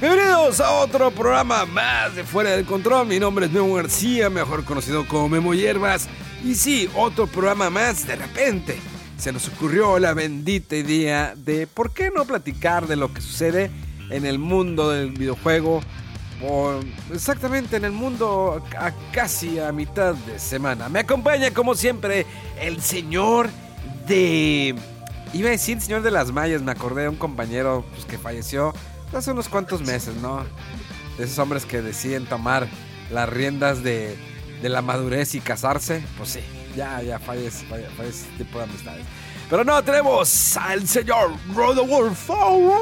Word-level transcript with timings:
Bienvenidos 0.00 0.60
a 0.60 0.74
otro 0.74 1.10
programa 1.10 1.66
más 1.66 2.14
de 2.14 2.22
Fuera 2.22 2.50
del 2.50 2.64
Control. 2.64 3.04
Mi 3.08 3.18
nombre 3.18 3.46
es 3.46 3.52
Memo 3.52 3.74
García, 3.74 4.30
mejor 4.30 4.64
conocido 4.64 5.04
como 5.08 5.28
Memo 5.28 5.54
Hierbas. 5.54 6.08
Y 6.44 6.54
sí, 6.54 6.88
otro 6.94 7.26
programa 7.26 7.68
más 7.68 8.06
de 8.06 8.14
repente. 8.14 8.78
Se 9.16 9.32
nos 9.32 9.48
ocurrió 9.48 9.98
la 9.98 10.14
bendita 10.14 10.76
idea 10.76 11.34
de 11.36 11.66
por 11.66 11.90
qué 11.90 12.12
no 12.14 12.24
platicar 12.26 12.86
de 12.86 12.94
lo 12.94 13.12
que 13.12 13.20
sucede 13.20 13.72
en 14.10 14.24
el 14.24 14.38
mundo 14.38 14.90
del 14.90 15.10
videojuego. 15.10 15.80
O 16.46 16.78
exactamente 17.12 17.76
en 17.76 17.84
el 17.84 17.90
mundo 17.90 18.64
a 18.78 18.92
casi 19.10 19.58
a 19.58 19.72
mitad 19.72 20.14
de 20.14 20.38
semana. 20.38 20.88
Me 20.88 21.00
acompaña 21.00 21.50
como 21.50 21.74
siempre 21.74 22.24
el 22.60 22.80
señor 22.80 23.48
de... 24.06 24.76
Iba 25.32 25.48
a 25.48 25.50
decir 25.50 25.80
señor 25.80 26.02
de 26.02 26.12
las 26.12 26.30
mallas, 26.30 26.62
me 26.62 26.70
acordé 26.70 27.02
de 27.02 27.08
un 27.08 27.16
compañero 27.16 27.84
pues, 27.92 28.04
que 28.04 28.16
falleció 28.16 28.72
hace 29.12 29.32
unos 29.32 29.48
cuantos 29.48 29.80
meses, 29.82 30.16
¿no? 30.16 30.44
Esos 31.18 31.38
hombres 31.38 31.64
que 31.64 31.82
deciden 31.82 32.26
tomar 32.26 32.68
las 33.10 33.28
riendas 33.28 33.82
de, 33.82 34.16
de 34.62 34.68
la 34.68 34.82
madurez 34.82 35.34
y 35.34 35.40
casarse, 35.40 36.02
pues 36.16 36.30
sí, 36.30 36.40
ya, 36.76 37.02
ya 37.02 37.18
fallece, 37.18 37.66
fallece 37.66 38.08
ese 38.08 38.26
tipo 38.36 38.58
de 38.58 38.64
amistades. 38.64 39.04
Pero 39.50 39.64
no, 39.64 39.82
tenemos 39.82 40.56
al 40.56 40.86
señor 40.86 41.30
Rodolfo. 41.54 42.74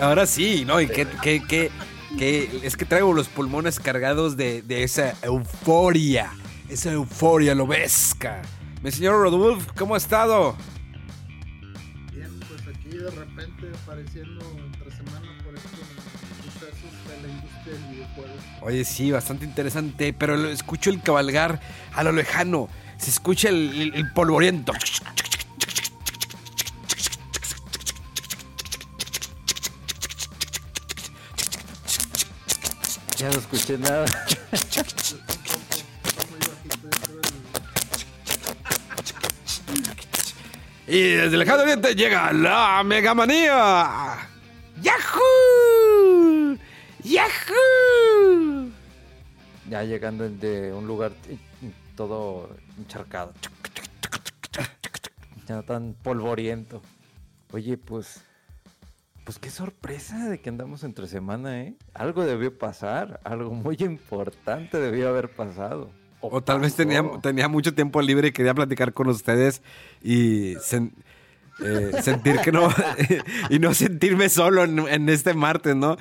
Ahora 0.00 0.26
sí, 0.26 0.64
¿no? 0.66 0.80
Y 0.80 0.88
que, 0.88 1.06
que, 1.06 1.42
que, 1.42 1.70
que 2.18 2.60
es 2.62 2.76
que 2.76 2.84
traigo 2.84 3.12
los 3.12 3.28
pulmones 3.28 3.78
cargados 3.78 4.36
de, 4.36 4.62
de 4.62 4.82
esa 4.82 5.14
euforia. 5.22 6.32
Esa 6.68 6.90
euforia 6.90 7.54
lobesca. 7.54 8.42
Mi 8.86 8.92
señor 8.92 9.20
Rodolfo, 9.20 9.68
¿cómo 9.76 9.94
ha 9.94 9.98
estado? 9.98 10.54
Bien, 12.12 12.30
pues 12.48 12.60
aquí 12.68 12.96
de 12.96 13.10
repente 13.10 13.66
apareciendo 13.82 14.44
entre 14.64 14.92
semana 14.92 15.26
por 15.44 15.56
estos 15.56 15.80
sucesos 16.44 16.92
de 17.08 17.20
la 17.20 17.34
industria 17.34 17.72
del 17.74 17.82
videojuego. 17.90 18.32
Oye, 18.62 18.84
sí, 18.84 19.10
bastante 19.10 19.44
interesante, 19.44 20.12
pero 20.12 20.36
lo 20.36 20.48
escucho 20.50 20.90
el 20.90 21.02
cabalgar 21.02 21.60
a 21.94 22.04
lo 22.04 22.12
lejano. 22.12 22.68
Se 22.96 23.10
escucha 23.10 23.48
el, 23.48 23.74
el, 23.74 23.94
el 23.96 24.12
polvoriento. 24.12 24.72
Ya 33.18 33.30
no 33.30 33.38
escuché 33.38 33.78
nada. 33.78 34.04
Está 34.52 35.24
muy 36.30 36.38
bajito, 36.38 36.76
yo 36.82 37.00
creo, 37.02 37.20
el- 37.22 37.46
Y 40.88 41.00
desde 41.00 41.34
el 41.34 41.40
lejano 41.40 41.62
oriente 41.62 41.94
llega 41.96 42.32
la 42.32 42.82
Megamanía. 42.84 44.28
¡Yahoo! 44.80 46.56
¡Yahoo! 47.02 48.70
Ya 49.68 49.82
llegando 49.82 50.28
de 50.28 50.72
un 50.72 50.86
lugar 50.86 51.12
todo 51.96 52.50
encharcado. 52.78 53.32
Ya 55.48 55.62
tan 55.62 55.94
polvoriento. 55.94 56.82
Oye, 57.52 57.76
pues. 57.76 58.22
Pues 59.24 59.40
qué 59.40 59.50
sorpresa 59.50 60.28
de 60.28 60.40
que 60.40 60.50
andamos 60.50 60.84
entre 60.84 61.08
semana, 61.08 61.62
¿eh? 61.62 61.74
Algo 61.94 62.24
debió 62.24 62.56
pasar. 62.56 63.18
Algo 63.24 63.50
muy 63.50 63.76
importante 63.80 64.78
debió 64.78 65.08
haber 65.08 65.34
pasado. 65.34 65.90
O 66.20 66.42
tal 66.42 66.60
vez 66.60 66.74
tenía, 66.74 67.04
tenía 67.22 67.48
mucho 67.48 67.74
tiempo 67.74 68.00
libre 68.02 68.28
y 68.28 68.32
quería 68.32 68.54
platicar 68.54 68.92
con 68.92 69.08
ustedes 69.08 69.62
y 70.02 70.54
sen- 70.56 70.92
eh, 71.64 71.92
sentir 72.02 72.38
que 72.40 72.52
no. 72.52 72.68
y 73.50 73.58
no 73.58 73.74
sentirme 73.74 74.28
solo 74.28 74.64
en, 74.64 74.78
en 74.80 75.08
este 75.08 75.34
martes, 75.34 75.76
¿no? 75.76 75.96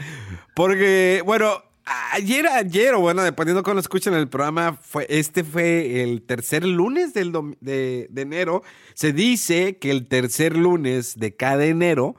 Porque, 0.55 1.21
bueno, 1.25 1.63
ayer, 2.13 2.47
ayer, 2.47 2.93
o 2.95 3.01
bueno, 3.01 3.21
dependiendo 3.23 3.61
cuando 3.61 3.81
escuchen 3.81 4.13
el 4.13 4.27
programa, 4.27 4.77
fue, 4.81 5.05
este 5.09 5.43
fue 5.43 6.01
el 6.03 6.21
tercer 6.23 6.65
lunes 6.65 7.13
del 7.13 7.31
de 7.59 8.09
enero. 8.15 8.63
Se 8.93 9.11
dice 9.13 9.77
que 9.77 9.91
el 9.91 10.07
tercer 10.07 10.55
lunes 10.57 11.19
de 11.19 11.35
cada 11.35 11.65
enero 11.65 12.15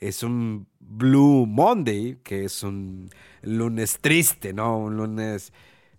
es 0.00 0.22
un 0.22 0.66
Blue 0.80 1.46
Monday, 1.46 2.18
que 2.22 2.44
es 2.44 2.62
un 2.62 3.08
lunes 3.42 3.98
triste, 4.00 4.52
¿no? 4.52 4.78
Un 4.78 4.96
lunes 4.96 5.52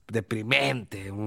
deprimente, 0.10 1.12
un, 1.12 1.20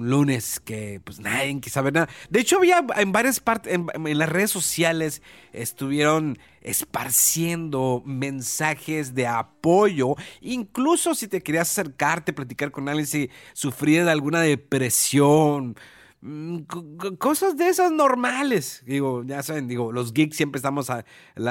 un 0.00 0.10
lunes 0.10 0.60
que 0.60 1.00
pues 1.04 1.18
nadie 1.20 1.52
quiere 1.60 1.70
saber 1.70 1.92
nada. 1.94 2.08
De 2.30 2.40
hecho, 2.40 2.58
había 2.58 2.84
en 2.96 3.12
varias 3.12 3.40
partes, 3.40 3.72
en, 3.74 4.18
las 4.18 4.28
redes 4.28 4.50
sociales 4.50 5.22
estuvieron 5.52 6.38
esparciendo 6.60 8.02
mensajes 8.04 9.14
de 9.14 9.26
apoyo, 9.26 10.14
incluso 10.40 11.14
si 11.14 11.28
te 11.28 11.40
querías 11.42 11.70
acercarte, 11.70 12.32
platicar 12.32 12.70
con 12.70 12.88
alguien 12.88 13.06
si 13.06 13.30
sufrías 13.54 14.04
de 14.04 14.12
alguna 14.12 14.40
depresión. 14.40 15.76
mm, 16.20 16.58
co- 16.66 16.84
co- 16.98 17.16
Cosas 17.16 17.56
de 17.56 17.68
esas 17.68 17.92
normales. 17.92 18.82
Digo, 18.84 19.22
ya 19.24 19.42
saben, 19.42 19.68
digo, 19.68 19.92
los 19.92 20.12
geeks 20.12 20.36
siempre 20.36 20.58
estamos 20.58 20.90
a- 20.90 21.04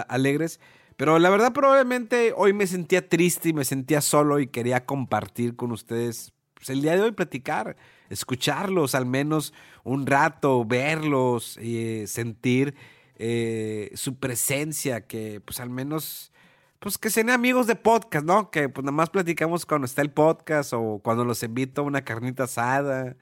alegres. 0.10 0.60
Pero 0.98 1.20
la 1.20 1.30
verdad, 1.30 1.54
probablemente 1.54 2.34
hoy 2.36 2.54
me 2.54 2.68
sentía 2.68 3.08
triste 3.08 3.50
y 3.50 3.54
me 3.54 3.64
sentía 3.66 4.02
solo 4.02 4.40
y 4.40 4.48
quería 4.48 4.86
compartir 4.86 5.56
con 5.56 5.72
ustedes 5.72 6.34
pues, 6.58 6.70
el 6.70 6.82
día 6.82 6.94
de 6.94 7.02
hoy, 7.02 7.12
platicar, 7.12 7.78
escucharlos 8.10 8.96
al 8.96 9.06
menos 9.06 9.54
un 9.84 10.06
rato, 10.06 10.66
verlos, 10.66 11.58
eh, 11.62 12.06
sentir 12.08 12.76
eh, 13.16 13.92
su 13.96 14.16
presencia, 14.16 15.08
que 15.08 15.40
pues 15.40 15.60
al 15.60 15.70
menos, 15.70 16.32
pues 16.80 16.98
que 16.98 17.10
sean 17.10 17.30
amigos 17.30 17.68
de 17.68 17.76
podcast, 17.76 18.26
¿no? 18.26 18.52
Que 18.52 18.70
pues 18.70 18.84
nada 18.84 18.96
más 18.96 19.10
platicamos 19.10 19.66
cuando 19.66 19.86
está 19.86 20.02
el 20.02 20.12
podcast 20.12 20.74
o 20.74 21.00
cuando 21.04 21.24
los 21.24 21.42
invito 21.44 21.82
a 21.82 21.86
una 21.86 22.04
carnita 22.04 22.44
asada 22.44 23.16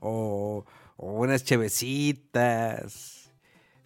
o, 0.00 0.64
o 0.96 1.12
unas 1.12 1.44
chevecitas. 1.44 3.32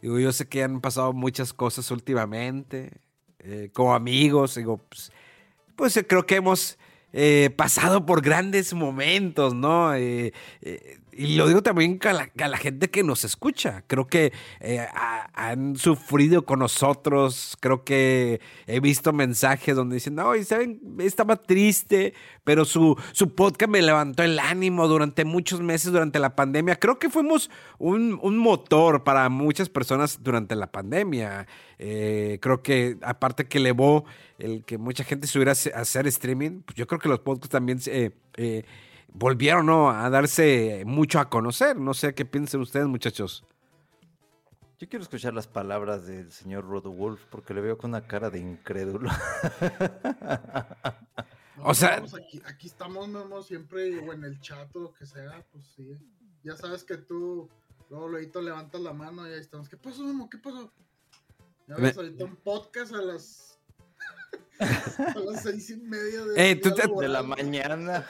Digo, 0.02 0.18
yo 0.18 0.32
sé 0.32 0.48
que 0.48 0.62
han 0.62 0.80
pasado 0.80 1.12
muchas 1.12 1.54
cosas 1.54 1.90
últimamente, 1.90 3.00
eh, 3.38 3.70
como 3.72 3.94
amigos, 3.94 4.54
digo, 4.54 4.76
pues, 4.76 5.12
pues 5.76 6.04
creo 6.06 6.26
que 6.26 6.36
hemos 6.36 6.78
eh, 7.16 7.50
pasado 7.56 8.04
por 8.04 8.22
grandes 8.22 8.74
momentos, 8.74 9.54
¿no? 9.54 9.94
Eh, 9.94 10.32
eh, 10.62 10.98
y 11.16 11.36
lo 11.36 11.46
digo 11.48 11.62
también 11.62 11.98
a 12.04 12.12
la, 12.12 12.30
a 12.38 12.48
la 12.48 12.56
gente 12.58 12.90
que 12.90 13.02
nos 13.02 13.24
escucha. 13.24 13.84
Creo 13.86 14.06
que 14.06 14.32
eh, 14.60 14.78
ha- 14.94 15.30
han 15.34 15.76
sufrido 15.76 16.44
con 16.44 16.58
nosotros. 16.60 17.56
Creo 17.60 17.84
que 17.84 18.40
he 18.66 18.80
visto 18.80 19.12
mensajes 19.12 19.74
donde 19.76 19.94
dicen, 19.94 20.14
no, 20.14 20.34
y 20.36 20.44
saben, 20.44 20.80
estaba 20.98 21.36
triste, 21.36 22.14
pero 22.44 22.64
su, 22.64 22.96
su 23.12 23.34
podcast 23.34 23.70
me 23.70 23.82
levantó 23.82 24.22
el 24.22 24.38
ánimo 24.38 24.88
durante 24.88 25.24
muchos 25.24 25.60
meses 25.60 25.92
durante 25.92 26.18
la 26.18 26.36
pandemia. 26.36 26.76
Creo 26.76 26.98
que 26.98 27.10
fuimos 27.10 27.50
un, 27.78 28.18
un 28.22 28.36
motor 28.38 29.04
para 29.04 29.28
muchas 29.28 29.68
personas 29.68 30.22
durante 30.22 30.54
la 30.56 30.70
pandemia. 30.70 31.46
Eh, 31.78 32.38
creo 32.40 32.62
que 32.62 32.96
aparte 33.02 33.46
que 33.46 33.58
elevó 33.58 34.04
el 34.38 34.64
que 34.64 34.78
mucha 34.78 35.04
gente 35.04 35.26
subiera 35.26 35.52
a 35.52 35.80
hacer 35.80 36.06
streaming, 36.06 36.60
pues 36.64 36.76
yo 36.76 36.86
creo 36.86 36.98
que 37.00 37.08
los 37.08 37.20
podcasts 37.20 37.50
también 37.50 37.80
eh, 37.86 38.10
eh, 38.36 38.64
volvieron 39.14 39.66
¿no? 39.66 39.90
a 39.90 40.10
darse 40.10 40.82
mucho 40.84 41.18
a 41.18 41.30
conocer. 41.30 41.76
No 41.78 41.94
sé 41.94 42.14
qué 42.14 42.24
piensan 42.26 42.60
ustedes, 42.60 42.86
muchachos. 42.86 43.44
Yo 44.78 44.88
quiero 44.88 45.04
escuchar 45.04 45.32
las 45.32 45.46
palabras 45.46 46.06
del 46.06 46.30
señor 46.30 46.64
Rodolfo 46.66 47.24
porque 47.30 47.54
le 47.54 47.62
veo 47.62 47.78
con 47.78 47.90
una 47.90 48.06
cara 48.06 48.28
de 48.28 48.40
incrédulo. 48.40 49.08
No, 51.56 51.66
O 51.66 51.74
sea- 51.74 52.02
aquí, 52.16 52.42
aquí 52.46 52.66
estamos, 52.66 53.06
Memo, 53.08 53.40
siempre, 53.40 53.96
o 54.00 54.12
en 54.12 54.24
el 54.24 54.40
chat 54.40 54.74
o 54.74 54.80
lo 54.80 54.92
que 54.92 55.06
sea, 55.06 55.44
pues 55.52 55.64
sí. 55.76 55.96
ya 56.42 56.56
sabes 56.56 56.82
que 56.82 56.96
tú, 56.96 57.48
luego 57.90 58.08
luego 58.08 58.40
levantas 58.40 58.80
la 58.80 58.92
mano 58.92 59.24
y 59.28 59.32
ahí 59.32 59.38
estamos. 59.38 59.68
¿Qué 59.68 59.76
pasó, 59.76 60.02
Memo? 60.02 60.28
¿Qué 60.28 60.38
pasó? 60.38 60.72
Ya 61.68 61.76
ves 61.76 61.96
ahorita 61.96 62.24
un 62.24 62.34
podcast 62.34 62.92
a 62.92 63.00
las, 63.02 63.53
a 64.60 65.18
las 65.18 65.42
seis 65.42 65.70
y 65.70 65.76
media 65.76 66.24
de, 66.24 66.50
Eh, 66.50 66.56
tú 66.56 66.72
te- 66.74 66.86
De 67.00 67.08
la 67.08 67.22
mañana. 67.22 68.06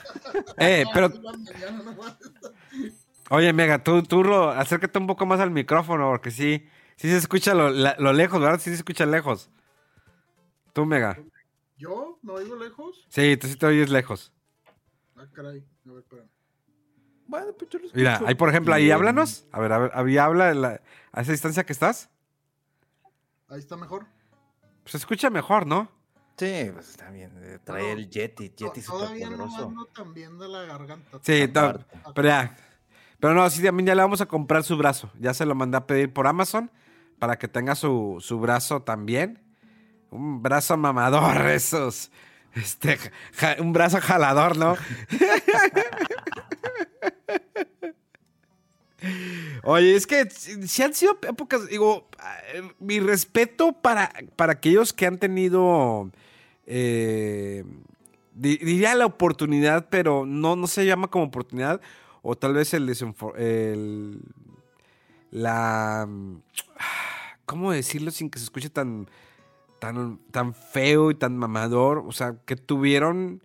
Eh, 0.58 0.84
pero, 0.92 1.08
De 1.08 1.18
la 1.20 1.32
mañana 1.32 1.82
nomás. 1.82 2.16
oye, 3.30 3.52
Mega, 3.52 3.82
tú, 3.82 4.02
tú, 4.02 4.22
Ro, 4.22 4.50
acércate 4.50 4.98
un 4.98 5.06
poco 5.06 5.26
más 5.26 5.40
al 5.40 5.50
micrófono, 5.50 6.08
porque 6.10 6.30
sí, 6.30 6.66
sí 6.96 7.08
se 7.08 7.16
escucha 7.16 7.54
lo, 7.54 7.70
la- 7.70 7.96
lo 7.98 8.12
lejos, 8.12 8.40
¿verdad? 8.40 8.58
Sí 8.60 8.70
se 8.70 8.76
escucha 8.76 9.06
lejos. 9.06 9.50
Tú, 10.72 10.84
Mega. 10.86 11.18
¿Yo? 11.76 12.18
¿No 12.22 12.34
oigo 12.34 12.56
lejos? 12.56 13.04
Sí, 13.08 13.36
tú 13.36 13.46
sí 13.48 13.56
te 13.56 13.66
oyes 13.66 13.90
lejos. 13.90 14.32
Ah, 15.16 15.26
caray. 15.32 15.64
A 15.86 15.90
ver, 15.92 15.98
espérame. 16.00 16.28
Bueno, 17.26 17.52
pues 17.58 17.70
yo 17.70 17.78
lo 17.78 17.88
Mira, 17.94 18.20
ahí 18.26 18.34
por 18.34 18.48
ejemplo, 18.50 18.74
ahí 18.74 18.90
háblanos. 18.90 19.46
A 19.50 19.58
ver, 19.60 19.72
a 19.72 19.78
ver, 19.78 19.90
ahí 19.94 20.18
habla 20.18 20.52
la- 20.54 20.80
a 21.12 21.20
esa 21.22 21.32
distancia 21.32 21.64
que 21.64 21.72
estás. 21.72 22.10
Ahí 23.48 23.58
está 23.60 23.76
mejor. 23.76 24.06
Pues 24.82 24.92
se 24.92 24.98
escucha 24.98 25.30
mejor, 25.30 25.66
¿no? 25.66 25.90
Sí, 26.36 26.70
pues 26.72 26.88
está 26.90 27.10
bien. 27.10 27.30
eh, 27.42 27.58
Trae 27.62 27.92
el 27.92 28.10
Yeti, 28.10 28.52
Yeti 28.56 28.80
To- 28.82 28.92
Todavía 28.92 29.30
no 29.30 29.44
ando 29.44 29.86
tan 29.94 30.12
bien 30.14 30.36
de 30.38 30.48
la 30.48 30.62
garganta. 30.62 31.18
Sí, 31.22 31.48
no, 31.54 31.78
pero 32.14 32.28
ya. 32.28 32.56
Pero 33.20 33.34
no, 33.34 33.48
sí, 33.48 33.62
también 33.62 33.86
ya 33.86 33.94
le 33.94 34.02
vamos 34.02 34.20
a 34.20 34.26
comprar 34.26 34.64
su 34.64 34.76
brazo. 34.76 35.10
Ya 35.20 35.32
se 35.32 35.46
lo 35.46 35.54
mandé 35.54 35.76
a 35.76 35.86
pedir 35.86 36.12
por 36.12 36.26
Amazon 36.26 36.70
para 37.18 37.38
que 37.38 37.46
tenga 37.48 37.74
su, 37.76 38.18
su 38.20 38.40
brazo 38.40 38.82
también. 38.82 39.40
Un 40.10 40.42
brazo 40.42 40.76
mamador, 40.76 41.46
esos. 41.50 42.10
Este, 42.54 42.98
ja- 43.34 43.56
un 43.60 43.72
brazo 43.72 44.00
jalador, 44.00 44.56
¿no? 44.56 44.76
Oye, 49.62 49.94
es 49.96 50.06
que 50.06 50.28
si 50.30 50.82
han 50.82 50.94
sido 50.94 51.18
épocas, 51.28 51.68
digo, 51.68 52.08
eh, 52.52 52.62
mi 52.78 53.00
respeto 53.00 53.72
para, 53.72 54.12
para 54.36 54.52
aquellos 54.52 54.92
que 54.92 55.06
han 55.06 55.18
tenido, 55.18 56.10
eh, 56.66 57.64
di- 58.34 58.58
diría 58.58 58.94
la 58.94 59.06
oportunidad, 59.06 59.88
pero 59.90 60.26
no, 60.26 60.56
no 60.56 60.66
se 60.66 60.84
llama 60.86 61.08
como 61.08 61.24
oportunidad, 61.24 61.80
o 62.22 62.36
tal 62.36 62.54
vez 62.54 62.74
el, 62.74 62.88
el 63.36 64.20
la, 65.30 66.08
¿cómo 67.46 67.72
decirlo 67.72 68.10
sin 68.10 68.30
que 68.30 68.38
se 68.38 68.44
escuche 68.44 68.70
tan, 68.70 69.08
tan, 69.78 70.18
tan 70.30 70.54
feo 70.54 71.10
y 71.10 71.14
tan 71.14 71.36
mamador? 71.36 72.04
O 72.06 72.12
sea, 72.12 72.36
que 72.46 72.56
tuvieron 72.56 73.42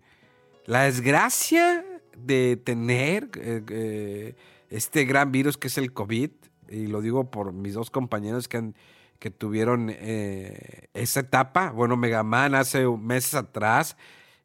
la 0.66 0.84
desgracia 0.84 1.84
de 2.16 2.56
tener 2.62 3.28
eh, 3.36 4.34
este 4.70 5.04
gran 5.04 5.32
virus 5.32 5.58
que 5.58 5.68
es 5.68 5.76
el 5.78 5.92
COVID, 5.92 6.30
y 6.68 6.86
lo 6.86 7.00
digo 7.00 7.30
por 7.30 7.52
mis 7.52 7.74
dos 7.74 7.90
compañeros 7.90 8.48
que, 8.48 8.56
han, 8.56 8.74
que 9.18 9.30
tuvieron 9.30 9.90
eh, 9.90 10.88
esa 10.94 11.20
etapa, 11.20 11.72
bueno, 11.72 11.96
Megaman 11.96 12.54
hace 12.54 12.86
meses 12.86 13.34
atrás, 13.34 13.96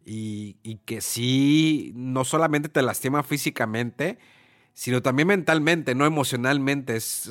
y, 0.04 0.57
y 0.63 0.77
que 0.77 1.01
sí, 1.01 1.92
no 1.95 2.25
solamente 2.25 2.69
te 2.69 2.81
lastima 2.81 3.24
físicamente, 3.24 4.18
sino 4.74 5.01
también 5.01 5.30
mentalmente, 5.30 5.95
no 5.95 6.06
emocionalmente, 6.06 6.98
es, 6.98 7.30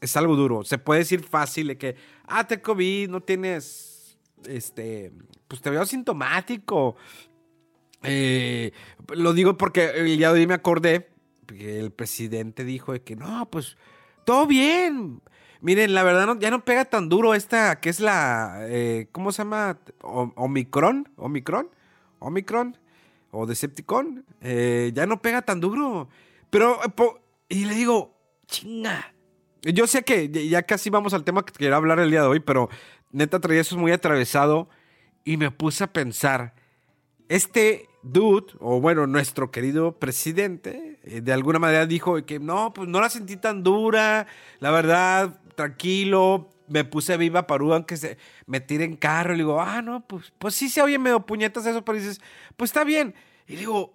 es, 0.00 0.16
algo 0.16 0.36
duro. 0.36 0.64
Se 0.64 0.76
puede 0.76 1.00
decir 1.00 1.24
fácil 1.24 1.68
de 1.68 1.78
que, 1.78 1.96
ah, 2.26 2.46
te 2.46 2.60
COVID, 2.60 3.08
no 3.08 3.22
tienes, 3.22 4.18
este, 4.46 5.10
pues 5.48 5.62
te 5.62 5.70
veo 5.70 5.86
sintomático, 5.86 6.96
eh, 8.02 8.72
lo 9.14 9.32
digo 9.32 9.56
porque 9.56 9.92
el 9.96 10.18
día 10.18 10.30
de 10.30 10.40
hoy 10.40 10.46
me 10.46 10.54
acordé 10.54 11.13
el 11.58 11.90
presidente 11.90 12.64
dijo 12.64 12.92
de 12.92 13.02
que 13.02 13.16
no, 13.16 13.48
pues 13.50 13.76
todo 14.24 14.46
bien. 14.46 15.20
Miren, 15.60 15.94
la 15.94 16.02
verdad 16.02 16.36
ya 16.38 16.50
no 16.50 16.64
pega 16.64 16.84
tan 16.84 17.08
duro 17.08 17.34
esta, 17.34 17.80
que 17.80 17.88
es 17.88 18.00
la, 18.00 18.58
eh, 18.68 19.08
¿cómo 19.12 19.32
se 19.32 19.38
llama? 19.38 19.78
Omicron, 20.02 21.08
Omicron, 21.16 21.70
Omicron 22.18 22.76
o 23.30 23.46
Decepticon. 23.46 24.24
eh, 24.42 24.92
ya 24.94 25.06
no 25.06 25.22
pega 25.22 25.42
tan 25.42 25.60
duro. 25.60 26.08
Pero, 26.50 26.78
eh, 26.84 26.92
y 27.48 27.64
le 27.64 27.74
digo, 27.74 28.14
chinga. 28.46 29.14
Yo 29.62 29.86
sé 29.86 30.02
que 30.02 30.28
ya 30.28 30.62
casi 30.64 30.90
vamos 30.90 31.14
al 31.14 31.24
tema 31.24 31.44
que 31.44 31.52
quería 31.52 31.76
hablar 31.76 31.98
el 31.98 32.10
día 32.10 32.20
de 32.20 32.28
hoy, 32.28 32.40
pero 32.40 32.68
neta 33.10 33.40
traía 33.40 33.62
eso 33.62 33.78
muy 33.78 33.92
atravesado 33.92 34.68
y 35.24 35.38
me 35.38 35.50
puse 35.50 35.84
a 35.84 35.92
pensar 35.92 36.54
este 37.28 37.88
dude, 38.04 38.52
o 38.60 38.80
bueno, 38.80 39.06
nuestro 39.06 39.50
querido 39.50 39.92
presidente, 39.98 40.98
eh, 41.02 41.20
de 41.22 41.32
alguna 41.32 41.58
manera 41.58 41.86
dijo 41.86 42.24
que 42.24 42.38
no, 42.38 42.72
pues 42.72 42.88
no 42.88 43.00
la 43.00 43.08
sentí 43.08 43.36
tan 43.36 43.62
dura, 43.62 44.26
la 44.60 44.70
verdad, 44.70 45.40
tranquilo, 45.56 46.50
me 46.68 46.84
puse 46.84 47.16
viva 47.16 47.46
Parú 47.46 47.72
aunque 47.74 47.96
se 47.96 48.16
me 48.46 48.64
en 48.68 48.96
carro, 48.96 49.34
y 49.34 49.38
digo, 49.38 49.60
ah, 49.60 49.82
no, 49.82 50.06
pues, 50.06 50.32
pues 50.38 50.54
sí 50.54 50.68
se 50.68 50.82
oye 50.82 50.98
medio 50.98 51.20
puñetas 51.26 51.66
eso, 51.66 51.84
pero 51.84 51.98
dices, 51.98 52.20
pues 52.56 52.70
está 52.70 52.84
bien. 52.84 53.14
Y 53.46 53.56
digo, 53.56 53.94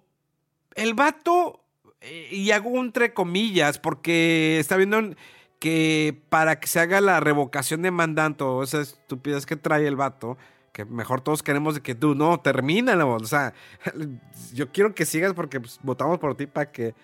el 0.74 0.94
vato, 0.94 1.60
eh, 2.00 2.28
y 2.32 2.50
hago 2.50 2.70
un 2.70 2.86
entre 2.86 3.14
comillas, 3.14 3.78
porque 3.78 4.58
está 4.58 4.76
viendo 4.76 4.98
en- 4.98 5.16
que 5.58 6.18
para 6.30 6.58
que 6.58 6.66
se 6.68 6.80
haga 6.80 7.00
la 7.02 7.20
revocación 7.20 7.82
de 7.82 7.90
mandato, 7.90 8.62
esa 8.62 8.80
estupidez 8.80 9.44
que 9.44 9.56
trae 9.56 9.86
el 9.86 9.94
vato, 9.96 10.38
que 10.72 10.84
mejor 10.84 11.20
todos 11.20 11.42
queremos 11.42 11.74
de 11.74 11.80
que 11.80 11.94
tú, 11.94 12.14
no, 12.14 12.40
termínalo, 12.40 13.14
o 13.14 13.24
sea, 13.24 13.54
yo 14.52 14.70
quiero 14.70 14.94
que 14.94 15.04
sigas 15.04 15.34
porque 15.34 15.60
pues, 15.60 15.78
votamos 15.82 16.18
por 16.18 16.36
ti 16.36 16.46
para 16.46 16.70
que 16.70 16.94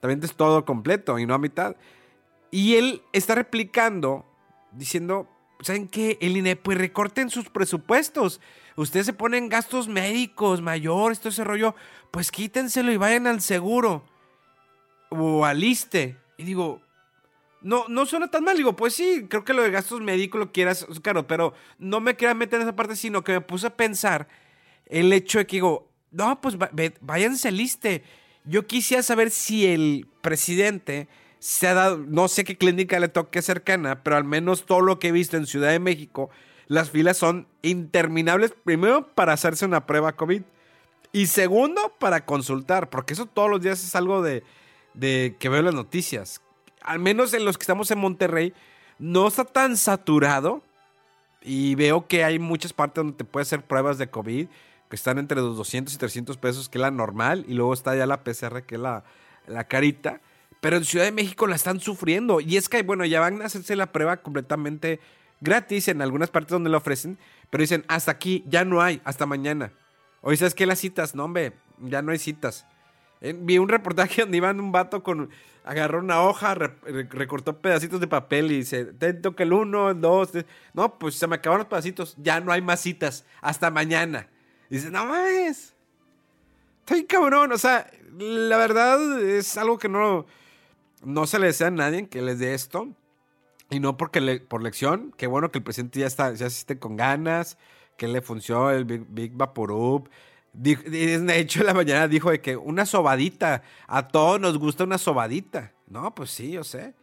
también 0.00 0.22
es 0.22 0.34
todo 0.34 0.64
completo 0.64 1.18
y 1.18 1.26
no 1.26 1.34
a 1.34 1.38
mitad. 1.38 1.76
Y 2.50 2.76
él 2.76 3.02
está 3.12 3.34
replicando, 3.34 4.24
diciendo, 4.72 5.28
¿saben 5.60 5.88
qué? 5.88 6.18
El 6.20 6.36
INE, 6.36 6.56
pues 6.56 6.78
recorten 6.78 7.30
sus 7.30 7.48
presupuestos. 7.50 8.40
Ustedes 8.76 9.06
se 9.06 9.12
ponen 9.12 9.48
gastos 9.48 9.88
médicos, 9.88 10.60
mayores, 10.60 11.18
todo 11.18 11.30
ese 11.30 11.44
rollo, 11.44 11.74
pues 12.10 12.30
quítenselo 12.30 12.92
y 12.92 12.96
vayan 12.96 13.26
al 13.26 13.40
seguro 13.40 14.04
o 15.10 15.44
al 15.44 15.64
ISTE. 15.64 16.16
Y 16.36 16.44
digo, 16.44 16.82
no, 17.66 17.84
no 17.88 18.06
suena 18.06 18.28
tan 18.28 18.44
mal. 18.44 18.56
Digo, 18.56 18.76
pues 18.76 18.94
sí, 18.94 19.26
creo 19.28 19.44
que 19.44 19.52
lo 19.52 19.62
de 19.62 19.72
gastos 19.72 20.00
médicos 20.00 20.38
lo 20.38 20.52
quieras, 20.52 20.86
claro, 21.02 21.26
pero 21.26 21.52
no 21.80 22.00
me 22.00 22.16
quería 22.16 22.32
meter 22.32 22.60
en 22.60 22.68
esa 22.68 22.76
parte, 22.76 22.94
sino 22.94 23.24
que 23.24 23.32
me 23.32 23.40
puse 23.40 23.66
a 23.66 23.76
pensar 23.76 24.28
el 24.86 25.12
hecho 25.12 25.38
de 25.38 25.48
que 25.48 25.56
digo, 25.56 25.90
no, 26.12 26.40
pues 26.40 26.56
váyanse 27.00 27.48
al 27.48 27.60
ISTE. 27.60 28.04
Yo 28.44 28.68
quisiera 28.68 29.02
saber 29.02 29.32
si 29.32 29.66
el 29.66 30.06
presidente 30.20 31.08
se 31.40 31.66
ha 31.66 31.74
dado, 31.74 31.98
no 31.98 32.28
sé 32.28 32.44
qué 32.44 32.56
clínica 32.56 33.00
le 33.00 33.08
toque 33.08 33.42
cercana, 33.42 34.04
pero 34.04 34.16
al 34.16 34.24
menos 34.24 34.64
todo 34.64 34.80
lo 34.80 35.00
que 35.00 35.08
he 35.08 35.12
visto 35.12 35.36
en 35.36 35.46
Ciudad 35.46 35.70
de 35.70 35.80
México, 35.80 36.30
las 36.68 36.90
filas 36.90 37.16
son 37.16 37.48
interminables. 37.62 38.54
Primero, 38.64 39.12
para 39.12 39.32
hacerse 39.32 39.64
una 39.64 39.86
prueba 39.86 40.14
COVID. 40.14 40.42
Y 41.10 41.26
segundo, 41.26 41.92
para 41.98 42.24
consultar, 42.26 42.90
porque 42.90 43.14
eso 43.14 43.26
todos 43.26 43.50
los 43.50 43.60
días 43.60 43.82
es 43.82 43.96
algo 43.96 44.22
de, 44.22 44.44
de 44.94 45.34
que 45.40 45.48
veo 45.48 45.58
en 45.58 45.64
las 45.64 45.74
noticias. 45.74 46.42
Al 46.86 46.98
menos 46.98 47.34
en 47.34 47.44
los 47.44 47.58
que 47.58 47.62
estamos 47.62 47.90
en 47.90 47.98
Monterrey, 47.98 48.54
no 48.98 49.28
está 49.28 49.44
tan 49.44 49.76
saturado. 49.76 50.62
Y 51.42 51.74
veo 51.76 52.06
que 52.08 52.24
hay 52.24 52.38
muchas 52.38 52.72
partes 52.72 52.96
donde 52.96 53.16
te 53.16 53.24
puedes 53.24 53.48
hacer 53.48 53.64
pruebas 53.64 53.98
de 53.98 54.08
COVID 54.08 54.48
que 54.88 54.96
están 54.96 55.18
entre 55.18 55.40
los 55.40 55.56
200 55.56 55.94
y 55.94 55.98
300 55.98 56.36
pesos, 56.38 56.68
que 56.68 56.78
es 56.78 56.82
la 56.82 56.90
normal. 56.90 57.44
Y 57.48 57.54
luego 57.54 57.74
está 57.74 57.94
ya 57.94 58.06
la 58.06 58.24
PCR, 58.24 58.62
que 58.62 58.76
es 58.76 58.80
la, 58.80 59.04
la 59.46 59.64
carita. 59.64 60.20
Pero 60.60 60.76
en 60.76 60.84
Ciudad 60.84 61.04
de 61.04 61.12
México 61.12 61.46
la 61.46 61.56
están 61.56 61.80
sufriendo. 61.80 62.40
Y 62.40 62.56
es 62.56 62.68
que, 62.68 62.82
bueno, 62.82 63.04
ya 63.04 63.20
van 63.20 63.42
a 63.42 63.46
hacerse 63.46 63.76
la 63.76 63.92
prueba 63.92 64.18
completamente 64.18 65.00
gratis 65.40 65.88
en 65.88 66.02
algunas 66.02 66.30
partes 66.30 66.52
donde 66.52 66.70
la 66.70 66.78
ofrecen. 66.78 67.18
Pero 67.50 67.62
dicen, 67.62 67.84
hasta 67.88 68.10
aquí, 68.10 68.44
ya 68.48 68.64
no 68.64 68.80
hay, 68.80 69.00
hasta 69.04 69.26
mañana. 69.26 69.72
Oye, 70.22 70.36
¿sabes 70.36 70.54
qué? 70.54 70.66
Las 70.66 70.80
citas, 70.80 71.14
no, 71.14 71.24
hombre, 71.24 71.52
ya 71.80 72.02
no 72.02 72.12
hay 72.12 72.18
citas. 72.18 72.66
Eh, 73.20 73.34
vi 73.38 73.58
un 73.58 73.68
reportaje 73.68 74.20
donde 74.22 74.36
iban 74.36 74.60
un 74.60 74.72
vato 74.72 75.02
con. 75.02 75.30
Agarró 75.64 75.98
una 75.98 76.22
hoja, 76.22 76.54
re- 76.54 76.76
re- 76.82 77.08
recortó 77.10 77.60
pedacitos 77.60 78.00
de 78.00 78.06
papel 78.06 78.52
y 78.52 78.58
dice: 78.58 78.84
Te 78.84 79.12
toca 79.14 79.42
el 79.42 79.52
uno, 79.52 79.90
el 79.90 80.00
dos. 80.00 80.30
tres". 80.32 80.44
No, 80.74 80.98
pues 80.98 81.16
se 81.16 81.26
me 81.26 81.36
acabaron 81.36 81.60
los 81.60 81.68
pedacitos. 81.68 82.14
Ya 82.18 82.38
no 82.40 82.52
hay 82.52 82.62
más 82.62 82.80
citas. 82.80 83.24
Hasta 83.40 83.70
mañana. 83.70 84.28
dice: 84.70 84.90
No 84.90 85.06
mames. 85.06 85.74
Estoy 86.80 87.04
cabrón. 87.06 87.50
O 87.52 87.58
sea, 87.58 87.90
la 88.16 88.56
verdad 88.58 89.20
es 89.22 89.56
algo 89.58 89.76
que 89.78 89.88
no, 89.88 90.26
no 91.02 91.26
se 91.26 91.38
le 91.40 91.46
desea 91.46 91.66
a 91.66 91.70
nadie 91.72 92.08
que 92.08 92.22
les 92.22 92.38
dé 92.38 92.54
esto. 92.54 92.88
Y 93.68 93.80
no 93.80 93.96
porque 93.96 94.20
le- 94.20 94.38
por 94.38 94.62
lección. 94.62 95.12
Qué 95.16 95.26
bueno 95.26 95.50
que 95.50 95.58
el 95.58 95.64
presidente 95.64 95.98
ya 95.98 96.06
está, 96.06 96.32
ya 96.34 96.46
asiste 96.46 96.78
con 96.78 96.96
ganas. 96.96 97.58
Que 97.96 98.06
le 98.06 98.20
funcionó 98.22 98.70
el 98.70 98.84
Big, 98.84 99.04
Big 99.08 99.32
Vaporub. 99.34 100.08
Dijo- 100.58 100.82
De 100.84 101.38
hecho, 101.38 101.60
en 101.60 101.66
la 101.66 101.74
mañana 101.74 102.08
dijo 102.08 102.30
de 102.30 102.40
que 102.40 102.56
una 102.56 102.86
sobadita. 102.86 103.62
A 103.86 104.08
todos 104.08 104.40
nos 104.40 104.58
gusta 104.58 104.84
una 104.84 104.98
sobadita. 104.98 105.72
No, 105.88 106.14
pues 106.14 106.30
sí, 106.30 106.52
yo 106.52 106.64
sé. 106.64 106.94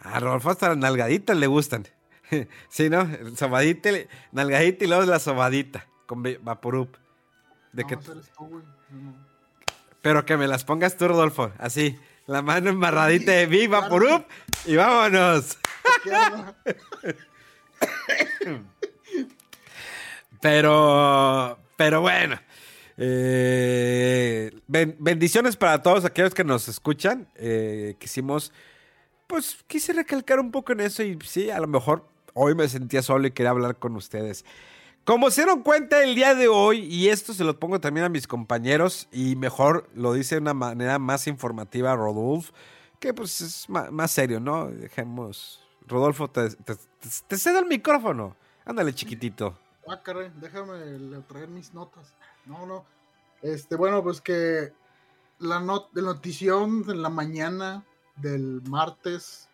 A 0.00 0.20
Rodolfo 0.20 0.50
hasta 0.50 0.68
las 0.68 0.78
nalgaditas 0.78 1.36
le 1.36 1.46
gustan. 1.46 1.86
sí, 2.68 2.90
¿no? 2.90 3.08
Sobadita, 3.36 3.90
nalgadita 4.32 4.84
y 4.84 4.88
luego 4.88 5.04
la 5.04 5.18
sobadita. 5.18 5.86
Con 6.06 6.22
Vaporub. 6.42 6.88
De 7.72 7.82
no, 7.84 7.88
que, 7.88 7.96
tú, 7.96 8.14
no. 8.14 9.14
pero 10.02 10.26
que 10.26 10.36
me 10.36 10.46
las 10.46 10.64
pongas 10.64 10.96
tú, 10.96 11.08
Rodolfo. 11.08 11.52
Así. 11.58 11.98
La 12.26 12.42
mano 12.42 12.70
embarradita 12.70 13.32
de 13.32 13.46
Big 13.46 13.68
Vaporub 13.68 14.24
y 14.66 14.76
vámonos. 14.76 15.58
Pero, 20.40 21.58
pero 21.76 22.00
bueno. 22.00 22.38
Eh, 23.04 24.52
ben- 24.68 24.96
bendiciones 25.00 25.56
para 25.56 25.82
todos 25.82 26.04
aquellos 26.04 26.34
que 26.34 26.44
nos 26.44 26.68
escuchan. 26.68 27.28
Eh, 27.34 27.96
quisimos, 27.98 28.52
pues 29.26 29.56
quise 29.66 29.92
recalcar 29.92 30.38
un 30.38 30.52
poco 30.52 30.72
en 30.72 30.80
eso 30.80 31.02
y 31.02 31.18
sí, 31.24 31.50
a 31.50 31.58
lo 31.58 31.66
mejor 31.66 32.06
hoy 32.34 32.54
me 32.54 32.68
sentía 32.68 33.02
solo 33.02 33.26
y 33.26 33.32
quería 33.32 33.50
hablar 33.50 33.76
con 33.76 33.96
ustedes. 33.96 34.44
Como 35.04 35.32
se 35.32 35.42
dieron 35.42 35.64
cuenta 35.64 36.04
el 36.04 36.14
día 36.14 36.36
de 36.36 36.46
hoy, 36.46 36.84
y 36.84 37.08
esto 37.08 37.34
se 37.34 37.42
lo 37.42 37.58
pongo 37.58 37.80
también 37.80 38.06
a 38.06 38.08
mis 38.08 38.28
compañeros, 38.28 39.08
y 39.10 39.34
mejor 39.34 39.90
lo 39.96 40.12
dice 40.12 40.36
de 40.36 40.42
una 40.42 40.54
manera 40.54 41.00
más 41.00 41.26
informativa 41.26 41.96
Rodolfo, 41.96 42.52
que 43.00 43.12
pues 43.12 43.40
es 43.40 43.68
más, 43.68 44.12
serio, 44.12 44.38
¿no? 44.38 44.68
Dejemos. 44.68 45.60
Rodolfo, 45.88 46.30
te, 46.30 46.50
cedo 47.36 47.58
el 47.58 47.66
micrófono. 47.66 48.36
Ándale, 48.64 48.94
chiquitito. 48.94 49.58
Ah, 49.88 50.00
déjame 50.40 51.20
traer 51.26 51.48
mis 51.48 51.74
notas. 51.74 52.14
No, 52.46 52.66
no. 52.66 52.84
Este, 53.40 53.76
bueno, 53.76 54.02
pues 54.02 54.20
que 54.20 54.72
la, 55.38 55.60
not 55.60 55.92
notición 55.94 56.84
en 56.88 57.02
la 57.02 57.10
mañana 57.10 57.84
del 58.16 58.62
martes, 58.62 59.48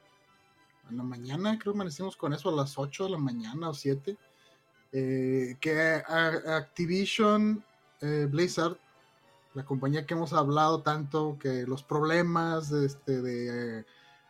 en 0.91 0.99
la 0.99 1.03
mañana, 1.03 1.59
creo 1.59 1.73
que 1.73 1.79
amanecimos 1.79 2.17
con 2.17 2.33
eso 2.33 2.51
a 2.51 2.53
las 2.53 2.79
8 2.79 3.05
de 3.05 3.11
la 3.11 3.19
mañana 3.19 3.71
o 3.71 3.75
7, 3.75 4.17
eh, 4.93 5.57
que 5.61 6.03
Activision 6.07 7.65
eh, 8.01 8.27
Blizzard, 8.31 8.77
la 9.55 9.65
compañía 9.65 10.07
que 10.07 10.15
hemos 10.15 10.33
hablado 10.33 10.83
tanto, 10.83 11.39
que 11.39 11.67
los 11.67 11.83
problemas 11.83 12.71
de, 12.71 12.87
este, 12.87 13.23
de 13.23 13.85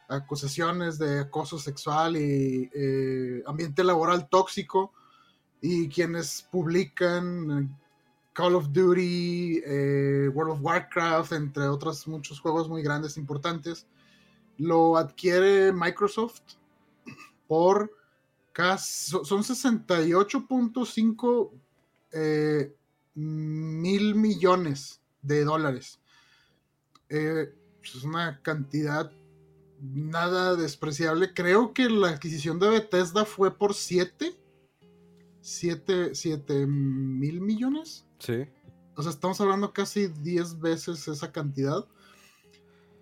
acusaciones 0.08 0.98
de 0.98 1.20
acoso 1.20 1.58
sexual 1.58 2.16
y 2.16 2.70
eh, 2.74 3.42
ambiente 3.46 3.84
laboral 3.84 4.28
tóxico, 4.28 4.92
y 5.60 5.88
quienes 5.88 6.46
publican 6.50 7.76
Call 8.38 8.54
of 8.54 8.72
Duty, 8.72 9.62
eh, 9.66 10.28
World 10.32 10.52
of 10.52 10.60
Warcraft, 10.62 11.32
entre 11.32 11.66
otros 11.66 12.06
muchos 12.06 12.38
juegos 12.38 12.68
muy 12.68 12.84
grandes, 12.84 13.16
importantes, 13.16 13.88
lo 14.58 14.96
adquiere 14.96 15.72
Microsoft 15.72 16.42
por 17.48 17.90
casi, 18.52 19.10
so- 19.10 19.24
son 19.24 19.42
68.5 19.42 21.50
eh, 22.12 22.72
mil 23.16 24.14
millones 24.14 25.00
de 25.20 25.42
dólares. 25.42 25.98
Eh, 27.08 27.52
es 27.82 28.04
una 28.04 28.40
cantidad 28.40 29.10
nada 29.80 30.54
despreciable. 30.54 31.34
Creo 31.34 31.74
que 31.74 31.90
la 31.90 32.10
adquisición 32.10 32.60
de 32.60 32.68
Bethesda 32.68 33.24
fue 33.24 33.52
por 33.52 33.74
7 33.74 34.32
7 35.40 36.66
mil 36.68 37.40
millones. 37.40 38.04
Sí. 38.18 38.46
O 38.96 39.02
sea, 39.02 39.10
estamos 39.12 39.40
hablando 39.40 39.72
casi 39.72 40.08
10 40.08 40.60
veces 40.60 41.06
esa 41.08 41.30
cantidad. 41.30 41.86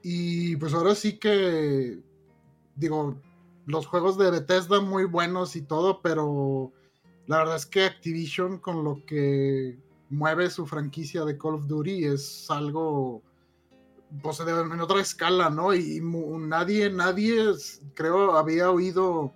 Y 0.02 0.56
pues 0.56 0.74
ahora 0.74 0.94
sí 0.94 1.18
que, 1.18 2.00
digo, 2.76 3.16
los 3.66 3.86
juegos 3.86 4.18
de 4.18 4.30
Bethesda 4.30 4.80
muy 4.80 5.04
buenos 5.04 5.56
y 5.56 5.62
todo, 5.62 6.00
pero 6.02 6.72
la 7.26 7.38
verdad 7.38 7.56
es 7.56 7.66
que 7.66 7.84
Activision 7.84 8.58
con 8.58 8.84
lo 8.84 9.04
que 9.06 9.78
mueve 10.10 10.50
su 10.50 10.66
franquicia 10.66 11.24
de 11.24 11.36
Call 11.36 11.54
of 11.54 11.66
Duty 11.66 12.04
es 12.04 12.48
algo, 12.50 13.22
pues 14.22 14.38
en 14.40 14.80
otra 14.80 15.00
escala, 15.00 15.50
¿no? 15.50 15.74
Y 15.74 16.00
mu- 16.00 16.38
nadie, 16.38 16.90
nadie, 16.90 17.40
creo, 17.94 18.36
había 18.36 18.70
oído 18.70 19.32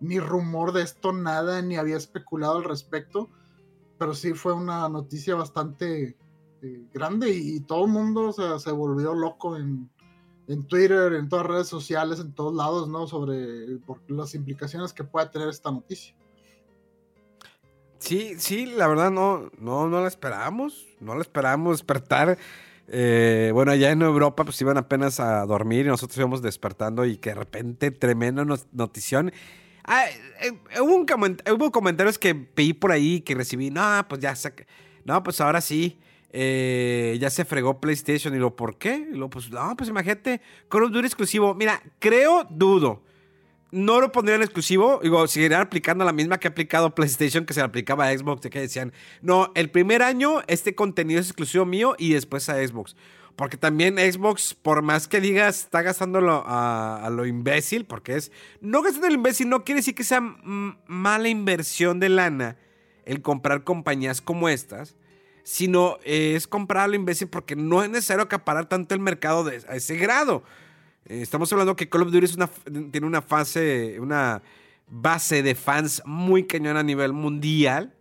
ni 0.00 0.18
rumor 0.20 0.72
de 0.72 0.82
esto, 0.82 1.12
nada, 1.12 1.60
ni 1.60 1.76
había 1.76 1.96
especulado 1.98 2.56
al 2.58 2.64
respecto 2.64 3.28
pero 3.98 4.14
sí 4.14 4.32
fue 4.34 4.52
una 4.52 4.88
noticia 4.88 5.34
bastante 5.34 6.16
eh, 6.62 6.86
grande 6.92 7.30
y, 7.30 7.60
todo 7.60 7.86
el 7.86 7.92
mundo 7.92 8.28
o 8.28 8.32
sea, 8.32 8.58
se 8.58 8.72
volvió 8.72 9.14
loco 9.14 9.56
en, 9.56 9.90
en 10.48 10.66
Twitter, 10.66 11.14
en 11.14 11.28
todas 11.28 11.44
las 11.46 11.52
redes 11.52 11.68
sociales, 11.68 12.20
en 12.20 12.32
todos 12.32 12.54
lados, 12.54 12.88
¿no? 12.88 13.06
Sobre 13.06 13.78
por 13.86 14.00
las 14.08 14.34
implicaciones 14.34 14.92
que 14.92 15.04
pueda 15.04 15.30
tener 15.30 15.48
esta 15.48 15.70
noticia. 15.70 16.14
Sí, 17.98 18.34
sí, 18.38 18.66
la 18.66 18.86
verdad 18.86 19.10
no, 19.10 19.50
no, 19.58 19.88
no 19.88 20.00
la 20.00 20.08
esperábamos. 20.08 20.86
No 21.00 21.14
la 21.14 21.22
esperábamos 21.22 21.78
despertar. 21.78 22.38
Eh, 22.88 23.50
bueno, 23.52 23.72
allá 23.72 23.90
en 23.90 24.02
Europa 24.02 24.44
pues 24.44 24.60
iban 24.60 24.76
apenas 24.76 25.18
a 25.18 25.44
dormir 25.44 25.86
y 25.86 25.88
nosotros 25.88 26.16
íbamos 26.18 26.40
despertando 26.42 27.04
y 27.04 27.16
que 27.16 27.30
de 27.30 27.36
repente 27.36 27.90
tremenda 27.90 28.44
no- 28.44 28.56
notición. 28.72 29.32
Ah, 29.86 30.04
eh, 30.42 30.52
eh, 30.70 30.80
coment- 30.80 31.42
hubo 31.52 31.70
comentarios 31.70 32.18
que 32.18 32.34
pedí 32.34 32.72
por 32.72 32.92
ahí 32.92 33.20
que 33.20 33.34
recibí. 33.34 33.70
No, 33.70 34.04
pues 34.08 34.20
ya 34.20 34.34
se, 34.36 34.52
no, 35.04 35.22
pues 35.22 35.40
ahora 35.40 35.60
sí. 35.60 35.98
eh, 36.38 37.16
ya 37.20 37.30
se 37.30 37.44
fregó 37.46 37.80
PlayStation 37.80 38.34
y 38.34 38.38
lo, 38.38 38.54
¿por 38.56 38.76
qué? 38.76 39.06
Y 39.10 39.16
lo, 39.16 39.30
pues 39.30 39.48
no, 39.50 39.74
pues 39.76 39.88
imagínate, 39.88 40.40
Call 40.68 40.82
of 40.84 40.90
Duty 40.90 41.06
exclusivo. 41.06 41.54
Mira, 41.54 41.80
creo, 41.98 42.46
dudo. 42.50 43.02
No 43.72 44.00
lo 44.00 44.12
pondrían 44.12 44.42
exclusivo, 44.42 45.00
digo, 45.02 45.26
seguirían 45.26 45.60
aplicando 45.62 46.04
la 46.04 46.12
misma 46.12 46.38
que 46.38 46.46
ha 46.48 46.50
aplicado 46.50 46.94
PlayStation, 46.94 47.44
que 47.46 47.52
se 47.54 47.60
aplicaba 47.60 48.06
a 48.08 48.16
Xbox, 48.16 48.42
de 48.42 48.50
que 48.50 48.60
decían, 48.60 48.92
no, 49.22 49.50
el 49.54 49.70
primer 49.70 50.02
año 50.02 50.42
este 50.46 50.74
contenido 50.74 51.20
es 51.20 51.26
exclusivo 51.26 51.64
mío 51.66 51.94
y 51.98 52.12
después 52.12 52.48
a 52.48 52.54
Xbox. 52.66 52.96
Porque 53.36 53.58
también 53.58 53.98
Xbox, 53.98 54.54
por 54.54 54.80
más 54.80 55.08
que 55.08 55.20
digas, 55.20 55.60
está 55.60 55.82
gastándolo 55.82 56.42
a, 56.46 57.06
lo 57.12 57.26
imbécil, 57.26 57.84
porque 57.84 58.16
es, 58.16 58.32
no 58.62 58.80
gastando 58.80 59.08
lo 59.08 59.14
imbécil, 59.14 59.50
no 59.50 59.62
quiere 59.62 59.80
decir 59.80 59.94
que 59.94 60.04
sea 60.04 60.20
mala 60.20 61.28
inversión 61.28 62.00
de 62.00 62.08
lana 62.08 62.56
el 63.04 63.20
comprar 63.20 63.62
compañías 63.62 64.22
como 64.22 64.48
estas, 64.48 64.96
sino 65.44 65.98
es 66.02 66.48
comprar 66.48 66.84
a 66.84 66.88
lo 66.88 66.96
imbécil 66.96 67.28
porque 67.28 67.56
no 67.56 67.82
es 67.82 67.90
necesario 67.90 68.24
acaparar 68.24 68.68
tanto 68.68 68.94
el 68.94 69.00
mercado 69.00 69.48
a 69.68 69.76
ese 69.76 69.96
grado. 69.96 70.42
Eh, 71.04 71.20
Estamos 71.20 71.52
hablando 71.52 71.76
que 71.76 71.90
Call 71.90 72.02
of 72.02 72.10
Duty 72.10 72.26
tiene 72.90 73.06
una 73.06 73.20
fase, 73.20 74.00
una 74.00 74.42
base 74.88 75.42
de 75.42 75.54
fans 75.54 76.02
muy 76.06 76.46
cañón 76.46 76.78
a 76.78 76.82
nivel 76.82 77.12
mundial 77.12 77.94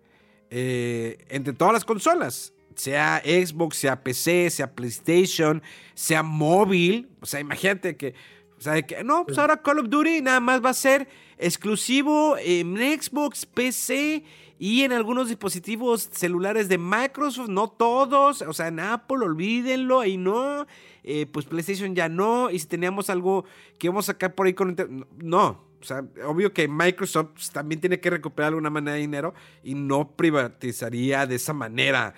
eh, 0.50 1.26
entre 1.30 1.54
todas 1.54 1.74
las 1.74 1.84
consolas. 1.84 2.54
Sea 2.76 3.22
Xbox, 3.26 3.78
sea 3.78 4.04
PC, 4.04 4.50
sea 4.50 4.74
PlayStation, 4.74 5.62
sea 5.94 6.24
móvil. 6.24 7.10
O 7.22 7.26
sea, 7.26 7.40
imagínate 7.40 7.96
que, 7.98 8.14
o 8.58 8.62
sea, 8.62 8.74
de 8.74 8.86
que 8.86 9.04
no, 9.04 9.26
pues 9.26 9.38
ahora 9.38 9.62
Call 9.62 9.80
of 9.80 9.90
Duty 9.90 10.22
nada 10.22 10.40
más 10.40 10.64
va 10.64 10.70
a 10.72 10.74
ser 10.74 11.08
exclusivo 11.38 12.38
en 12.38 12.78
Xbox, 12.78 13.46
PC 13.46 14.24
y 14.58 14.84
en 14.84 14.94
algunos 14.94 15.28
dispositivos 15.28 16.10
celulares 16.12 16.70
de 16.70 16.78
Microsoft, 16.78 17.50
no 17.50 17.70
todos, 17.70 18.42
o 18.42 18.54
sea, 18.54 18.70
en 18.70 18.80
Apple, 18.80 19.18
olvídenlo, 19.18 20.00
ahí 20.00 20.18
no, 20.18 20.66
eh, 21.04 21.26
pues 21.26 21.46
PlayStation 21.46 21.94
ya 21.94 22.08
no, 22.08 22.50
y 22.50 22.60
si 22.60 22.68
teníamos 22.68 23.10
algo 23.10 23.46
que 23.78 23.90
vamos 23.90 24.06
a 24.06 24.14
sacar 24.14 24.34
por 24.34 24.48
ahí 24.48 24.54
con... 24.54 24.76
No, 25.18 25.66
o 25.82 25.88
sea, 25.88 26.04
obvio 26.26 26.52
que 26.52 26.68
Microsoft 26.68 27.52
también 27.52 27.80
tiene 27.80 28.00
que 28.00 28.10
recuperar 28.10 28.52
de 28.52 28.56
alguna 28.56 28.70
manera 28.72 28.96
de 28.96 29.02
dinero 29.02 29.36
y 29.64 29.76
no 29.76 30.16
privatizaría 30.16 31.28
de 31.28 31.36
esa 31.36 31.54
manera 31.54 32.16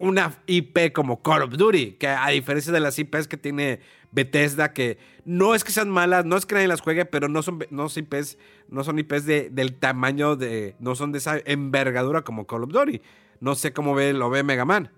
una 0.00 0.34
IP 0.46 0.92
como 0.92 1.22
Call 1.22 1.42
of 1.42 1.50
Duty, 1.56 1.92
que 1.92 2.08
a 2.08 2.28
diferencia 2.30 2.72
de 2.72 2.80
las 2.80 2.98
IPs 2.98 3.28
que 3.28 3.36
tiene 3.36 3.80
Bethesda, 4.10 4.72
que 4.72 4.98
no 5.24 5.54
es 5.54 5.62
que 5.62 5.70
sean 5.70 5.88
malas, 5.90 6.24
no 6.24 6.36
es 6.36 6.46
que 6.46 6.54
nadie 6.56 6.66
las 6.68 6.80
juegue, 6.80 7.04
pero 7.04 7.28
no 7.28 7.42
son, 7.42 7.64
no 7.70 7.88
son 7.88 8.04
IPs, 8.04 8.38
no 8.68 8.82
son 8.82 8.98
IPs 8.98 9.24
de, 9.26 9.50
del 9.50 9.74
tamaño 9.74 10.34
de, 10.34 10.74
no 10.80 10.94
son 10.96 11.12
de 11.12 11.18
esa 11.18 11.38
envergadura 11.44 12.22
como 12.22 12.46
Call 12.46 12.64
of 12.64 12.70
Duty. 12.72 13.00
No 13.40 13.54
sé 13.54 13.72
cómo 13.72 13.94
ve, 13.94 14.12
lo 14.12 14.28
ve 14.30 14.42
Mega 14.42 14.64
Man. 14.64 14.90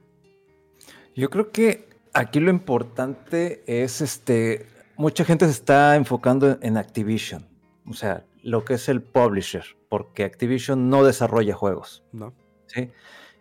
Yo 1.14 1.28
creo 1.30 1.50
que 1.50 1.88
aquí 2.14 2.40
lo 2.40 2.50
importante 2.50 3.62
es 3.66 4.00
este. 4.00 4.66
Mucha 4.96 5.24
gente 5.24 5.44
se 5.46 5.52
está 5.52 5.96
enfocando 5.96 6.48
en- 6.50 6.58
en 6.62 6.76
Activision. 6.76 7.46
O 7.86 7.92
sea, 7.94 8.24
lo 8.42 8.64
que 8.64 8.74
es 8.74 8.88
el 8.88 9.02
publisher. 9.02 9.64
Porque 9.88 10.24
Activision 10.24 10.88
no 10.88 11.04
desarrolla 11.04 11.54
juegos. 11.54 12.02
No. 12.12 12.32
¿sí? 12.66 12.90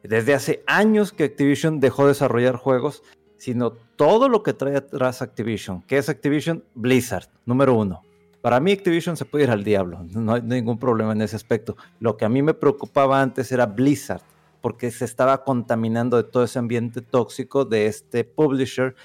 Desde 0.04 0.34
hace 0.34 0.64
años 0.68 1.12
que 1.12 1.26
Activision 1.26 1.80
dejó 1.80 2.04
de 2.04 2.10
desarrollar 2.10 2.56
juegos, 2.56 3.04
sino 3.38 3.72
todo 3.72 4.30
lo 4.30 4.44
que 4.44 4.54
trae 4.54 4.78
atrás 4.78 5.22
Activision. 5.22 5.82
¿Qué 5.84 5.98
es 5.98 6.10
Activision? 6.10 6.64
Blizzard, 6.76 7.28
número 7.46 7.76
uno. 7.76 8.02
Para 8.42 8.60
mí 8.60 8.72
Activision 8.72 9.18
se 9.18 9.26
puede 9.26 9.44
ir 9.44 9.52
al 9.52 9.64
diablo, 9.64 10.04
no 10.10 10.34
hay 10.34 10.42
ningún 10.42 10.80
problema 10.80 11.12
en 11.12 11.22
ese 11.22 11.36
aspecto. 11.36 11.78
Lo 12.00 12.18
que 12.18 12.26
a 12.26 12.30
mí 12.30 12.42
me 12.42 12.56
preocupaba 12.56 13.22
antes 13.22 13.52
era 13.52 13.68
Blizzard, 13.68 14.24
porque 14.62 14.90
se 14.92 15.06
estaba 15.06 15.44
contaminando 15.44 16.18
de 16.18 16.24
todo 16.24 16.44
ese 16.44 16.60
ambiente 16.60 17.02
tóxico 17.02 17.66
de 17.66 17.86
este 17.86 18.24
publisher 18.24 18.96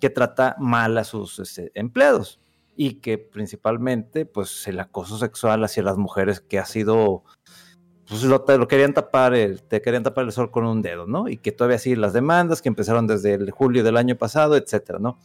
que 0.00 0.10
trata 0.10 0.56
mal 0.58 0.96
a 0.98 1.04
sus 1.04 1.38
este, 1.38 1.70
empleados 1.74 2.40
y 2.76 2.94
que 2.94 3.18
principalmente 3.18 4.24
pues 4.24 4.66
el 4.66 4.80
acoso 4.80 5.18
sexual 5.18 5.62
hacia 5.64 5.82
las 5.82 5.98
mujeres 5.98 6.40
que 6.40 6.58
ha 6.58 6.64
sido 6.64 7.24
pues 8.10 8.22
lo, 8.24 8.44
lo 8.46 8.68
querían 8.68 8.92
tapar, 8.92 9.34
el- 9.34 9.62
te 9.62 9.80
querían 9.80 10.02
tapar 10.02 10.24
el 10.26 10.32
sol 10.32 10.50
con 10.50 10.66
un 10.66 10.82
dedo, 10.82 11.06
¿no? 11.06 11.28
Y 11.28 11.36
que 11.38 11.52
todavía 11.52 11.78
siguen 11.78 12.00
las 12.02 12.12
demandas 12.12 12.60
que 12.60 12.68
empezaron 12.68 13.06
desde 13.06 13.34
el 13.34 13.50
julio 13.52 13.82
del 13.84 13.96
año 13.96 14.16
pasado, 14.16 14.56
etcétera, 14.56 14.98
¿no? 14.98 15.16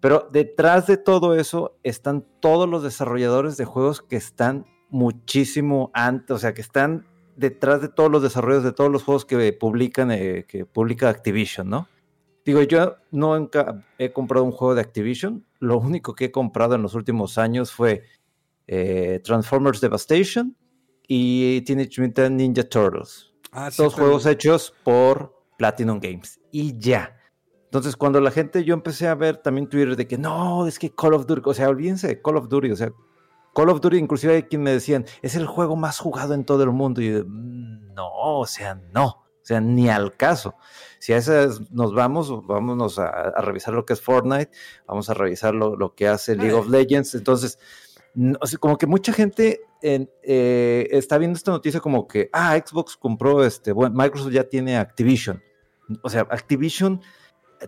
Pero 0.00 0.28
detrás 0.30 0.86
de 0.86 0.96
todo 0.96 1.34
eso 1.36 1.78
están 1.82 2.24
todos 2.40 2.68
los 2.68 2.82
desarrolladores 2.82 3.56
de 3.56 3.64
juegos 3.64 4.02
que 4.02 4.16
están 4.16 4.66
muchísimo 4.90 5.90
antes, 5.94 6.30
o 6.36 6.38
sea, 6.38 6.54
que 6.54 6.60
están 6.60 7.06
detrás 7.36 7.80
de 7.80 7.88
todos 7.88 8.10
los 8.10 8.22
desarrollos 8.22 8.64
de 8.64 8.72
todos 8.72 8.90
los 8.90 9.04
juegos 9.04 9.24
que 9.24 9.52
publican, 9.52 10.10
eh, 10.10 10.44
que 10.48 10.66
publica 10.66 11.08
Activision, 11.08 11.70
¿no? 11.70 11.88
Digo, 12.44 12.62
yo 12.62 12.96
no 13.10 13.48
he 13.98 14.12
comprado 14.12 14.44
un 14.44 14.52
juego 14.52 14.74
de 14.74 14.80
Activision. 14.80 15.44
Lo 15.60 15.78
único 15.78 16.14
que 16.14 16.26
he 16.26 16.30
comprado 16.32 16.74
en 16.74 16.82
los 16.82 16.94
últimos 16.94 17.36
años 17.38 17.70
fue 17.72 18.04
eh, 18.66 19.20
Transformers 19.22 19.80
Devastation 19.80 20.56
y 21.08 21.62
Teenage 21.62 22.00
Mutant 22.00 22.36
Ninja 22.36 22.62
Turtles. 22.62 23.32
Ah, 23.50 23.70
Dos 23.76 23.94
juegos 23.94 24.26
hechos 24.26 24.74
por 24.84 25.34
Platinum 25.56 25.98
Games. 25.98 26.38
Y 26.52 26.78
ya. 26.78 27.16
Entonces, 27.64 27.96
cuando 27.96 28.20
la 28.20 28.30
gente, 28.30 28.62
yo 28.62 28.74
empecé 28.74 29.08
a 29.08 29.14
ver 29.14 29.38
también 29.38 29.68
Twitter 29.68 29.96
de 29.96 30.06
que 30.06 30.18
no, 30.18 30.66
es 30.66 30.78
que 30.78 30.94
Call 30.94 31.14
of 31.14 31.26
Duty, 31.26 31.42
o 31.44 31.54
sea, 31.54 31.68
olvídense 31.68 32.06
de 32.06 32.22
Call 32.22 32.36
of 32.36 32.48
Duty, 32.48 32.70
o 32.70 32.76
sea, 32.76 32.92
Call 33.54 33.70
of 33.70 33.80
Duty, 33.80 33.96
inclusive 33.96 34.34
hay 34.34 34.42
quien 34.44 34.62
me 34.62 34.70
decían, 34.70 35.04
es 35.22 35.34
el 35.34 35.46
juego 35.46 35.76
más 35.76 35.98
jugado 35.98 36.34
en 36.34 36.44
todo 36.44 36.62
el 36.62 36.70
mundo. 36.70 37.00
Y 37.00 37.12
yo, 37.12 37.24
mm, 37.26 37.94
no, 37.94 38.08
o 38.12 38.46
sea, 38.46 38.80
no, 38.92 39.06
o 39.06 39.42
sea, 39.42 39.60
ni 39.60 39.88
al 39.88 40.16
caso. 40.16 40.54
Si 40.98 41.12
a 41.12 41.16
esas 41.16 41.70
nos 41.70 41.94
vamos, 41.94 42.46
vámonos 42.46 42.98
a, 42.98 43.32
revisar 43.40 43.74
lo 43.74 43.84
que 43.84 43.94
es 43.94 44.00
Fortnite, 44.00 44.50
vamos 44.86 45.10
a 45.10 45.14
revisar 45.14 45.54
lo, 45.54 45.94
que 45.94 46.08
hace 46.08 46.36
League 46.36 46.54
of 46.54 46.68
Legends. 46.68 47.14
Entonces, 47.14 47.58
como 48.60 48.76
que 48.78 48.86
mucha 48.86 49.12
gente 49.12 49.60
eh, 49.82 50.88
está 50.90 51.18
viendo 51.18 51.36
esta 51.36 51.50
noticia 51.50 51.80
como 51.80 52.06
que, 52.06 52.30
ah, 52.32 52.56
Xbox 52.56 52.96
compró 52.96 53.44
este, 53.44 53.72
bueno, 53.72 53.94
Microsoft 53.96 54.32
ya 54.32 54.44
tiene 54.44 54.76
Activision. 54.76 55.42
O 56.02 56.10
sea, 56.10 56.22
Activision 56.22 57.00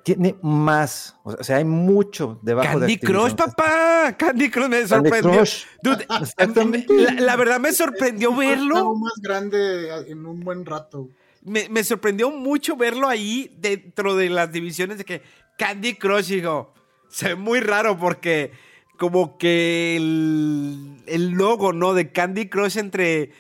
tiene 0.05 0.37
más, 0.43 1.17
o 1.25 1.43
sea, 1.43 1.57
hay 1.57 1.65
mucho 1.65 2.39
debajo 2.43 2.79
de 2.79 2.87
Candy 2.87 2.99
Crush, 2.99 3.35
papá. 3.35 4.15
Candy 4.17 4.51
Crush 4.51 4.69
me 4.69 4.87
sorprendió. 4.87 5.43
la, 7.19 7.37
verdad 7.37 7.59
me 7.59 7.73
sorprendió 7.73 8.35
verlo. 8.35 8.95
más 8.95 9.15
grande 9.21 9.89
en 10.07 10.27
un 10.27 10.41
buen 10.41 10.65
rato. 10.65 11.09
Me, 11.43 11.83
sorprendió 11.83 12.31
mucho 12.31 12.77
verlo 12.77 13.09
ahí 13.09 13.57
dentro 13.59 14.15
de 14.15 14.29
las 14.29 14.53
divisiones 14.53 14.99
de 14.99 15.05
que 15.05 15.23
Candy 15.59 15.95
Crush, 15.95 16.33
hijo, 16.33 16.73
se 17.09 17.29
ve 17.29 17.35
muy 17.35 17.61
raro 17.61 17.99
porque 17.99 18.53
como 19.01 19.39
que 19.39 19.97
el, 19.97 21.31
logo, 21.31 21.73
¿no? 21.73 21.95
De 21.95 22.13
Candy 22.13 22.51
Crush 22.51 22.77
entre 22.77 23.33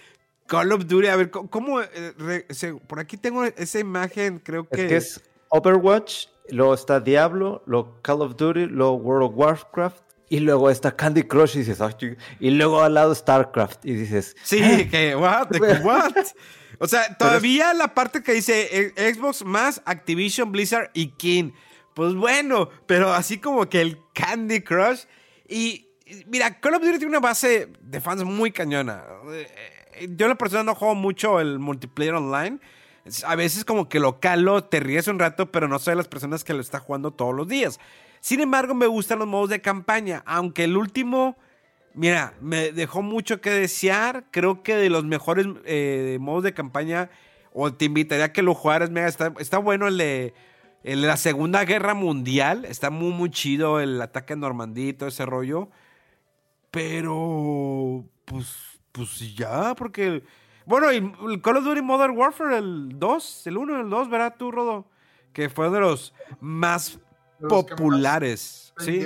Call 0.47 0.73
of 0.73 0.87
Duty. 0.87 1.09
A 1.09 1.17
ver, 1.17 1.31
¿cómo? 1.31 1.83
Eh, 1.83 2.79
por 2.87 2.99
aquí 2.99 3.19
tengo 3.19 3.45
esa 3.45 3.79
imagen, 3.79 4.39
creo 4.39 4.67
que... 4.67 4.83
Es 4.83 4.89
que 4.89 4.97
es 4.97 5.21
Overwatch 5.51 6.29
luego 6.49 6.73
está 6.73 6.99
Diablo, 6.99 7.63
luego 7.67 7.99
Call 8.01 8.23
of 8.23 8.37
Duty, 8.37 8.67
luego 8.67 8.95
World 8.95 9.31
of 9.31 9.33
Warcraft, 9.37 10.03
y 10.31 10.41
luego 10.41 10.71
está 10.71 10.97
Candy 10.97 11.25
Crush 11.25 11.57
y 11.57 11.59
dices, 11.59 11.79
y 12.39 12.51
luego 12.51 12.83
al 12.83 12.95
lado 12.95 13.15
StarCraft 13.15 13.85
y 13.85 13.93
dices, 13.93 14.35
sí, 14.43 14.63
¿Eh? 14.63 14.89
que 14.91 15.15
what, 15.15 15.49
what? 15.85 16.13
O 16.79 16.89
sea, 16.89 17.15
todavía 17.19 17.75
la 17.75 17.95
parte 17.95 18.23
que 18.23 18.33
dice 18.33 18.95
eh, 18.97 19.15
Xbox 19.15 19.45
más 19.45 19.83
Activision, 19.85 20.51
Blizzard 20.51 20.91
y 20.95 21.09
King. 21.09 21.51
Pues 21.95 22.15
bueno, 22.15 22.71
pero 22.87 23.13
así 23.13 23.39
como 23.39 23.69
que 23.69 23.83
el 23.83 23.99
Candy 24.15 24.63
Crush 24.63 25.03
y 25.51 25.89
mira, 26.27 26.59
Call 26.61 26.75
of 26.75 26.83
Duty 26.83 26.99
tiene 26.99 27.11
una 27.11 27.21
base 27.21 27.69
de 27.81 28.01
fans 28.01 28.25
muy 28.25 28.53
cañona. 28.53 29.05
Eh, 29.33 30.09
yo 30.17 30.29
la 30.29 30.37
persona 30.37 30.63
no 30.63 30.75
juego 30.75 30.95
mucho 30.95 31.41
el 31.41 31.59
multiplayer 31.59 32.15
online 32.15 32.59
a 33.25 33.35
veces 33.35 33.65
como 33.65 33.89
que 33.89 34.01
lo 34.01 34.21
calo, 34.21 34.65
te 34.65 34.81
ríes 34.81 35.09
un 35.09 35.19
rato, 35.19 35.51
pero 35.51 35.69
no 35.69 35.79
soy 35.79 35.93
de 35.93 35.97
las 35.97 36.09
personas 36.09 36.45
que 36.45 36.55
lo 36.55 36.61
está 36.61 36.81
jugando 36.81 37.13
todos 37.13 37.35
los 37.35 37.49
días. 37.49 37.81
Sin 38.21 38.41
embargo, 38.41 38.75
me 38.75 38.87
gustan 38.87 39.19
los 39.19 39.29
modos 39.29 39.49
de 39.51 39.61
campaña, 39.61 40.23
aunque 40.27 40.65
el 40.65 40.77
último, 40.77 41.37
mira, 41.95 42.35
me 42.41 42.73
dejó 42.73 43.03
mucho 43.03 43.41
que 43.41 43.51
desear. 43.51 44.25
Creo 44.31 44.63
que 44.63 44.77
de 44.77 44.91
los 44.91 45.05
mejores 45.05 45.47
eh, 45.65 46.19
modos 46.21 46.45
de 46.45 46.53
campaña, 46.53 47.11
o 47.53 47.73
te 47.73 47.87
invitaría 47.87 48.27
a 48.27 48.33
que 48.33 48.43
lo 48.43 48.55
jugaras, 48.55 48.91
mira, 48.91 49.09
está, 49.09 49.33
está 49.39 49.59
bueno 49.59 49.89
el 49.89 49.97
de, 49.97 50.35
la 50.83 51.17
Segunda 51.17 51.65
Guerra 51.65 51.95
Mundial, 51.95 52.65
está 52.65 52.91
muy, 52.91 53.13
muy 53.13 53.31
chido 53.31 53.81
el 53.81 54.01
ataque 54.01 54.33
a 54.33 54.37
Normandía 54.37 54.89
y 54.89 54.93
todo 54.93 55.09
ese 55.09 55.27
rollo. 55.27 55.69
Pero, 56.71 58.05
pues, 58.25 58.81
pues 58.93 59.35
ya, 59.35 59.75
porque 59.75 60.23
bueno, 60.71 60.93
y 60.93 60.99
el 61.33 61.43
Call 61.43 61.57
of 61.57 61.65
Duty 61.65 61.83
Modern 61.83 62.17
Warfare, 62.17 62.59
el 62.59 62.91
2, 62.99 63.47
el 63.49 63.59
1 63.59 63.77
y 63.77 63.81
el 63.81 63.91
2, 63.91 64.09
¿verdad 64.09 64.37
tú, 64.39 64.53
Rodo? 64.53 64.87
Que 65.33 65.49
fue 65.49 65.69
de 65.69 65.81
los 65.81 66.15
más 66.41 67.01
populares. 67.49 68.73
¿sí? 68.79 69.05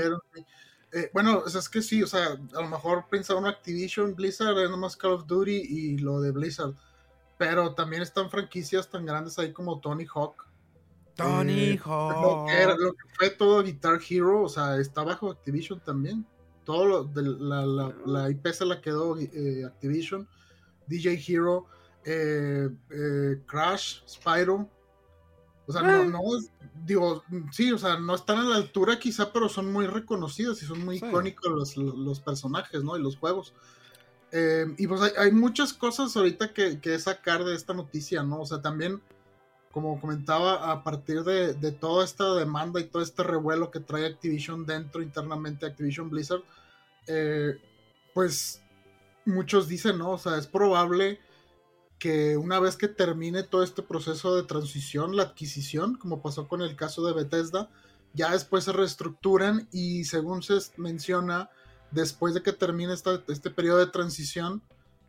Eh, 0.92 1.10
bueno, 1.14 1.42
es 1.46 1.68
que 1.70 1.80
sí, 1.80 2.02
o 2.02 2.06
sea, 2.06 2.36
a 2.54 2.60
lo 2.60 2.68
mejor 2.68 3.06
pensaron 3.08 3.46
Activision, 3.46 4.14
Blizzard, 4.14 4.58
es 4.58 4.68
nomás 4.68 4.94
Call 4.94 5.12
of 5.12 5.26
Duty 5.26 5.56
y 5.56 5.96
lo 5.96 6.20
de 6.20 6.32
Blizzard. 6.32 6.74
Pero 7.38 7.74
también 7.74 8.02
están 8.02 8.28
franquicias 8.28 8.90
tan 8.90 9.06
grandes 9.06 9.38
ahí 9.38 9.50
como 9.50 9.80
Tony 9.80 10.04
Hawk. 10.04 10.46
Tony 11.14 11.70
eh, 11.70 11.80
Hawk. 11.84 12.48
Lo 12.78 12.92
que, 12.92 13.08
fue 13.16 13.30
todo 13.30 13.62
Guitar 13.62 14.00
Hero, 14.08 14.42
o 14.42 14.48
sea, 14.48 14.76
está 14.78 15.04
bajo 15.04 15.30
Activision 15.30 15.80
también. 15.80 16.26
Todo 16.64 16.86
lo, 16.86 17.04
de 17.04 17.22
la, 17.22 17.92
la, 18.06 18.30
IP 18.30 18.46
se 18.48 18.64
la 18.64 18.80
quedó 18.80 19.18
eh, 19.18 19.64
Activision. 19.64 20.26
DJ 20.86 21.22
Hero, 21.26 21.66
eh, 22.04 22.68
eh, 22.90 23.40
Crash, 23.46 24.00
Spyro. 24.06 24.68
O 25.66 25.72
sea, 25.72 25.80
no, 25.80 26.04
no, 26.04 26.20
digo, 26.84 27.24
sí, 27.50 27.72
o 27.72 27.78
sea, 27.78 27.98
no 27.98 28.14
están 28.14 28.36
a 28.36 28.44
la 28.44 28.56
altura 28.56 28.98
quizá, 28.98 29.32
pero 29.32 29.48
son 29.48 29.72
muy 29.72 29.86
reconocidos 29.86 30.62
y 30.62 30.66
son 30.66 30.84
muy 30.84 30.96
icónicos 30.96 31.76
los, 31.78 32.20
personajes, 32.20 32.84
¿no? 32.84 32.98
Y 32.98 33.02
los 33.02 33.16
juegos. 33.16 33.54
Eh, 34.30 34.66
y 34.76 34.86
pues 34.86 35.00
hay, 35.16 35.32
muchas 35.32 35.72
cosas 35.72 36.14
ahorita 36.16 36.52
que, 36.52 36.80
que, 36.80 36.98
sacar 36.98 37.44
de 37.44 37.54
esta 37.54 37.72
noticia, 37.72 38.22
¿no? 38.22 38.42
O 38.42 38.46
sea, 38.46 38.60
también, 38.60 39.00
como 39.74 40.00
comentaba, 40.00 40.70
a 40.70 40.84
partir 40.84 41.24
de, 41.24 41.52
de, 41.52 41.72
toda 41.72 42.04
esta 42.04 42.32
demanda 42.34 42.80
y 42.80 42.84
todo 42.84 43.02
este 43.02 43.24
revuelo 43.24 43.72
que 43.72 43.80
trae 43.80 44.06
Activision 44.06 44.64
dentro 44.64 45.02
internamente, 45.02 45.66
Activision 45.66 46.08
Blizzard, 46.08 46.42
pues 48.14 48.62
muchos 49.26 49.66
dicen, 49.66 49.98
¿no? 49.98 50.12
O 50.12 50.18
sea, 50.18 50.38
es 50.38 50.46
probable 50.46 51.18
que 51.98 52.36
una 52.36 52.60
vez 52.60 52.76
que 52.76 52.86
termine 52.86 53.42
todo 53.42 53.64
este 53.64 53.82
proceso 53.82 54.36
de 54.36 54.44
transición, 54.44 55.16
la 55.16 55.24
adquisición, 55.24 55.96
como 55.96 56.22
pasó 56.22 56.46
con 56.46 56.62
el 56.62 56.76
caso 56.76 57.04
de 57.04 57.12
Bethesda, 57.12 57.68
ya 58.12 58.30
después 58.30 58.64
se 58.64 58.72
reestructuran 58.72 59.68
y 59.72 60.04
según 60.04 60.44
se 60.44 60.54
menciona, 60.76 61.50
después 61.90 62.32
de 62.34 62.42
que 62.42 62.52
termine 62.52 62.94
este 62.94 63.50
periodo 63.50 63.78
de 63.78 63.88
transición, 63.88 64.62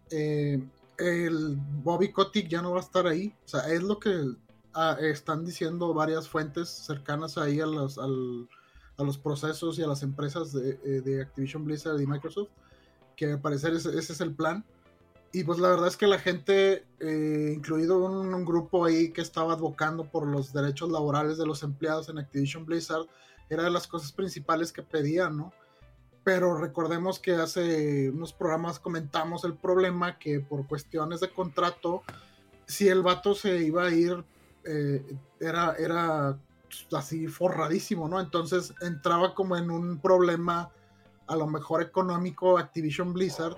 eh, 0.09 0.59
el 0.97 1.57
Bobby 1.83 2.11
Kotick 2.11 2.47
ya 2.47 2.61
no 2.61 2.71
va 2.71 2.79
a 2.79 2.83
estar 2.83 3.05
ahí. 3.07 3.33
O 3.45 3.47
sea, 3.47 3.71
es 3.71 3.83
lo 3.83 3.99
que 3.99 4.11
ah, 4.75 4.97
están 5.01 5.45
diciendo 5.45 5.93
varias 5.93 6.29
fuentes 6.29 6.69
cercanas 6.69 7.37
ahí 7.37 7.59
a 7.59 7.65
los, 7.65 7.97
a 7.97 8.07
los 9.03 9.17
procesos 9.17 9.79
y 9.79 9.83
a 9.83 9.87
las 9.87 10.03
empresas 10.03 10.53
de, 10.53 10.79
eh, 10.83 11.01
de 11.01 11.21
Activision 11.21 11.65
Blizzard 11.65 11.99
y 11.99 12.05
Microsoft 12.05 12.49
que 13.15 13.31
al 13.31 13.41
parecer 13.41 13.73
ese, 13.73 13.97
es 13.97 14.21
el 14.21 14.33
plan. 14.33 14.65
Y 15.31 15.43
pues 15.43 15.59
la 15.59 15.69
verdad 15.69 15.87
es 15.87 15.97
que 15.97 16.07
la 16.07 16.19
gente, 16.19 16.85
eh, 16.99 17.53
incluido 17.53 17.97
un, 17.97 18.45
grupo 18.45 18.85
ahí 18.85 19.11
que 19.11 19.21
estaba 19.21 19.53
advocando 19.53 20.05
por 20.05 20.25
los 20.25 20.53
derechos 20.53 20.91
laborales 20.91 21.37
de 21.37 21.45
los 21.45 21.63
empleados 21.63 22.07
en 22.07 22.19
Activision 22.19 22.65
Blizzard, 22.65 23.05
era 23.49 23.63
de 23.63 23.69
las 23.69 23.87
cosas 23.87 24.11
principales 24.11 24.71
que 24.71 24.81
pedían, 24.81 25.37
¿no? 25.37 25.53
Pero 26.23 26.57
recordemos 26.57 27.19
que 27.19 27.33
hace 27.33 28.09
unos 28.09 28.33
programas 28.33 28.79
comentamos 28.79 29.43
el 29.43 29.55
problema 29.55 30.17
que 30.17 30.39
por 30.39 30.67
cuestiones 30.67 31.19
de 31.19 31.29
contrato, 31.29 32.01
si 32.65 32.87
el 32.87 33.03
vato 33.03 33.35
se 33.35 33.61
iba 33.61 33.83
a 33.83 33.91
ir, 33.91 34.23
eh, 34.65 35.17
era, 35.39 35.75
era 35.77 36.37
así 36.93 37.27
forradísimo, 37.27 38.07
¿no? 38.07 38.19
Entonces 38.19 38.73
entraba 38.81 39.33
como 39.33 39.55
en 39.55 39.69
un 39.69 39.99
problema 39.99 40.71
a 41.27 41.35
lo 41.35 41.47
mejor 41.47 41.81
económico 41.81 42.57
Activision 42.57 43.13
Blizzard. 43.13 43.55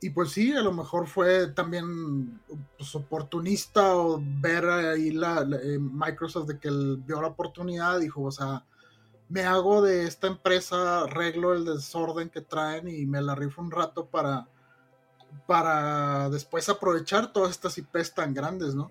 Y 0.00 0.10
pues 0.10 0.32
sí, 0.32 0.52
a 0.52 0.60
lo 0.60 0.72
mejor 0.72 1.06
fue 1.06 1.48
también 1.48 2.40
pues, 2.76 2.94
oportunista 2.94 3.96
o 3.96 4.20
ver 4.22 4.66
ahí 4.66 5.10
la, 5.10 5.46
eh, 5.62 5.78
Microsoft 5.78 6.48
de 6.48 6.58
que 6.58 6.68
él 6.68 7.02
vio 7.06 7.22
la 7.22 7.28
oportunidad, 7.28 8.00
dijo, 8.00 8.22
o 8.22 8.30
sea, 8.30 8.64
me 9.28 9.44
hago 9.44 9.80
de 9.80 10.06
esta 10.06 10.26
empresa, 10.26 11.02
arreglo 11.02 11.54
el 11.54 11.64
desorden 11.64 12.28
que 12.28 12.42
traen 12.42 12.88
y 12.88 13.06
me 13.06 13.22
la 13.22 13.34
rifo 13.34 13.62
un 13.62 13.70
rato 13.70 14.06
para, 14.06 14.46
para 15.46 16.28
después 16.28 16.68
aprovechar 16.68 17.32
todas 17.32 17.52
estas 17.52 17.78
IPs 17.78 18.14
tan 18.14 18.34
grandes, 18.34 18.74
¿no? 18.74 18.90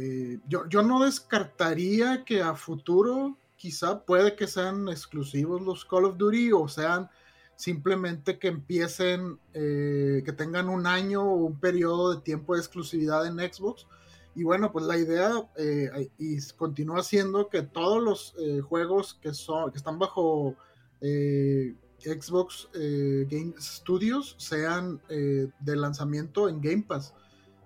Eh, 0.00 0.38
yo, 0.46 0.68
yo 0.68 0.82
no 0.82 1.04
descartaría 1.04 2.24
que 2.24 2.40
a 2.40 2.54
futuro 2.54 3.36
quizá 3.56 4.04
puede 4.04 4.36
que 4.36 4.46
sean 4.46 4.88
exclusivos 4.88 5.60
los 5.60 5.84
Call 5.84 6.04
of 6.04 6.16
Duty 6.16 6.52
o 6.52 6.68
sean 6.68 7.10
simplemente 7.56 8.38
que 8.38 8.46
empiecen, 8.46 9.40
eh, 9.54 10.22
que 10.24 10.32
tengan 10.32 10.68
un 10.68 10.86
año 10.86 11.24
o 11.24 11.46
un 11.46 11.58
periodo 11.58 12.14
de 12.14 12.20
tiempo 12.20 12.54
de 12.54 12.60
exclusividad 12.60 13.26
en 13.26 13.38
Xbox. 13.52 13.88
Y 14.36 14.44
bueno, 14.44 14.70
pues 14.70 14.84
la 14.84 14.96
idea 14.96 15.32
eh, 15.56 16.08
y 16.16 16.40
continúa 16.56 17.02
siendo 17.02 17.48
que 17.48 17.62
todos 17.62 18.00
los 18.00 18.36
juegos 18.68 19.14
que, 19.20 19.34
son, 19.34 19.72
que 19.72 19.78
están 19.78 19.98
bajo 19.98 20.54
Xbox 21.00 22.68
Game 22.72 23.54
Studios 23.58 24.36
sean 24.38 25.02
de 25.08 25.76
lanzamiento 25.76 26.48
en 26.48 26.60
Game 26.60 26.84
Pass. 26.86 27.14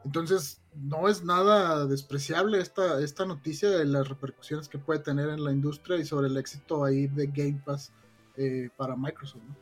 Entonces, 0.02 0.61
no 0.74 1.08
es 1.08 1.24
nada 1.24 1.86
despreciable 1.86 2.60
esta, 2.60 3.00
esta 3.00 3.24
noticia 3.26 3.70
de 3.70 3.84
las 3.84 4.08
repercusiones 4.08 4.68
que 4.68 4.78
puede 4.78 5.00
tener 5.00 5.28
en 5.28 5.44
la 5.44 5.52
industria 5.52 5.98
y 5.98 6.04
sobre 6.04 6.28
el 6.28 6.36
éxito 6.36 6.84
ahí 6.84 7.06
de 7.06 7.26
Game 7.26 7.60
Pass 7.64 7.92
eh, 8.36 8.70
para 8.76 8.96
Microsoft. 8.96 9.42
¿no? 9.48 9.56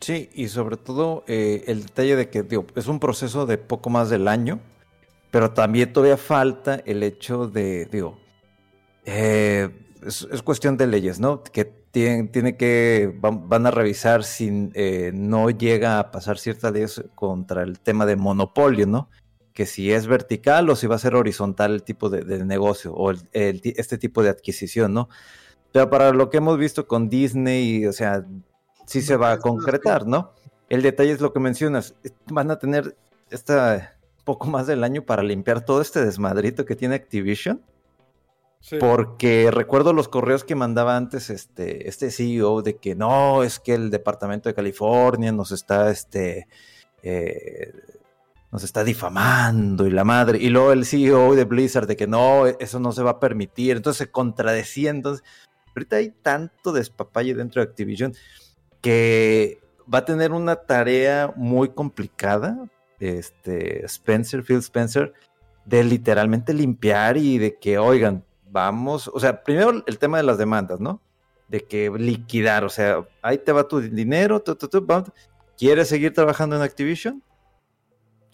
Sí, 0.00 0.30
y 0.34 0.48
sobre 0.48 0.76
todo 0.76 1.24
eh, 1.26 1.64
el 1.66 1.82
detalle 1.82 2.16
de 2.16 2.30
que 2.30 2.46
es 2.74 2.86
un 2.86 3.00
proceso 3.00 3.46
de 3.46 3.58
poco 3.58 3.90
más 3.90 4.10
del 4.10 4.28
año, 4.28 4.60
pero 5.30 5.52
también 5.52 5.92
todavía 5.92 6.16
falta 6.16 6.76
el 6.84 7.02
hecho 7.02 7.48
de, 7.48 7.86
digo, 7.86 8.18
eh, 9.04 9.70
es, 10.06 10.28
es 10.30 10.42
cuestión 10.42 10.76
de 10.76 10.86
leyes, 10.86 11.20
¿no? 11.20 11.42
Que 11.42 11.64
tienen, 11.64 12.28
tiene 12.30 12.56
que, 12.56 13.16
van, 13.20 13.48
van 13.48 13.66
a 13.66 13.70
revisar 13.70 14.24
si 14.24 14.68
eh, 14.74 15.12
no 15.14 15.48
llega 15.50 16.00
a 16.00 16.10
pasar 16.10 16.38
ciertas 16.38 16.72
leyes 16.72 17.04
contra 17.14 17.62
el 17.62 17.78
tema 17.78 18.04
de 18.04 18.16
monopolio, 18.16 18.86
¿no? 18.86 19.08
Que 19.54 19.64
si 19.64 19.90
es 19.92 20.06
vertical 20.06 20.68
o 20.68 20.76
si 20.76 20.86
va 20.86 20.96
a 20.96 20.98
ser 20.98 21.14
horizontal 21.14 21.72
el 21.72 21.82
tipo 21.82 22.10
de, 22.10 22.22
de 22.24 22.44
negocio 22.44 22.92
o 22.92 23.10
el- 23.12 23.26
el 23.32 23.60
ti- 23.62 23.72
este 23.76 23.96
tipo 23.96 24.22
de 24.22 24.28
adquisición, 24.28 24.92
¿no? 24.92 25.08
Pero 25.72 25.88
para 25.88 26.12
lo 26.12 26.28
que 26.28 26.36
hemos 26.36 26.58
visto 26.58 26.86
con 26.86 27.08
Disney, 27.08 27.86
o 27.86 27.92
sea, 27.92 28.26
sí 28.86 29.00
se 29.00 29.16
va 29.16 29.32
a 29.32 29.38
concretar, 29.38 30.06
¿no? 30.06 30.32
El 30.68 30.82
detalle 30.82 31.12
es 31.12 31.20
lo 31.20 31.32
que 31.32 31.40
mencionas. 31.40 31.94
Van 32.30 32.50
a 32.50 32.58
tener 32.58 32.96
esta 33.30 33.96
poco 34.24 34.46
más 34.48 34.66
del 34.66 34.82
año 34.84 35.02
para 35.04 35.22
limpiar 35.22 35.64
todo 35.64 35.80
este 35.80 36.04
desmadrito 36.04 36.64
que 36.64 36.76
tiene 36.76 36.94
Activision. 36.96 37.62
Sí. 38.60 38.78
Porque 38.80 39.50
recuerdo 39.52 39.92
los 39.92 40.08
correos 40.08 40.42
que 40.42 40.54
mandaba 40.54 40.96
antes 40.96 41.28
este, 41.28 41.86
este 41.88 42.10
CEO 42.10 42.62
de 42.62 42.76
que 42.76 42.94
no, 42.94 43.42
es 43.42 43.60
que 43.60 43.74
el 43.74 43.90
departamento 43.90 44.48
de 44.48 44.54
California 44.54 45.32
nos 45.32 45.52
está, 45.52 45.90
este, 45.90 46.48
eh, 47.02 47.72
nos 48.54 48.62
está 48.62 48.84
difamando 48.84 49.84
y 49.84 49.90
la 49.90 50.04
madre. 50.04 50.38
Y 50.38 50.48
luego 50.48 50.70
el 50.70 50.86
CEO 50.86 51.34
de 51.34 51.42
Blizzard 51.42 51.88
de 51.88 51.96
que 51.96 52.06
no, 52.06 52.46
eso 52.46 52.78
no 52.78 52.92
se 52.92 53.02
va 53.02 53.10
a 53.10 53.18
permitir. 53.18 53.76
Entonces 53.76 53.98
se 53.98 54.12
contradecía. 54.12 54.90
Entonces, 54.90 55.26
ahorita 55.74 55.96
hay 55.96 56.10
tanto 56.22 56.72
despapalle 56.72 57.34
dentro 57.34 57.60
de 57.60 57.68
Activision 57.68 58.14
que 58.80 59.60
va 59.92 59.98
a 59.98 60.04
tener 60.04 60.30
una 60.30 60.54
tarea 60.54 61.32
muy 61.34 61.70
complicada, 61.70 62.70
este, 63.00 63.84
Spencer, 63.86 64.44
Phil 64.44 64.58
Spencer, 64.58 65.12
de 65.64 65.82
literalmente 65.82 66.54
limpiar 66.54 67.16
y 67.16 67.38
de 67.38 67.58
que, 67.58 67.78
oigan, 67.78 68.24
vamos, 68.48 69.10
o 69.12 69.18
sea, 69.18 69.42
primero 69.42 69.82
el 69.84 69.98
tema 69.98 70.18
de 70.18 70.22
las 70.22 70.38
demandas, 70.38 70.78
¿no? 70.78 71.00
De 71.48 71.64
que 71.64 71.90
liquidar, 71.90 72.62
o 72.62 72.68
sea, 72.68 73.04
ahí 73.20 73.38
te 73.38 73.50
va 73.50 73.66
tu 73.66 73.80
dinero, 73.80 74.40
tu, 74.40 74.54
tu, 74.54 74.68
tu. 74.68 74.86
¿quieres 75.58 75.88
seguir 75.88 76.12
trabajando 76.12 76.54
en 76.54 76.62
Activision? 76.62 77.20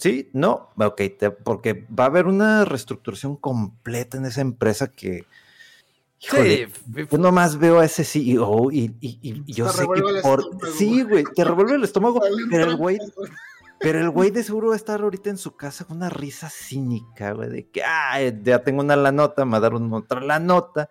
Sí, 0.00 0.30
no, 0.32 0.70
ok, 0.76 0.96
te- 1.18 1.30
porque 1.30 1.86
va 1.96 2.04
a 2.04 2.06
haber 2.06 2.26
una 2.26 2.64
reestructuración 2.64 3.36
completa 3.36 4.16
en 4.16 4.24
esa 4.24 4.40
empresa 4.40 4.90
que, 4.90 5.26
híjole, 6.20 6.68
Sí, 6.68 7.06
yo 7.10 7.18
nomás 7.18 7.58
veo 7.58 7.80
a 7.80 7.84
ese 7.84 8.04
CEO 8.04 8.70
y, 8.72 8.96
y- 9.00 9.18
y- 9.20 9.42
y 9.46 9.52
yo 9.52 9.66
Te 9.66 9.72
sé 9.72 9.82
que 9.82 10.00
por... 10.22 10.40
estómago, 10.40 10.66
Sí, 10.74 11.02
güey, 11.02 11.24
te 11.34 11.44
revuelve 11.44 11.74
el 11.74 11.84
estómago, 11.84 12.20
pero 12.50 12.70
el 12.70 12.76
güey 12.76 12.98
pero 13.78 13.98
el 13.98 14.10
güey 14.10 14.30
de 14.30 14.42
seguro 14.42 14.68
va 14.68 14.74
a 14.74 14.76
estar 14.76 15.00
ahorita 15.02 15.30
en 15.30 15.38
su 15.38 15.54
casa 15.56 15.84
con 15.84 15.98
una 15.98 16.08
risa 16.10 16.48
cínica, 16.50 17.32
güey, 17.32 17.48
de 17.50 17.68
que, 17.68 17.82
ah, 17.82 18.18
ya 18.42 18.62
tengo 18.62 18.80
una 18.82 18.96
la 18.96 19.12
nota, 19.12 19.44
me 19.44 19.52
va 19.52 19.56
a 19.58 19.60
dar 19.60 19.74
otra 19.74 20.20
la 20.20 20.38
nota, 20.38 20.88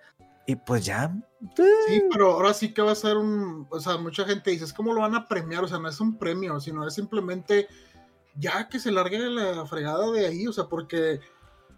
y 0.48 0.56
pues 0.56 0.86
ya. 0.86 1.16
Sí, 1.56 1.64
eh, 1.96 2.04
pero 2.12 2.32
ahora 2.32 2.54
sí 2.56 2.74
que 2.74 2.82
va 2.82 2.92
a 2.92 2.96
ser 2.96 3.16
un. 3.18 3.68
O 3.70 3.80
sea, 3.80 3.98
mucha 3.98 4.26
gente 4.26 4.50
dice, 4.50 4.66
¿cómo 4.76 4.94
lo 4.94 5.02
van 5.02 5.14
a 5.14 5.28
premiar? 5.28 5.64
O 5.64 5.68
sea, 5.68 5.78
no 5.78 5.88
es 5.88 6.00
un 6.02 6.18
premio, 6.18 6.60
sino 6.60 6.88
es 6.88 6.96
simplemente 6.96 7.68
ya 8.36 8.70
que 8.70 8.80
se 8.80 8.92
largue 8.92 9.20
la 9.30 9.66
fregada 9.66 10.12
de 10.12 10.26
ahí. 10.28 10.48
O 10.48 10.54
sea, 10.54 10.66
porque 10.66 11.20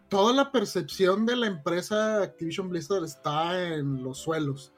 toda 0.10 0.34
la 0.34 0.52
percepción 0.52 1.26
de 1.26 1.36
la 1.36 1.48
empresa 1.48 2.22
Activision 2.24 2.70
Blizzard 2.70 3.04
está 3.04 3.74
en 3.76 4.04
los 4.04 4.18
suelos. 4.20 4.74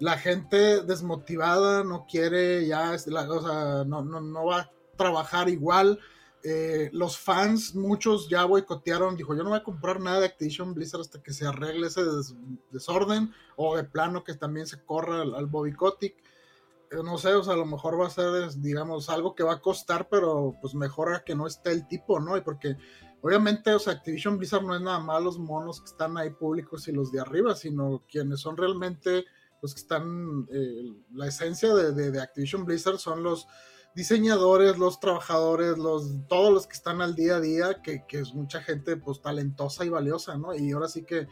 La 0.00 0.16
gente 0.16 0.82
desmotivada 0.82 1.82
no 1.84 2.06
quiere 2.08 2.66
ya, 2.66 2.94
es 2.94 3.06
la- 3.08 3.28
o 3.30 3.42
sea, 3.42 3.84
no, 3.84 4.02
no, 4.02 4.20
no 4.20 4.46
va 4.46 4.60
a 4.60 4.70
trabajar 4.96 5.48
igual. 5.48 5.98
Eh, 6.44 6.88
los 6.92 7.18
fans, 7.18 7.74
muchos 7.74 8.28
ya 8.28 8.44
boicotearon, 8.44 9.16
dijo, 9.16 9.34
yo 9.34 9.42
no 9.42 9.50
voy 9.50 9.58
a 9.58 9.64
comprar 9.64 10.00
nada 10.00 10.20
de 10.20 10.26
Activision 10.26 10.72
Blizzard 10.72 11.00
hasta 11.00 11.20
que 11.20 11.32
se 11.32 11.44
arregle 11.46 11.88
ese 11.88 12.04
des- 12.04 12.34
desorden 12.70 13.34
o 13.56 13.76
de 13.76 13.82
plano 13.82 14.22
que 14.22 14.34
también 14.34 14.66
se 14.68 14.80
corra 14.84 15.22
al, 15.22 15.34
al. 15.34 15.50
Eh, 16.90 17.02
no 17.04 17.18
sé, 17.18 17.34
o 17.34 17.42
sea, 17.42 17.54
a 17.54 17.56
lo 17.56 17.66
mejor 17.66 18.00
va 18.00 18.06
a 18.06 18.10
ser, 18.10 18.50
digamos, 18.56 19.08
algo 19.10 19.34
que 19.34 19.42
va 19.42 19.54
a 19.54 19.60
costar, 19.60 20.08
pero 20.08 20.54
pues 20.60 20.74
mejora 20.74 21.22
que 21.24 21.34
no 21.34 21.46
esté 21.46 21.72
el 21.72 21.86
tipo, 21.88 22.20
¿no? 22.20 22.36
Y 22.36 22.40
porque 22.40 22.76
obviamente, 23.20 23.72
o 23.74 23.78
sea, 23.78 23.94
Activision 23.94 24.38
Blizzard 24.38 24.62
no 24.64 24.74
es 24.74 24.80
nada 24.80 24.98
más 25.00 25.22
los 25.22 25.38
monos 25.38 25.80
que 25.80 25.86
están 25.86 26.16
ahí 26.16 26.30
públicos 26.30 26.88
y 26.88 26.92
los 26.92 27.10
de 27.12 27.20
arriba, 27.20 27.54
sino 27.54 28.04
quienes 28.10 28.40
son 28.40 28.56
realmente 28.56 29.24
los 29.60 29.74
que 29.74 29.80
están, 29.80 30.46
eh, 30.52 30.94
la 31.12 31.26
esencia 31.26 31.74
de, 31.74 31.92
de- 31.92 32.10
de 32.12 32.20
Activision 32.22 32.64
Blizzard 32.64 32.98
son 32.98 33.22
los 33.22 33.46
diseñadores, 33.94 34.78
los 34.78 35.00
trabajadores, 35.00 35.76
los, 35.78 36.26
todos 36.28 36.52
los 36.52 36.66
que 36.68 36.74
están 36.74 37.02
al 37.02 37.14
día 37.16 37.36
a 37.36 37.40
día, 37.40 37.82
que, 37.82 38.04
que 38.06 38.20
es 38.20 38.32
mucha 38.34 38.60
gente 38.62 38.96
pues 38.96 39.20
talentosa 39.20 39.84
y 39.84 39.88
valiosa, 39.88 40.38
¿no? 40.38 40.54
Y 40.54 40.70
ahora 40.70 40.86
sí 40.88 41.04
que 41.04 41.26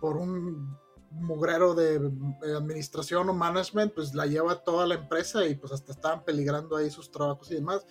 por 0.00 0.16
un 0.16 0.76
mugrero 1.10 1.74
de 1.74 1.96
eh, 1.96 2.52
administración 2.56 3.28
o 3.28 3.34
management, 3.34 3.94
pues 3.94 4.14
la 4.14 4.26
lleva 4.26 4.62
toda 4.62 4.86
la 4.86 4.94
empresa 4.94 5.46
y 5.46 5.54
pues 5.54 5.72
hasta 5.72 5.92
estaban 5.92 6.24
peligrando 6.24 6.76
ahí 6.76 6.90
sus 6.90 7.10
trabajos 7.10 7.50
y 7.50 7.54
demás. 7.54 7.86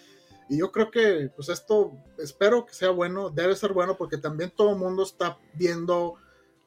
Y 0.50 0.60
yo 0.60 0.72
creo 0.72 0.92
que 0.92 1.30
pues 1.36 1.50
esto, 1.50 1.94
espero 2.18 2.66
que 2.66 2.74
sea 2.74 2.92
bueno, 2.92 3.30
debe 3.30 3.56
ser 3.56 3.74
bueno 3.74 3.98
porque 3.98 4.18
también 4.18 4.52
todo 4.56 4.72
el 4.72 4.78
mundo 4.78 5.04
está 5.04 5.38
viendo 5.54 6.16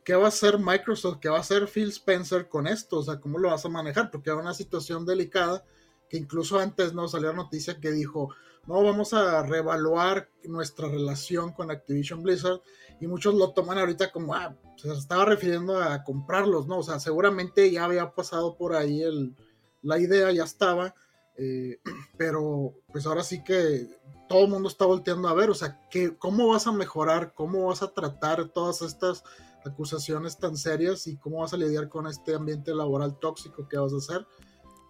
qué 0.05 0.15
va 0.15 0.27
a 0.27 0.29
hacer 0.29 0.59
Microsoft, 0.59 1.19
qué 1.21 1.29
va 1.29 1.39
a 1.39 1.41
hacer 1.41 1.67
Phil 1.67 1.89
Spencer 1.91 2.49
con 2.49 2.67
esto, 2.67 2.99
o 2.99 3.03
sea, 3.03 3.21
cómo 3.21 3.39
lo 3.39 3.51
vas 3.51 3.65
a 3.65 3.69
manejar, 3.69 4.11
porque 4.11 4.31
era 4.31 4.39
una 4.39 4.55
situación 4.55 5.07
delicada 5.07 5.65
que 6.09 6.17
incluso 6.17 6.59
antes 6.59 6.93
no 6.93 7.07
salió 7.07 7.33
noticia 7.33 7.79
que 7.81 7.93
dijo, 7.93 8.35
no, 8.67 8.83
vamos 8.83 9.15
a 9.15 9.43
reevaluar 9.45 10.29
nuestra 10.45 10.89
relación 10.89 11.53
con 11.53 11.71
Activision 11.71 12.23
Blizzard 12.23 12.61
y 13.01 13.07
muchos 13.07 13.35
lo 13.35 13.53
toman 13.53 13.79
ahorita 13.79 14.11
como, 14.11 14.35
ah, 14.35 14.55
se 14.83 14.93
estaba 14.93 15.25
refiriendo 15.27 15.81
a 15.83 16.03
comprarlos, 16.05 16.67
¿no? 16.67 16.79
O 16.79 16.83
sea, 16.83 17.01
seguramente 17.01 17.71
ya 17.71 17.85
había 17.85 18.15
pasado 18.15 18.57
por 18.57 18.75
ahí 18.75 19.03
el, 19.03 19.37
la 19.83 19.99
idea, 19.99 20.33
ya 20.33 20.45
estaba, 20.45 20.95
eh, 21.37 21.81
pero 22.17 22.75
pues 22.93 23.07
ahora 23.07 23.23
sí 23.23 23.43
que 23.45 23.89
todo 24.29 24.45
el 24.45 24.51
mundo 24.51 24.69
está 24.69 24.87
volteando 24.87 25.29
a 25.29 25.35
ver, 25.35 25.51
o 25.51 25.55
sea, 25.55 25.81
que, 25.91 26.17
¿cómo 26.17 26.49
vas 26.49 26.67
a 26.67 26.73
mejorar? 26.73 27.35
¿Cómo 27.35 27.67
vas 27.67 27.83
a 27.83 27.93
tratar 27.93 28.49
todas 28.49 28.81
estas 28.83 29.25
acusaciones 29.65 30.39
tan 30.39 30.57
serias 30.57 31.07
y 31.07 31.17
cómo 31.17 31.41
vas 31.41 31.53
a 31.53 31.57
lidiar 31.57 31.89
con 31.89 32.07
este 32.07 32.35
ambiente 32.35 32.75
laboral 32.75 33.19
tóxico 33.19 33.69
que 33.69 33.77
vas 33.77 33.93
a 33.93 33.97
hacer? 33.97 34.27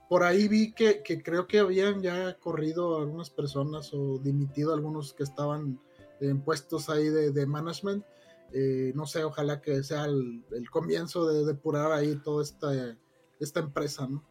Por 0.09 0.25
ahí 0.25 0.47
vi 0.49 0.73
que, 0.73 1.03
que 1.03 1.23
creo 1.23 1.47
que 1.47 1.61
habían 1.61 2.03
ya 2.03 2.39
corrido 2.39 2.99
algunas 2.99 3.31
personas 3.31 3.95
o 3.95 4.19
dimitido 4.19 4.75
algunos 4.75 5.15
que 5.15 5.23
estaban 5.23 5.81
en 6.21 6.43
puestos 6.43 6.91
ahí 6.91 7.09
de, 7.09 7.31
de 7.31 7.47
management. 7.47 8.05
Eh, 8.53 8.93
no 8.95 9.07
sé, 9.07 9.25
ojalá 9.25 9.61
que 9.61 9.83
sea 9.83 10.05
el, 10.07 10.45
el 10.53 10.71
comienzo 10.71 11.29
de 11.29 11.45
depurar 11.45 11.93
ahí 11.93 12.17
toda 12.17 12.43
esta, 12.43 12.97
esta 13.39 13.61
empresa, 13.61 14.07
¿no? 14.09 14.25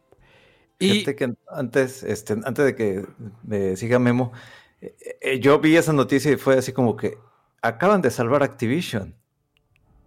Y 0.80 0.92
Fíjate 0.92 1.16
que 1.16 1.34
antes, 1.50 2.04
este, 2.04 2.34
antes 2.34 2.66
de 2.66 2.76
que 2.76 3.06
me 3.44 3.76
siga 3.76 4.00
Memo, 4.00 4.32
eh, 4.80 4.96
eh, 5.22 5.40
yo 5.40 5.60
vi 5.60 5.76
esa 5.76 5.92
noticia 5.92 6.32
y 6.32 6.38
fue 6.38 6.58
así 6.58 6.72
como 6.72 6.96
que 6.96 7.18
acaban 7.62 8.02
de 8.02 8.12
salvar 8.12 8.44
Activision. 8.44 9.16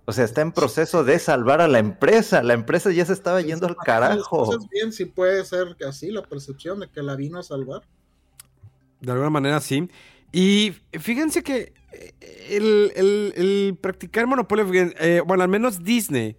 O 0.07 0.13
sea, 0.13 0.25
está 0.25 0.41
en 0.41 0.51
proceso 0.51 1.05
de 1.05 1.19
salvar 1.19 1.61
a 1.61 1.69
la 1.69 1.79
empresa. 1.79 2.43
La 2.43 2.55
empresa 2.55 2.91
ya 2.91 3.05
se 3.05 3.13
estaba 3.13 3.41
yendo 3.41 3.67
al 3.67 3.77
carajo. 3.77 4.45
Entonces, 4.45 4.69
bien, 4.71 4.93
sí 4.93 5.05
puede 5.05 5.45
ser 5.45 5.77
que 5.79 5.85
así 5.85 6.11
la 6.11 6.23
percepción 6.23 6.81
de 6.81 6.89
que 6.89 7.03
la 7.03 7.15
vino 7.17 7.39
a 7.39 7.43
salvar. 7.43 7.83
de 9.01 9.13
alguna 9.13 9.31
manera 9.31 9.61
sí. 9.61 9.89
Y 10.33 10.73
fíjense 10.99 11.43
que 11.43 11.73
eh, 11.93 12.13
el, 12.51 12.93
el- 12.97 13.33
el 13.37 13.79
practicar 13.81 14.27
monopolio, 14.27 14.67
eh, 14.73 15.23
bueno, 15.27 15.43
al 15.43 15.49
menos 15.51 15.85
Disney. 15.85 16.37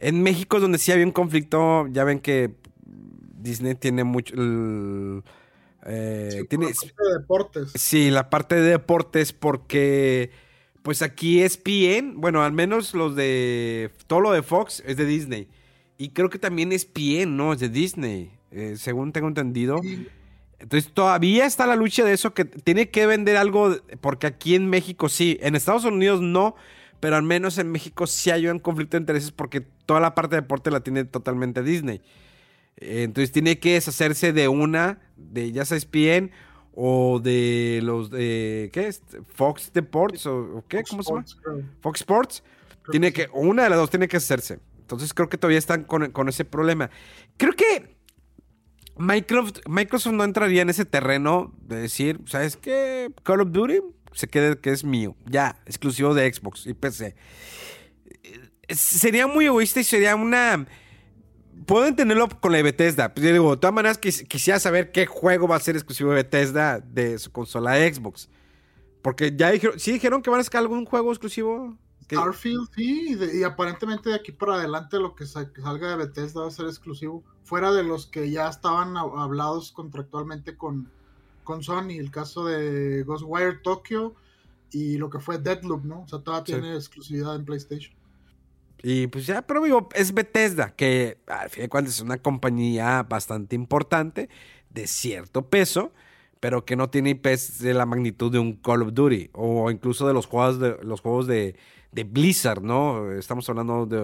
En 0.00 0.22
México 0.22 0.60
donde 0.60 0.78
sí 0.78 0.92
había 0.92 1.04
un 1.06 1.12
conflicto. 1.12 1.86
Ya 1.88 2.04
ven 2.04 2.20
que 2.20 2.50
Disney 2.84 3.74
tiene 3.74 4.04
mucho. 4.04 4.34
el, 4.34 5.22
eh, 5.86 6.28
Sí, 6.32 6.46
tiene, 6.48 6.66
la 6.66 6.72
parte 6.74 7.02
de 7.04 7.18
deportes. 7.18 7.72
Sí, 7.74 8.10
la 8.10 8.30
parte 8.30 8.54
de 8.56 8.62
deportes, 8.70 9.32
porque 9.32 10.30
pues 10.82 11.02
aquí 11.02 11.40
es 11.42 11.56
PN, 11.56 12.14
bueno, 12.16 12.42
al 12.42 12.52
menos 12.52 12.94
los 12.94 13.14
de 13.14 13.90
todo 14.06 14.20
lo 14.20 14.32
de 14.32 14.42
Fox 14.42 14.82
es 14.86 14.96
de 14.96 15.04
Disney. 15.04 15.48
Y 15.98 16.10
creo 16.10 16.30
que 16.30 16.38
también 16.38 16.72
es 16.72 16.84
PN, 16.84 17.36
¿no? 17.36 17.52
Es 17.52 17.58
de 17.60 17.68
Disney, 17.68 18.30
eh, 18.52 18.74
según 18.76 19.12
tengo 19.12 19.28
entendido. 19.28 19.80
Y- 19.82 20.08
Entonces 20.60 20.92
todavía 20.92 21.46
está 21.46 21.66
la 21.66 21.76
lucha 21.76 22.04
de 22.04 22.12
eso, 22.12 22.34
que 22.34 22.44
tiene 22.44 22.90
que 22.90 23.06
vender 23.06 23.36
algo, 23.36 23.76
porque 24.00 24.26
aquí 24.26 24.54
en 24.54 24.68
México 24.68 25.08
sí, 25.08 25.38
en 25.40 25.54
Estados 25.54 25.84
Unidos 25.84 26.20
no, 26.20 26.56
pero 27.00 27.16
al 27.16 27.22
menos 27.22 27.58
en 27.58 27.70
México 27.70 28.06
sí 28.06 28.30
hay 28.30 28.48
un 28.48 28.58
conflicto 28.58 28.96
de 28.96 29.02
intereses 29.02 29.30
porque 29.30 29.60
toda 29.60 30.00
la 30.00 30.14
parte 30.14 30.34
de 30.34 30.42
deporte 30.42 30.70
la 30.70 30.80
tiene 30.80 31.04
totalmente 31.04 31.62
Disney. 31.62 32.00
Eh, 32.76 33.04
entonces 33.04 33.30
tiene 33.30 33.58
que 33.58 33.74
deshacerse 33.74 34.32
de 34.32 34.48
una, 34.48 35.00
de 35.16 35.52
ya 35.52 35.64
sea 35.64 35.76
ESPN 35.76 36.32
o 36.74 37.20
de 37.20 37.80
los 37.82 38.10
de, 38.10 38.70
¿qué 38.72 38.88
es? 38.88 39.02
Fox 39.28 39.72
Deports 39.72 40.26
o, 40.26 40.64
qué, 40.68 40.78
Fox 40.78 40.90
¿cómo 40.90 41.02
se 41.02 41.10
llama? 41.10 41.24
Sports, 41.24 41.40
creo. 41.42 41.64
Fox 41.80 42.00
Sports. 42.00 42.42
Creo 42.82 42.92
Tiene 42.92 43.12
que 43.12 43.26
que, 43.26 43.30
una 43.32 43.64
de 43.64 43.70
las 43.70 43.78
dos 43.78 43.90
tiene 43.90 44.08
que 44.08 44.16
hacerse. 44.16 44.58
Entonces 44.80 45.14
creo 45.14 45.28
que 45.28 45.38
todavía 45.38 45.58
están 45.58 45.84
con, 45.84 46.10
con 46.10 46.28
ese 46.28 46.44
problema. 46.44 46.90
Creo 47.36 47.52
que 47.52 47.97
Microsoft, 48.98 49.60
Microsoft 49.66 50.12
no 50.14 50.24
entraría 50.24 50.62
en 50.62 50.70
ese 50.70 50.84
terreno 50.84 51.52
de 51.62 51.76
decir, 51.76 52.20
¿sabes 52.26 52.56
qué? 52.56 53.12
Call 53.22 53.40
of 53.40 53.52
Duty 53.52 53.80
se 54.12 54.28
quede 54.28 54.58
que 54.58 54.70
es 54.70 54.84
mío. 54.84 55.14
Ya, 55.26 55.60
exclusivo 55.66 56.14
de 56.14 56.32
Xbox 56.32 56.66
y 56.66 56.74
PC. 56.74 57.14
Eh, 58.22 58.74
Sería 58.74 59.26
muy 59.26 59.46
egoísta 59.46 59.80
y 59.80 59.84
sería 59.84 60.14
una... 60.16 60.66
Puedo 61.66 61.86
entenderlo 61.86 62.28
con 62.28 62.52
la 62.52 62.58
de 62.58 62.62
Bethesda. 62.64 63.12
Pues 63.14 63.26
yo 63.26 63.32
digo, 63.32 63.50
de 63.50 63.56
todas 63.60 63.74
maneras 63.74 64.00
quis- 64.00 64.26
quisiera 64.26 64.60
saber 64.60 64.92
qué 64.92 65.06
juego 65.06 65.48
va 65.48 65.56
a 65.56 65.60
ser 65.60 65.74
exclusivo 65.76 66.10
de 66.10 66.16
Bethesda 66.16 66.78
de 66.80 67.18
su 67.18 67.32
consola 67.32 67.76
Xbox. 67.76 68.28
Porque 69.02 69.34
ya 69.36 69.50
dijeron, 69.50 69.78
sí 69.78 69.92
dijeron 69.92 70.22
que 70.22 70.30
van 70.30 70.40
a 70.40 70.44
sacar 70.44 70.60
algún 70.60 70.84
juego 70.84 71.10
exclusivo. 71.10 71.76
Que- 72.06 72.16
Starfield, 72.16 72.68
sí, 72.74 73.08
y, 73.10 73.14
de- 73.16 73.38
y 73.38 73.42
aparentemente 73.42 74.08
de 74.10 74.14
aquí 74.16 74.32
para 74.32 74.54
adelante 74.54 74.98
lo 74.98 75.14
que 75.14 75.26
salga 75.26 75.90
de 75.90 75.96
Bethesda 75.96 76.42
va 76.42 76.48
a 76.48 76.50
ser 76.50 76.66
exclusivo, 76.66 77.24
fuera 77.48 77.72
de 77.72 77.82
los 77.82 78.06
que 78.06 78.30
ya 78.30 78.48
estaban 78.48 78.94
hab- 78.94 79.18
hablados 79.18 79.72
contractualmente 79.72 80.56
con, 80.56 80.88
con 81.44 81.62
Sony, 81.62 81.92
el 81.98 82.10
caso 82.10 82.44
de 82.44 83.02
Ghostwire 83.04 83.58
Tokyo 83.62 84.14
y 84.70 84.98
lo 84.98 85.08
que 85.08 85.18
fue 85.18 85.38
Deadloop, 85.38 85.84
¿no? 85.84 86.02
O 86.02 86.08
sea, 86.08 86.18
todavía 86.18 86.44
Sí. 86.46 86.52
tiene 86.60 86.74
exclusividad 86.76 87.34
en 87.36 87.44
PlayStation. 87.46 87.94
Y 88.82 89.06
pues 89.08 89.26
ya, 89.26 89.42
pero 89.42 89.62
digo, 89.64 89.88
es 89.94 90.12
Bethesda, 90.12 90.76
que 90.76 91.18
al 91.26 91.48
fin 91.50 91.62
de 91.62 91.68
cuentas 91.68 91.94
es 91.94 92.00
una 92.02 92.18
compañía 92.18 93.02
bastante 93.02 93.56
importante, 93.56 94.28
de 94.70 94.86
cierto 94.86 95.46
peso, 95.48 95.92
pero 96.40 96.64
que 96.64 96.76
no 96.76 96.90
tiene 96.90 97.10
IPs 97.10 97.58
de 97.60 97.74
la 97.74 97.86
magnitud 97.86 98.30
de 98.30 98.38
un 98.38 98.52
Call 98.56 98.82
of 98.82 98.92
Duty 98.92 99.30
o 99.32 99.70
incluso 99.70 100.06
de 100.06 100.12
los 100.14 100.26
juegos 100.26 100.60
de, 100.60 100.76
los 100.82 101.00
juegos 101.00 101.26
de, 101.26 101.56
de 101.92 102.04
Blizzard, 102.04 102.62
¿no? 102.62 103.12
Estamos 103.12 103.48
hablando 103.48 103.86
de 103.86 103.98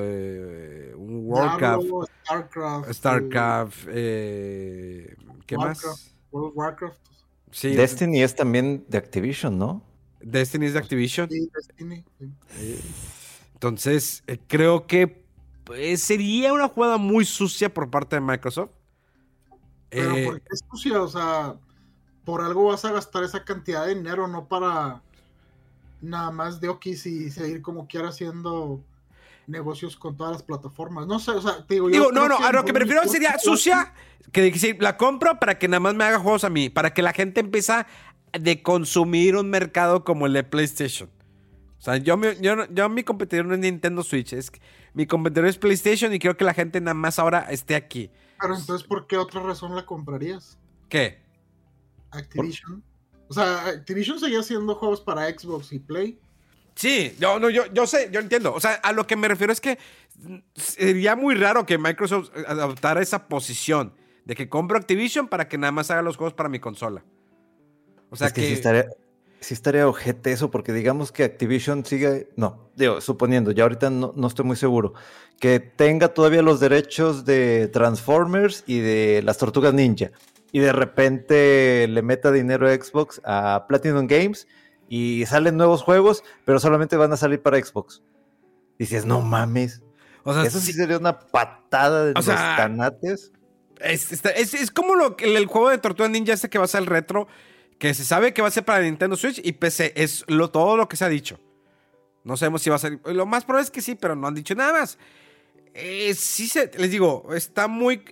eh, 0.91 0.95
un 0.97 1.21
Warcraft, 1.27 1.83
Diablo, 1.83 2.07
Starcraft. 2.25 2.93
StarCraft, 2.93 3.79
eh, 3.89 5.17
¿qué 5.47 5.57
Warcraft. 5.57 5.85
más? 5.85 6.15
World 6.31 6.49
of 6.51 6.57
Warcraft. 6.57 6.99
Sí, 7.51 7.75
Destiny 7.77 8.23
es 8.23 8.35
también 8.35 8.85
de 8.89 8.99
Activision, 8.99 9.59
¿no? 9.59 9.83
Destiny 10.21 10.67
es 10.67 10.73
de 10.73 10.79
Activision. 10.79 11.29
Sí, 11.31 11.49
Destiny. 11.55 12.05
sí. 12.59 12.81
Entonces, 13.53 14.25
eh, 14.27 14.39
creo 14.49 14.87
que 14.87 15.25
eh, 15.75 15.97
sería 15.97 16.53
una 16.53 16.69
jugada 16.69 16.97
muy 16.97 17.25
sucia 17.25 17.73
por 17.73 17.91
parte 17.91 18.17
de 18.17 18.21
Microsoft. 18.21 18.71
Pero 19.91 20.17
Eh, 20.17 20.25
¿por 20.27 20.41
qué 20.41 20.49
es 20.53 20.61
sucia? 20.71 21.01
O 21.03 21.09
sea, 21.09 21.55
por 22.25 22.41
algo 22.43 22.65
vas 22.65 22.85
a 22.85 22.93
gastar 22.93 23.23
esa 23.23 23.45
cantidad 23.45 23.87
de 23.87 23.95
dinero, 23.95 24.27
no 24.27 24.49
para 24.49 25.03
nada 26.01 26.31
más 26.31 26.61
de 26.61 26.69
Okis 26.69 27.07
y 27.07 27.31
seguir 27.31 27.63
como 27.63 27.87
quiera 27.87 28.09
haciendo 28.09 28.83
negocios 29.47 29.97
con 29.97 30.17
todas 30.17 30.33
las 30.33 30.43
plataformas. 30.43 31.07
No 31.07 31.19
sé, 31.19 31.33
o 31.33 31.41
sea, 31.43 31.65
te 31.67 31.75
digo, 31.75 31.89
yo 31.91 31.93
Digo, 31.93 32.13
no, 32.13 32.25
creo 32.27 32.39
no, 32.41 32.47
a 32.47 32.53
lo 32.53 32.65
que 32.65 32.73
me 32.73 32.81
refiero 32.81 33.03
sería 33.07 33.39
sucia, 33.39 33.93
que 34.33 34.43
decir, 34.43 34.77
la 34.81 34.97
compro 34.97 35.39
para 35.39 35.59
que 35.59 35.69
nada 35.69 35.81
más 35.81 35.95
me 35.95 36.05
haga 36.05 36.19
juegos 36.19 36.45
a 36.45 36.51
mí, 36.51 36.71
para 36.71 36.95
que 36.95 37.03
la 37.03 37.13
gente 37.13 37.41
empiece 37.41 37.73
de 38.33 38.63
consumir 38.63 39.37
un 39.37 39.51
mercado 39.51 40.03
como 40.05 40.27
el 40.27 40.33
de 40.33 40.45
PlayStation. 40.45 41.11
O 41.79 41.83
sea, 41.85 41.99
yo, 41.99 42.17
mi- 42.17 42.35
yo, 42.41 42.57
no- 42.57 42.67
yo 42.73 42.89
mi 42.89 43.05
competidor 43.05 43.45
no 43.45 43.55
es 43.55 43.61
Nintendo 43.61 44.03
Switch, 44.03 44.33
es 44.33 44.51
mi 44.95 45.07
competidor 45.07 45.47
es 45.49 45.59
PlayStation 45.59 46.13
y 46.15 46.19
quiero 46.19 46.37
que 46.37 46.45
la 46.45 46.55
gente 46.55 46.81
nada 46.81 46.95
más 46.95 47.19
ahora 47.19 47.41
esté 47.51 47.75
aquí. 47.75 48.11
Pero 48.41 48.57
entonces, 48.57 48.87
¿por 48.87 49.07
qué 49.07 49.19
otra 49.19 49.43
razón 49.43 49.75
la 49.77 49.85
comprarías? 49.85 50.59
¿Qué? 50.89 51.23
Activision. 52.11 52.83
O 53.29 53.35
sea, 53.35 53.67
Activision 53.67 54.21
seguía 54.21 54.41
haciendo 54.41 54.75
juegos 54.75 55.01
para 55.01 55.29
Xbox 55.29 55.73
y 55.73 55.79
Play. 55.79 56.19
Sí, 56.75 57.15
yo, 57.21 57.39
no, 57.39 57.51
yo, 57.51 57.65
yo 57.73 57.87
sé, 57.87 58.09
yo 58.13 58.21
entiendo. 58.21 58.53
O 58.53 58.61
sea, 58.61 58.75
a 58.75 58.93
lo 58.93 59.07
que 59.07 59.17
me 59.17 59.29
refiero 59.29 59.53
es 59.53 59.61
que 59.61 59.79
sería 60.55 61.17
muy 61.17 61.35
raro 61.35 61.67
que 61.67 61.79
Microsoft 61.79 62.31
adoptara 62.47 63.01
esa 63.01 63.29
posición 63.29 63.93
de 64.25 64.35
que 64.35 64.49
compro 64.49 64.77
Activision 64.77 65.29
para 65.29 65.49
que 65.49 65.59
nada 65.59 65.73
más 65.73 65.91
haga 65.91 66.03
los 66.03 66.17
juegos 66.17 66.35
para 66.35 66.49
mi 66.49 66.59
consola. 66.59 67.05
O 68.11 68.17
sea 68.17 68.29
es 68.29 68.33
que, 68.33 68.47
sí 68.47 68.53
estaría, 68.53 68.87
sí 69.41 69.55
estaría 69.55 69.87
ojete 69.89 70.33
eso, 70.33 70.51
porque 70.51 70.73
digamos 70.73 71.13
que 71.13 71.25
Activision 71.25 71.85
sigue, 71.85 72.29
no, 72.37 72.71
digo, 72.75 73.01
suponiendo, 73.01 73.51
ya 73.51 73.65
ahorita 73.65 73.91
no, 73.91 74.13
no 74.17 74.27
estoy 74.27 74.45
muy 74.45 74.57
seguro, 74.57 74.95
que 75.39 75.61
tenga 75.61 76.09
todavía 76.09 76.43
los 76.43 76.61
derechos 76.61 77.25
de 77.25 77.69
Transformers 77.69 78.65
y 78.67 78.79
de 78.79 79.23
las 79.25 79.39
Tortugas 79.39 79.75
Ninja, 79.75 80.11
y 80.55 80.61
de 80.61 80.73
repente 80.73 81.89
le 81.89 82.01
meta 82.03 82.31
dinero 82.31 82.69
a 82.69 82.75
Xbox 82.77 83.21
a 83.25 83.65
Platinum 83.69 84.07
Games 84.07 84.47
y 84.89 85.27
salen 85.27 85.57
nuevos 85.57 85.83
juegos, 85.83 86.23
pero 86.45 86.61
solamente 86.61 86.97
van 86.97 87.13
a 87.13 87.17
salir 87.17 87.43
para 87.43 87.59
Xbox. 87.61 88.05
Dices, 88.79 89.05
no 89.05 89.21
mames. 89.21 89.83
o 90.23 90.33
sea, 90.33 90.45
Eso 90.45 90.61
sí 90.61 90.73
sería 90.73 90.97
una 90.97 91.19
patada 91.19 92.05
de 92.05 92.13
los 92.15 92.25
sea, 92.25 92.55
tanates. 92.57 93.33
Es, 93.81 94.13
es- 94.13 94.55
es 94.55 94.71
como 94.71 94.95
lo, 94.95 95.17
el, 95.19 95.35
el 95.35 95.47
juego 95.47 95.71
de 95.71 95.79
Tortuga 95.79 96.09
Ninja 96.09 96.35
este 96.35 96.49
que 96.49 96.59
va 96.59 96.67
a 96.67 96.69
ser 96.69 96.83
el 96.83 96.87
retro, 96.87 97.27
que 97.81 97.93
se 97.93 98.05
sabe 98.05 98.33
que 98.33 98.41
va 98.41 98.47
a 98.47 98.53
ser 98.53 98.65
para 98.65 98.81
Nintendo 98.83 99.17
Switch 99.17 99.41
y 99.43 99.55
PC. 99.55 99.93
Es 99.97 100.25
lo, 100.29 100.51
todo 100.51 100.77
lo 100.77 100.89
que 100.89 100.97
se 100.97 101.05
ha 101.05 101.09
dicho. 101.09 101.41
No 102.23 102.37
sabemos 102.37 102.63
si 102.63 102.71
va 102.71 102.77
a 102.77 102.79
ser... 102.79 103.01
Lo 103.07 103.27
más 103.27 103.45
probable 103.45 103.65
es 103.65 103.73
que 103.73 103.83
sí, 103.83 103.97
pero 103.97 104.15
no 104.15 104.29
han 104.29 104.35
dicho 104.37 104.55
nada 104.55 104.73
más. 104.73 104.99
Eh, 105.75 106.15
sí 106.15 106.47
se, 106.47 106.71
les 106.79 106.93
digo, 106.93 107.35
está 107.35 107.67
muy 107.67 108.05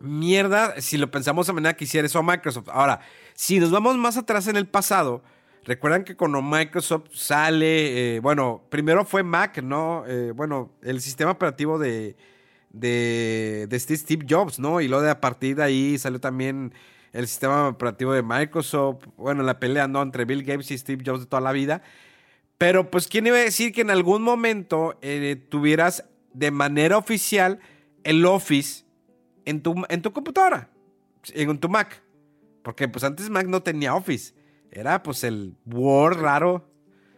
mierda 0.00 0.80
si 0.80 0.96
lo 0.98 1.10
pensamos 1.10 1.46
de 1.46 1.52
manera 1.52 1.76
que 1.76 1.84
hiciera 1.84 2.06
eso 2.06 2.18
a 2.18 2.22
Microsoft. 2.22 2.68
Ahora, 2.70 3.00
si 3.34 3.60
nos 3.60 3.70
vamos 3.70 3.96
más 3.96 4.16
atrás 4.16 4.46
en 4.48 4.56
el 4.56 4.66
pasado, 4.66 5.22
recuerdan 5.64 6.04
que 6.04 6.16
cuando 6.16 6.42
Microsoft 6.42 7.10
sale, 7.12 8.16
eh, 8.16 8.20
bueno, 8.20 8.64
primero 8.70 9.04
fue 9.04 9.22
Mac, 9.22 9.62
¿no? 9.62 10.04
Eh, 10.06 10.32
bueno, 10.34 10.72
el 10.82 11.00
sistema 11.00 11.32
operativo 11.32 11.78
de, 11.78 12.16
de, 12.70 13.66
de 13.68 13.76
este 13.76 13.96
Steve 13.96 14.26
Jobs, 14.28 14.58
¿no? 14.58 14.80
Y 14.80 14.88
luego 14.88 15.02
de 15.04 15.10
a 15.10 15.20
partir 15.20 15.56
de 15.56 15.62
ahí 15.62 15.98
salió 15.98 16.20
también 16.20 16.72
el 17.12 17.26
sistema 17.26 17.68
operativo 17.68 18.12
de 18.12 18.22
Microsoft, 18.22 19.04
bueno, 19.16 19.42
la 19.42 19.58
pelea, 19.58 19.88
¿no? 19.88 20.02
Entre 20.02 20.24
Bill 20.24 20.44
Gates 20.44 20.70
y 20.70 20.78
Steve 20.78 21.02
Jobs 21.04 21.20
de 21.20 21.26
toda 21.26 21.42
la 21.42 21.52
vida. 21.52 21.82
Pero 22.58 22.90
pues, 22.90 23.08
¿quién 23.08 23.26
iba 23.26 23.36
a 23.36 23.40
decir 23.40 23.72
que 23.72 23.80
en 23.80 23.90
algún 23.90 24.22
momento 24.22 24.98
eh, 25.02 25.36
tuvieras 25.48 26.04
de 26.32 26.50
manera 26.50 26.98
oficial 26.98 27.58
el 28.04 28.24
Office 28.24 28.84
en 29.44 29.62
tu, 29.62 29.74
en 29.88 30.02
tu 30.02 30.12
computadora, 30.12 30.70
en 31.34 31.58
tu 31.58 31.68
Mac? 31.68 32.02
Porque 32.62 32.88
pues 32.88 33.04
antes 33.04 33.30
Mac 33.30 33.46
no 33.46 33.62
tenía 33.62 33.94
Office. 33.94 34.34
Era 34.70 35.02
pues 35.02 35.24
el 35.24 35.56
Word 35.66 36.20
raro 36.20 36.70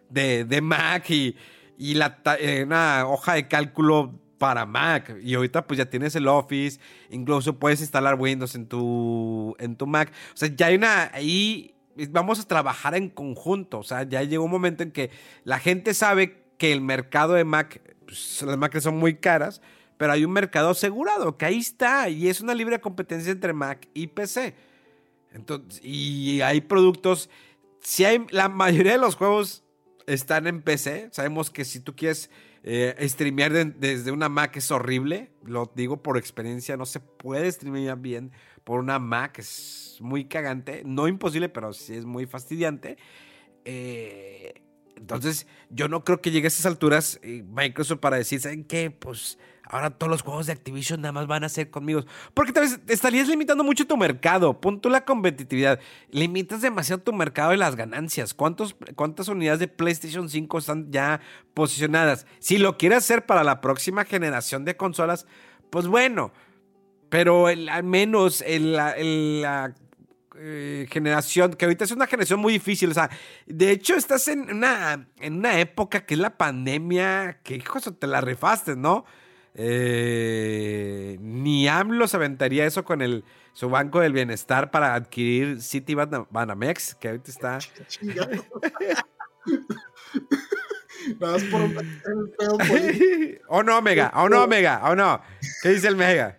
de, 0.08 0.44
de 0.44 0.60
Mac 0.60 1.10
y, 1.10 1.36
y 1.76 1.94
la, 1.94 2.18
eh, 2.38 2.62
una 2.64 3.06
hoja 3.06 3.34
de 3.34 3.48
cálculo 3.48 4.18
para 4.38 4.66
Mac. 4.66 5.16
Y 5.22 5.34
ahorita 5.34 5.66
pues 5.66 5.78
ya 5.78 5.86
tienes 5.86 6.14
el 6.16 6.28
Office. 6.28 6.80
Incluso 7.10 7.58
puedes 7.58 7.80
instalar 7.80 8.18
Windows 8.18 8.54
en 8.54 8.66
tu, 8.66 9.54
en 9.58 9.76
tu 9.76 9.86
Mac. 9.86 10.12
O 10.32 10.36
sea, 10.36 10.48
ya 10.54 10.66
hay 10.66 10.76
una... 10.76 11.10
Ahí 11.12 11.74
vamos 12.10 12.40
a 12.40 12.48
trabajar 12.48 12.94
en 12.94 13.10
conjunto. 13.10 13.80
O 13.80 13.82
sea, 13.82 14.04
ya 14.04 14.22
llegó 14.22 14.44
un 14.44 14.50
momento 14.50 14.82
en 14.82 14.92
que 14.92 15.10
la 15.44 15.58
gente 15.58 15.94
sabe 15.94 16.42
que 16.58 16.72
el 16.72 16.80
mercado 16.80 17.34
de 17.34 17.44
Mac, 17.44 17.82
pues, 18.06 18.42
las 18.42 18.56
Macs 18.56 18.82
son 18.82 18.96
muy 18.96 19.16
caras, 19.16 19.60
pero 20.02 20.14
hay 20.14 20.24
un 20.24 20.32
mercado 20.32 20.70
asegurado, 20.70 21.38
que 21.38 21.44
ahí 21.44 21.58
está, 21.58 22.08
y 22.08 22.26
es 22.26 22.40
una 22.40 22.56
libre 22.56 22.80
competencia 22.80 23.30
entre 23.30 23.52
Mac 23.52 23.86
y 23.94 24.08
PC. 24.08 24.52
Entonces, 25.32 25.80
y 25.80 26.40
hay 26.40 26.60
productos, 26.60 27.30
si 27.80 28.04
hay, 28.04 28.26
la 28.30 28.48
mayoría 28.48 28.90
de 28.90 28.98
los 28.98 29.14
juegos 29.14 29.62
están 30.08 30.48
en 30.48 30.60
PC, 30.60 31.10
sabemos 31.12 31.52
que 31.52 31.64
si 31.64 31.78
tú 31.78 31.94
quieres 31.94 32.30
eh, 32.64 32.96
streamear 33.08 33.52
de- 33.52 33.64
desde 33.66 34.10
una 34.10 34.28
Mac 34.28 34.56
es 34.56 34.72
horrible, 34.72 35.30
lo 35.44 35.70
digo 35.72 36.02
por 36.02 36.18
experiencia, 36.18 36.76
no 36.76 36.84
se 36.84 36.98
puede 36.98 37.52
streamear 37.52 37.96
bien 37.96 38.32
por 38.64 38.80
una 38.80 38.98
Mac, 38.98 39.38
es 39.38 39.98
muy 40.00 40.24
cagante, 40.24 40.82
no 40.84 41.06
imposible, 41.06 41.48
pero 41.48 41.72
sí 41.72 41.94
es 41.94 42.04
muy 42.06 42.26
fastidiante. 42.26 42.96
Eh, 43.64 44.54
entonces, 44.96 45.46
yo 45.70 45.86
no 45.86 46.02
creo 46.02 46.20
que 46.20 46.32
llegue 46.32 46.46
a 46.46 46.48
esas 46.48 46.66
alturas 46.66 47.20
Microsoft 47.22 48.00
para 48.00 48.16
decir, 48.16 48.40
¿saben 48.40 48.64
qué? 48.64 48.90
Pues 48.90 49.38
ahora 49.72 49.90
todos 49.90 50.10
los 50.10 50.22
juegos 50.22 50.46
de 50.46 50.52
Activision 50.52 51.00
nada 51.00 51.12
más 51.12 51.26
van 51.26 51.42
a 51.44 51.48
ser 51.48 51.70
conmigo. 51.70 52.04
Porque 52.34 52.52
tal 52.52 52.64
vez 52.64 52.78
estarías 52.88 53.26
limitando 53.26 53.64
mucho 53.64 53.86
tu 53.86 53.96
mercado. 53.96 54.60
Punto 54.60 54.88
la 54.88 55.04
competitividad. 55.04 55.80
Limitas 56.10 56.60
demasiado 56.60 57.02
tu 57.02 57.12
mercado 57.12 57.54
y 57.54 57.56
las 57.56 57.74
ganancias. 57.74 58.34
¿Cuántos, 58.34 58.76
¿Cuántas 58.94 59.28
unidades 59.28 59.60
de 59.60 59.68
PlayStation 59.68 60.28
5 60.28 60.58
están 60.58 60.92
ya 60.92 61.20
posicionadas? 61.54 62.26
Si 62.38 62.58
lo 62.58 62.76
quieres 62.78 62.98
hacer 62.98 63.26
para 63.26 63.42
la 63.42 63.60
próxima 63.60 64.04
generación 64.04 64.64
de 64.64 64.76
consolas, 64.76 65.26
pues 65.70 65.86
bueno. 65.86 66.32
Pero 67.08 67.46
al 67.46 67.82
menos 67.84 68.42
el- 68.46 68.72
la, 68.72 68.94
eh, 70.38 70.86
generación, 70.90 71.52
que 71.54 71.64
ahorita 71.66 71.84
es 71.84 71.90
una 71.92 72.06
generación 72.06 72.40
muy 72.40 72.52
difícil. 72.54 72.90
O 72.90 72.94
sea, 72.94 73.10
de 73.46 73.70
hecho, 73.70 73.94
estás 73.94 74.28
en 74.28 74.50
una, 74.50 75.08
en 75.20 75.36
una 75.36 75.60
época 75.60 76.04
que 76.06 76.14
es 76.14 76.20
la 76.20 76.36
pandemia, 76.36 77.40
que 77.42 77.56
hijos, 77.56 77.90
te 77.98 78.06
la 78.06 78.20
rifaste, 78.20 78.76
¿no? 78.76 79.04
Eh, 79.54 81.18
ni 81.20 81.68
AMLO 81.68 82.08
se 82.08 82.16
aventaría 82.16 82.64
eso 82.64 82.84
con 82.84 83.02
el, 83.02 83.24
su 83.52 83.68
banco 83.68 84.00
del 84.00 84.12
bienestar 84.12 84.70
para 84.70 84.94
adquirir 84.94 85.60
City 85.60 85.94
Banamex, 85.94 86.94
que 86.94 87.08
ahorita 87.08 87.30
está. 87.30 87.58
Nada 91.20 91.32
más 91.32 91.44
por 91.44 91.62
un 91.62 91.74
pedo 92.38 92.58
¿O 93.48 93.62
no, 93.64 93.82
Mega? 93.82 94.12
¿O 94.14 94.28
no, 94.28 94.46
Mega? 94.46 94.82
¿O 94.84 94.94
no? 94.94 95.20
¿Qué 95.62 95.70
dice 95.70 95.88
el 95.88 95.96
Mega? 95.96 96.38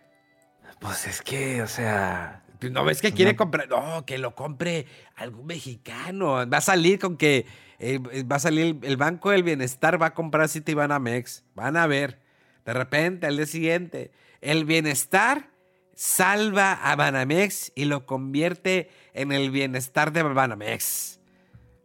Pues 0.80 1.08
es 1.08 1.22
que, 1.22 1.62
o 1.62 1.68
sea. 1.68 2.44
¿No 2.62 2.86
ves 2.86 3.02
que 3.02 3.12
quiere 3.12 3.36
comprar? 3.36 3.68
No, 3.68 4.06
que 4.06 4.18
lo 4.18 4.36
compre 4.36 4.86
algún 5.16 5.46
mexicano. 5.46 6.50
Va 6.50 6.58
a 6.58 6.62
salir 6.62 7.00
con 7.00 7.18
que. 7.18 7.46
Eh, 7.80 8.00
va 8.00 8.38
a 8.38 8.40
salir 8.40 8.80
el, 8.84 8.98
Banco 8.98 9.32
del 9.32 9.44
Bienestar, 9.44 10.02
va 10.02 10.08
a 10.08 10.14
comprar 10.14 10.48
City 10.48 10.74
Banamex. 10.74 11.44
Van 11.56 11.76
a 11.76 11.88
ver. 11.88 12.23
De 12.66 12.74
repente, 12.74 13.28
al 13.28 13.38
día 13.38 13.46
siguiente, 13.46 14.12
el 14.42 14.66
bienestar 14.66 15.50
salva 15.96 16.74
a 16.74 16.96
Banamex 16.96 17.72
y 17.76 17.86
lo 17.86 18.06
convierte 18.06 18.90
en 19.14 19.32
el 19.32 19.52
bienestar 19.52 20.12
de 20.12 20.24
Banamex. 20.24 21.20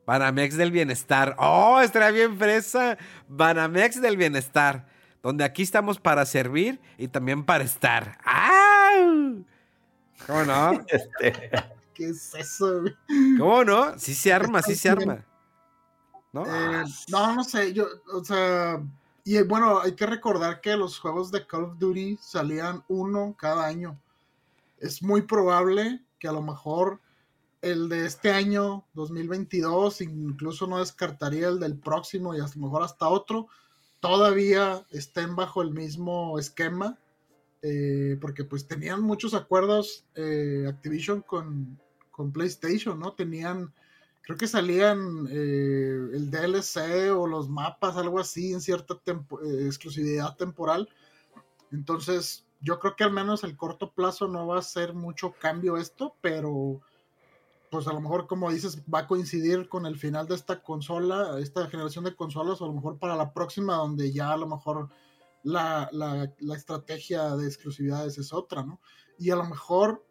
Banamex 0.07 0.57
del 0.57 0.71
bienestar. 0.71 1.37
Oh, 1.39 1.81
estaría 1.81 2.11
bien 2.11 2.39
fresa. 2.39 2.97
Banamex 3.29 4.01
del 4.01 4.17
bienestar. 4.17 4.87
Donde 5.23 5.45
aquí 5.45 5.63
estamos 5.63 6.01
para 6.01 6.25
servir 6.25 6.81
y 6.97 7.09
también 7.09 7.45
para 7.45 7.65
estar. 7.65 8.19
¡Ah! 8.25 9.13
¿Cómo 10.27 10.45
no? 10.45 10.81
Este, 10.89 11.51
¿Qué 11.93 12.09
es 12.09 12.35
eso? 12.35 12.85
¿Cómo 13.39 13.65
no? 13.65 13.99
Sí 13.99 14.15
se 14.15 14.33
arma, 14.33 14.63
sí 14.63 14.75
se 14.77 14.89
arma. 14.89 15.25
¿No? 16.33 16.47
Eh, 16.47 16.85
no, 17.09 17.35
no 17.35 17.45
sé. 17.45 17.73
Yo, 17.73 17.87
o 18.13 18.25
sea. 18.25 18.81
Y 19.29 19.43
bueno, 19.43 19.81
hay 19.81 19.93
que 19.93 20.07
recordar 20.07 20.63
que 20.63 20.75
los 20.75 20.99
juegos 20.99 21.31
de 21.31 21.47
Call 21.47 21.65
of 21.65 21.79
Duty 21.79 22.17
salían 22.19 22.83
uno 22.89 23.37
cada 23.39 23.67
año. 23.67 24.01
Es 24.79 25.03
muy 25.03 25.21
probable 25.21 26.03
que 26.19 26.29
a 26.29 26.33
lo 26.33 26.41
mejor 26.41 27.03
el 27.61 27.91
de 27.91 28.07
este 28.07 28.31
año, 28.31 28.87
2022, 28.95 30.01
incluso 30.01 30.67
no 30.67 30.79
descartaría 30.79 31.49
el 31.49 31.61
del 31.61 31.79
próximo 31.79 32.35
y 32.35 32.41
a 32.41 32.47
lo 32.47 32.63
mejor 32.63 32.83
hasta 32.83 33.07
otro, 33.07 33.49
todavía 34.01 34.87
estén 34.93 35.37
bajo 35.37 35.61
el 35.61 35.73
mismo 35.73 36.39
esquema, 36.39 36.99
eh, 37.61 38.17
porque 38.23 38.45
pues 38.45 38.67
tenían 38.67 39.03
muchos 39.03 39.35
acuerdos 39.35 40.07
eh, 40.15 40.65
Activision 40.67 41.21
con, 41.21 41.79
con, 42.13 42.33
PlayStation, 42.33 42.99
¿no? 42.99 43.13
Tenían, 43.13 43.75
creo 44.23 44.37
que 44.37 44.47
salían 44.47 45.27
eh, 45.31 46.11
el 46.13 46.31
DLC 46.31 47.11
o 47.17 47.27
los 47.27 47.49
mapas, 47.49 47.97
algo 47.97 48.19
así, 48.19 48.53
en 48.53 48.61
cierta 48.61 49.01
exclusividad 49.67 50.37
temporal. 50.37 50.89
Entonces, 51.73 52.47
yo 52.61 52.79
creo 52.79 52.97
que 52.97 53.05
al 53.05 53.13
menos 53.13 53.45
el 53.45 53.57
corto 53.57 53.93
plazo 53.93 54.29
no 54.29 54.47
va 54.47 54.59
a 54.59 54.63
ser 54.63 54.95
mucho 54.95 55.33
cambio 55.39 55.77
esto, 55.77 56.17
pero 56.21 56.81
pues 57.71 57.87
a 57.87 57.93
lo 57.93 58.01
mejor, 58.01 58.27
como 58.27 58.51
dices, 58.51 58.83
va 58.93 59.01
a 59.01 59.07
coincidir 59.07 59.69
con 59.69 59.87
el 59.87 59.99
final 59.99 60.27
de 60.27 60.35
esta 60.35 60.63
consola, 60.63 61.39
esta 61.39 61.69
generación 61.69 62.05
de 62.05 62.17
consolas, 62.17 62.61
o 62.61 62.65
a 62.65 62.69
lo 62.69 62.75
mejor 62.75 62.99
para 62.99 63.17
la 63.17 63.33
próxima, 63.33 63.75
donde 63.77 64.11
ya 64.13 64.33
a 64.33 64.37
lo 64.37 64.47
mejor 64.47 64.89
la, 65.43 65.91
estrategia 66.55 67.37
de 67.37 67.47
exclusividades 67.47 68.19
es 68.19 68.33
otra, 68.33 68.63
¿no? 68.63 68.81
Y 69.19 69.31
a 69.31 69.37
lo 69.37 69.45
mejor, 69.45 70.05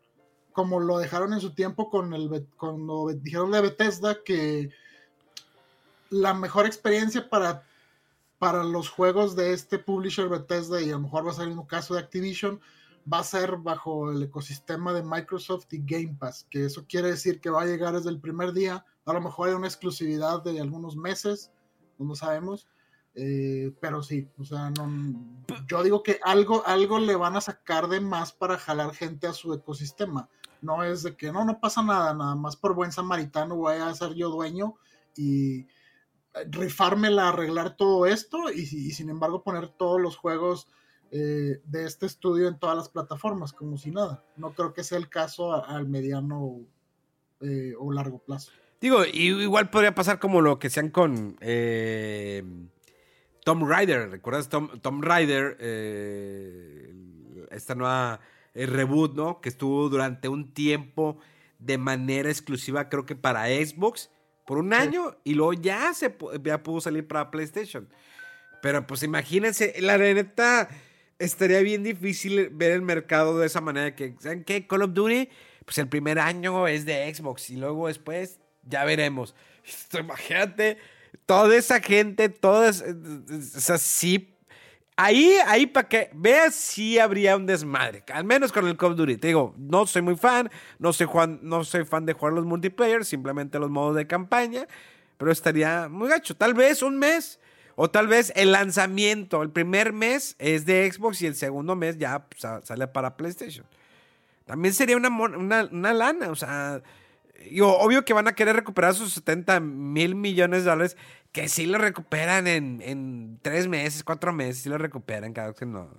como 0.58 0.80
lo 0.80 0.98
dejaron 0.98 1.34
en 1.34 1.40
su 1.40 1.54
tiempo 1.54 1.88
con 1.88 2.16
el, 2.16 2.48
cuando 2.58 3.10
dijeron 3.14 3.52
de 3.52 3.62
Bethesda, 3.62 4.24
que 4.24 4.72
la 6.10 6.34
mejor 6.34 6.66
experiencia 6.66 7.30
para, 7.30 7.64
para 8.40 8.64
los 8.64 8.90
juegos 8.90 9.36
de 9.36 9.54
este 9.54 9.78
publisher 9.78 10.30
Bethesda, 10.30 10.82
y 10.82 10.90
a 10.90 10.94
lo 10.94 11.02
mejor 11.02 11.28
va 11.28 11.30
a 11.30 11.36
ser 11.36 11.48
un 11.50 11.64
caso 11.68 11.94
de 11.94 12.00
Activision, 12.00 12.60
va 13.14 13.20
a 13.20 13.24
ser 13.24 13.58
bajo 13.58 14.10
el 14.10 14.24
ecosistema 14.24 14.94
de 14.94 15.04
Microsoft 15.04 15.72
y 15.74 15.84
Game 15.86 16.18
Pass, 16.20 16.48
que 16.50 16.66
eso 16.66 16.88
quiere 16.90 17.10
decir 17.10 17.40
que 17.40 17.52
va 17.52 17.62
a 17.62 17.68
llegar 17.68 17.94
desde 17.94 18.10
el 18.10 18.20
primer 18.20 18.52
día, 18.52 18.84
a 19.06 19.14
lo 19.14 19.22
mejor 19.22 19.50
hay 19.50 19.54
una 19.54 19.68
exclusividad 19.68 20.42
de 20.42 20.60
algunos 20.60 20.96
meses, 20.96 21.52
no 22.00 22.16
sabemos, 22.16 22.68
eh, 23.14 23.72
pero 23.80 24.02
sí, 24.02 24.28
o 24.40 24.44
sea, 24.44 24.72
no, 24.72 25.46
yo 25.68 25.84
digo 25.84 26.02
que 26.02 26.20
algo, 26.24 26.66
algo 26.66 26.98
le 26.98 27.16
van 27.16 27.36
a 27.36 27.42
sacar 27.42 27.90
de 27.90 28.02
más 28.02 28.32
para 28.32 28.58
jalar 28.58 28.96
gente 28.96 29.28
a 29.28 29.34
su 29.34 29.54
ecosistema, 29.54 30.28
no 30.62 30.84
es 30.84 31.04
de 31.04 31.16
que 31.16 31.32
no, 31.32 31.46
no 31.46 31.60
pasa 31.60 31.82
nada, 31.82 32.14
nada 32.14 32.36
más 32.36 32.56
por 32.56 32.74
buen 32.74 32.92
samaritano 32.92 33.56
voy 33.56 33.76
a 33.76 33.94
ser 33.94 34.14
yo 34.14 34.30
dueño 34.30 34.76
y 35.16 35.68
rifármela, 36.46 37.30
arreglar 37.30 37.76
todo 37.76 38.06
esto 38.06 38.52
y, 38.52 38.66
sin 38.66 39.10
embargo 39.10 39.44
poner 39.44 39.70
todos 39.70 40.00
los 40.00 40.18
juegos 40.18 40.68
eh, 41.12 41.62
de 41.66 41.86
este 41.86 42.06
estudio 42.06 42.48
en 42.48 42.60
todas 42.60 42.76
las 42.76 42.90
plataformas, 42.90 43.54
como 43.54 43.78
si 43.78 43.92
nada. 43.92 44.24
No 44.36 44.52
creo 44.54 44.74
que 44.74 44.84
sea 44.84 44.98
el 44.98 45.10
caso 45.10 45.66
al 45.66 45.88
mediano 45.88 46.60
eh, 47.42 47.74
o 47.78 47.92
largo 47.92 48.20
plazo. 48.20 48.52
Digo, 48.80 49.04
igual 49.06 49.70
podría 49.70 49.96
pasar 49.96 50.20
como 50.20 50.42
lo 50.42 50.60
que 50.60 50.70
sean 50.70 50.90
con 50.90 51.38
eh, 51.42 52.44
Tom 53.44 53.68
Rider. 53.68 54.12
¿Recuerdas 54.12 54.50
Tom, 54.50 54.80
Tom 54.82 55.02
Rider? 55.02 55.58
esta 57.50 57.76
nueva 57.76 58.20
reboot, 58.66 59.16
¿no? 59.16 59.42
Que 59.42 59.50
estuvo 59.50 59.90
durante 59.90 60.28
un 60.28 60.54
tiempo 60.54 61.20
de 61.60 61.78
manera 61.78 62.30
exclusiva, 62.30 62.90
creo 62.90 63.06
que 63.06 63.16
para 63.16 63.48
Xbox, 63.48 64.10
por 64.46 64.58
un 64.58 64.74
año, 64.74 65.18
y 65.24 65.34
luego 65.34 65.54
ya, 65.54 65.94
se, 65.94 66.16
ya 66.44 66.64
pudo 66.64 66.82
salir 66.82 67.08
para 67.08 67.30
PlayStation. 67.32 67.90
Pero 68.62 68.88
pues 68.88 69.04
imagínense, 69.04 69.76
la 69.80 69.98
neta 69.98 70.70
estaría 71.20 71.62
bien 71.62 71.84
difícil 71.84 72.50
ver 72.52 72.72
el 72.72 72.82
mercado 72.82 73.38
de 73.40 73.48
esa 73.48 73.62
manera 73.62 73.96
que, 73.96 74.16
¿saben 74.20 74.44
qué? 74.44 74.68
Call 74.68 74.84
of 74.84 74.94
Duty, 74.94 75.30
pues 75.66 75.78
el 75.78 75.88
primer 75.88 76.20
año 76.20 76.68
es 76.68 76.86
de 76.86 77.14
Xbox 77.14 77.50
y 77.50 77.58
luego 77.58 77.88
después 77.88 78.40
ya 78.64 78.86
veremos. 78.86 79.36
imagínate, 80.00 80.78
toda 81.26 81.56
esa 81.56 81.80
gente, 81.82 82.30
todas, 82.30 82.82
o 82.82 83.60
sea, 83.60 83.78
sí, 83.78 84.37
ahí, 84.98 85.38
ahí 85.46 85.66
para 85.68 85.88
que 85.88 86.10
veas, 86.14 86.56
sí 86.56 87.00
habría 87.00 87.38
un 87.38 87.46
desmadre, 87.46 88.04
al 88.12 88.26
menos 88.26 88.52
con 88.52 88.68
el 88.68 88.76
Call 88.76 88.92
of 88.92 88.98
Duty. 88.98 89.18
Te 89.18 89.28
digo, 89.28 89.56
no 89.58 89.88
soy 89.88 90.02
muy 90.02 90.18
fan, 90.18 90.50
no 90.80 90.92
soy, 90.92 91.08
no 91.42 91.64
fan 91.64 92.06
de 92.06 92.14
jugar 92.14 92.34
los 92.34 92.46
multiplayer, 92.46 93.06
simplemente 93.06 93.60
los 93.60 93.70
modos 93.70 93.96
de 93.96 94.08
campaña, 94.08 94.68
pero 95.18 95.32
estaría 95.32 95.88
muy 95.88 96.10
gacho, 96.10 96.36
tal 96.36 96.54
vez 96.54 96.82
un 96.82 96.98
mes 96.98 97.40
o 97.76 97.90
tal 97.90 98.08
vez 98.08 98.34
el 98.36 98.52
lanzamiento, 98.52 99.44
el 99.44 99.52
primer 99.52 99.94
mes 99.94 100.36
es 100.40 100.66
de 100.66 100.92
Xbox 100.92 101.22
y 101.22 101.28
el 101.28 101.36
segundo 101.36 101.76
mes 101.76 101.98
ya 101.98 102.26
sale 102.64 102.88
para 102.88 103.16
PlayStation. 103.16 103.66
También 104.46 104.74
sería 104.74 104.98
una, 104.98 105.10
una, 105.10 105.94
lana, 105.94 106.30
o 106.32 106.36
sea, 106.36 106.82
obvio 107.62 108.06
que 108.06 108.14
van 108.14 108.28
a 108.28 108.36
querer 108.36 108.56
recuperar 108.56 108.94
sus 108.94 109.14
70 109.14 109.60
mil 109.60 110.16
millones 110.16 110.64
de 110.64 110.70
dólares, 110.70 110.98
que 111.32 111.50
sí 111.50 111.66
lo 111.66 111.78
recuperan 111.78 112.48
en, 112.48 113.40
tres 113.42 113.68
meses, 113.68 114.04
cuatro 114.04 114.34
meses, 114.34 114.64
sí 114.64 114.70
lo 114.70 114.78
recuperan, 114.78 115.34
cada 115.34 115.50
vez 115.50 115.58
que 115.58 115.66
no. 115.66 115.90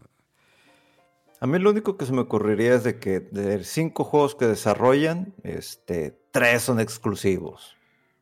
A 1.40 1.46
mí 1.46 1.58
lo 1.58 1.70
único 1.70 1.96
que 1.96 2.06
se 2.06 2.12
me 2.12 2.22
ocurriría 2.22 2.74
es 2.74 2.82
de 2.82 2.98
que 2.98 3.20
de 3.20 3.62
cinco 3.62 4.04
juegos 4.04 4.34
que 4.34 4.46
desarrollan, 4.46 5.34
este, 5.44 6.18
tres 6.32 6.62
son 6.62 6.80
exclusivos. 6.80 7.76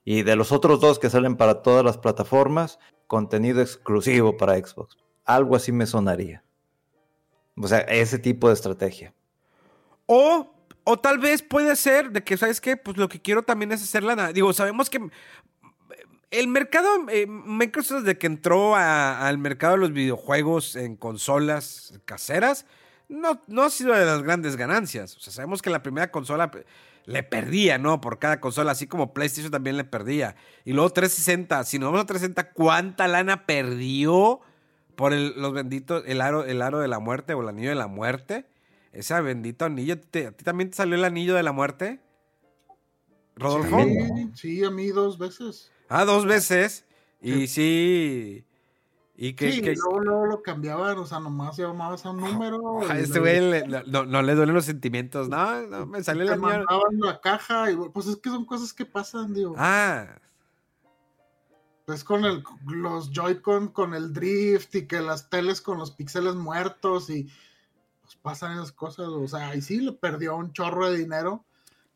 Y 0.05 0.23
de 0.23 0.37
los 0.37 0.53
otros 0.53 0.81
dos 0.81 0.99
que 0.99 1.11
salen 1.11 1.37
para 1.37 1.63
todas 1.63 1.85
las 1.85 1.99
plataformas, 1.99 2.79
contenido 3.07 3.63
exclusivo 3.63 4.37
para 4.37 4.57
Xbox. 4.57 4.99
Algo 5.25 5.57
así 5.57 5.73
me 5.73 5.87
sonaría. 5.87 6.45
O 7.57 7.67
sea, 7.67 7.79
ese 7.81 8.19
tipo 8.19 8.49
de 8.49 8.55
estrategia. 8.55 9.15
O, 10.05 10.56
o 10.89 10.97
tal 10.97 11.19
vez 11.19 11.43
puede 11.43 11.75
ser 11.75 12.13
de 12.13 12.23
que, 12.23 12.37
¿sabes 12.37 12.61
qué? 12.61 12.77
Pues 12.77 12.97
lo 12.97 13.09
que 13.09 13.21
quiero 13.21 13.43
también 13.43 13.73
es 13.73 13.83
hacer 13.83 14.05
lana. 14.05 14.33
Digo, 14.33 14.53
sabemos 14.53 14.89
que 14.89 15.11
el 16.31 16.47
mercado, 16.47 16.89
eh, 17.09 17.27
Microsoft 17.27 18.03
desde 18.03 18.19
que 18.19 18.29
entró 18.29 18.77
al 18.77 19.37
mercado 19.39 19.73
de 19.73 19.81
los 19.81 19.93
videojuegos 19.93 20.77
en 20.77 20.95
consolas 20.95 21.99
caseras, 22.05 22.67
no, 23.09 23.43
no 23.49 23.65
ha 23.65 23.71
sido 23.71 23.95
de 23.95 24.07
las 24.07 24.23
grandes 24.23 24.55
ganancias. 24.55 25.17
O 25.17 25.21
sea, 25.21 25.33
sabemos 25.33 25.61
que 25.61 25.71
la 25.71 25.83
primera 25.83 26.13
consola 26.13 26.53
le 27.05 27.23
perdía, 27.25 27.79
¿no? 27.79 28.01
Por 28.01 28.21
cada 28.21 28.41
consola, 28.41 28.71
así 28.71 28.87
como 28.87 29.13
PlayStation 29.13 29.51
también 29.51 29.77
le 29.77 29.85
perdía. 29.85 30.37
Y 30.65 30.73
luego 30.73 30.91
360, 30.91 31.65
si 31.65 31.81
nos 31.81 31.89
vamos 31.89 32.03
a 32.03 32.07
360, 32.07 32.53
¿cuánta 32.53 33.09
lana 33.09 33.45
perdió 33.45 34.41
por 34.95 35.13
los 35.13 35.53
benditos, 35.53 36.05
el 36.07 36.21
aro, 36.21 36.45
el 36.45 36.63
aro 36.63 36.79
de 36.79 36.87
la 36.87 37.01
muerte 37.01 37.35
o 37.35 37.43
el 37.43 37.49
anillo 37.49 37.71
de 37.71 37.75
la 37.75 37.89
muerte? 37.89 38.47
Ese 38.97 39.21
bendito 39.21 39.67
anillo, 39.67 39.95
¿a 39.95 39.97
ti 39.99 40.45
también 40.45 40.71
te 40.71 40.77
salió 40.77 40.95
el 40.95 41.05
anillo 41.05 41.35
de 41.35 41.43
la 41.43 41.53
muerte? 41.53 42.01
Rodolfo. 43.37 43.79
Sí, 44.35 44.65
a 44.65 44.71
mí 44.71 44.89
dos 44.89 45.19
veces. 45.19 45.71
Ah, 45.89 46.07
dos 46.07 46.25
veces. 46.25 46.87
Y 47.21 47.47
sí, 47.47 48.47
y 49.19 49.33
que, 49.33 49.51
sí, 49.51 49.63
luego, 49.63 50.27
lo 50.27 50.43
cambiaban, 50.43 50.99
o 50.99 51.07
sea, 51.07 51.21
nomás 51.21 51.57
llamabas 51.57 52.05
a 52.05 52.11
un 52.11 52.19
número. 52.19 52.81
A 52.89 52.99
este 52.99 53.19
güey 53.19 53.65
no, 53.87 54.23
le 54.23 54.35
duelen 54.35 54.55
los 54.55 54.67
sentimientos. 54.67 55.29
No, 55.29 55.63
no, 55.63 55.87
me 55.87 56.03
salió 56.03 56.25
la 56.25 56.37
mierda. 56.37 56.59
mandaban 56.59 57.01
la 57.01 57.21
caja 57.21 57.71
y 57.71 57.77
pues 57.77 58.07
es 58.07 58.17
que 58.17 58.29
son 58.29 58.45
cosas 58.45 58.75
que 58.75 58.85
pasan, 58.85 59.33
digo. 59.33 59.55
Ah. 59.57 60.07
pues 61.87 62.05
con 62.05 62.25
el, 62.27 62.43
los 62.67 63.11
Joy-Con 63.11 63.69
con 63.69 63.95
el 63.95 64.13
drift 64.13 64.75
y 64.75 64.87
que 64.87 65.01
las 65.01 65.31
teles 65.31 65.63
con 65.63 65.79
los 65.79 65.93
píxeles 65.93 66.35
muertos 66.35 67.09
y 67.09 67.31
pues 68.07 68.19
pasan 68.23 68.53
esas 68.53 68.73
cosas, 68.73 69.09
o 69.09 69.27
sea, 69.27 69.55
y 69.55 69.61
sí 69.61 69.81
le 69.81 69.93
perdió 69.93 70.37
un 70.37 70.53
chorro 70.53 70.91
de 70.91 70.99
dinero. 70.99 71.45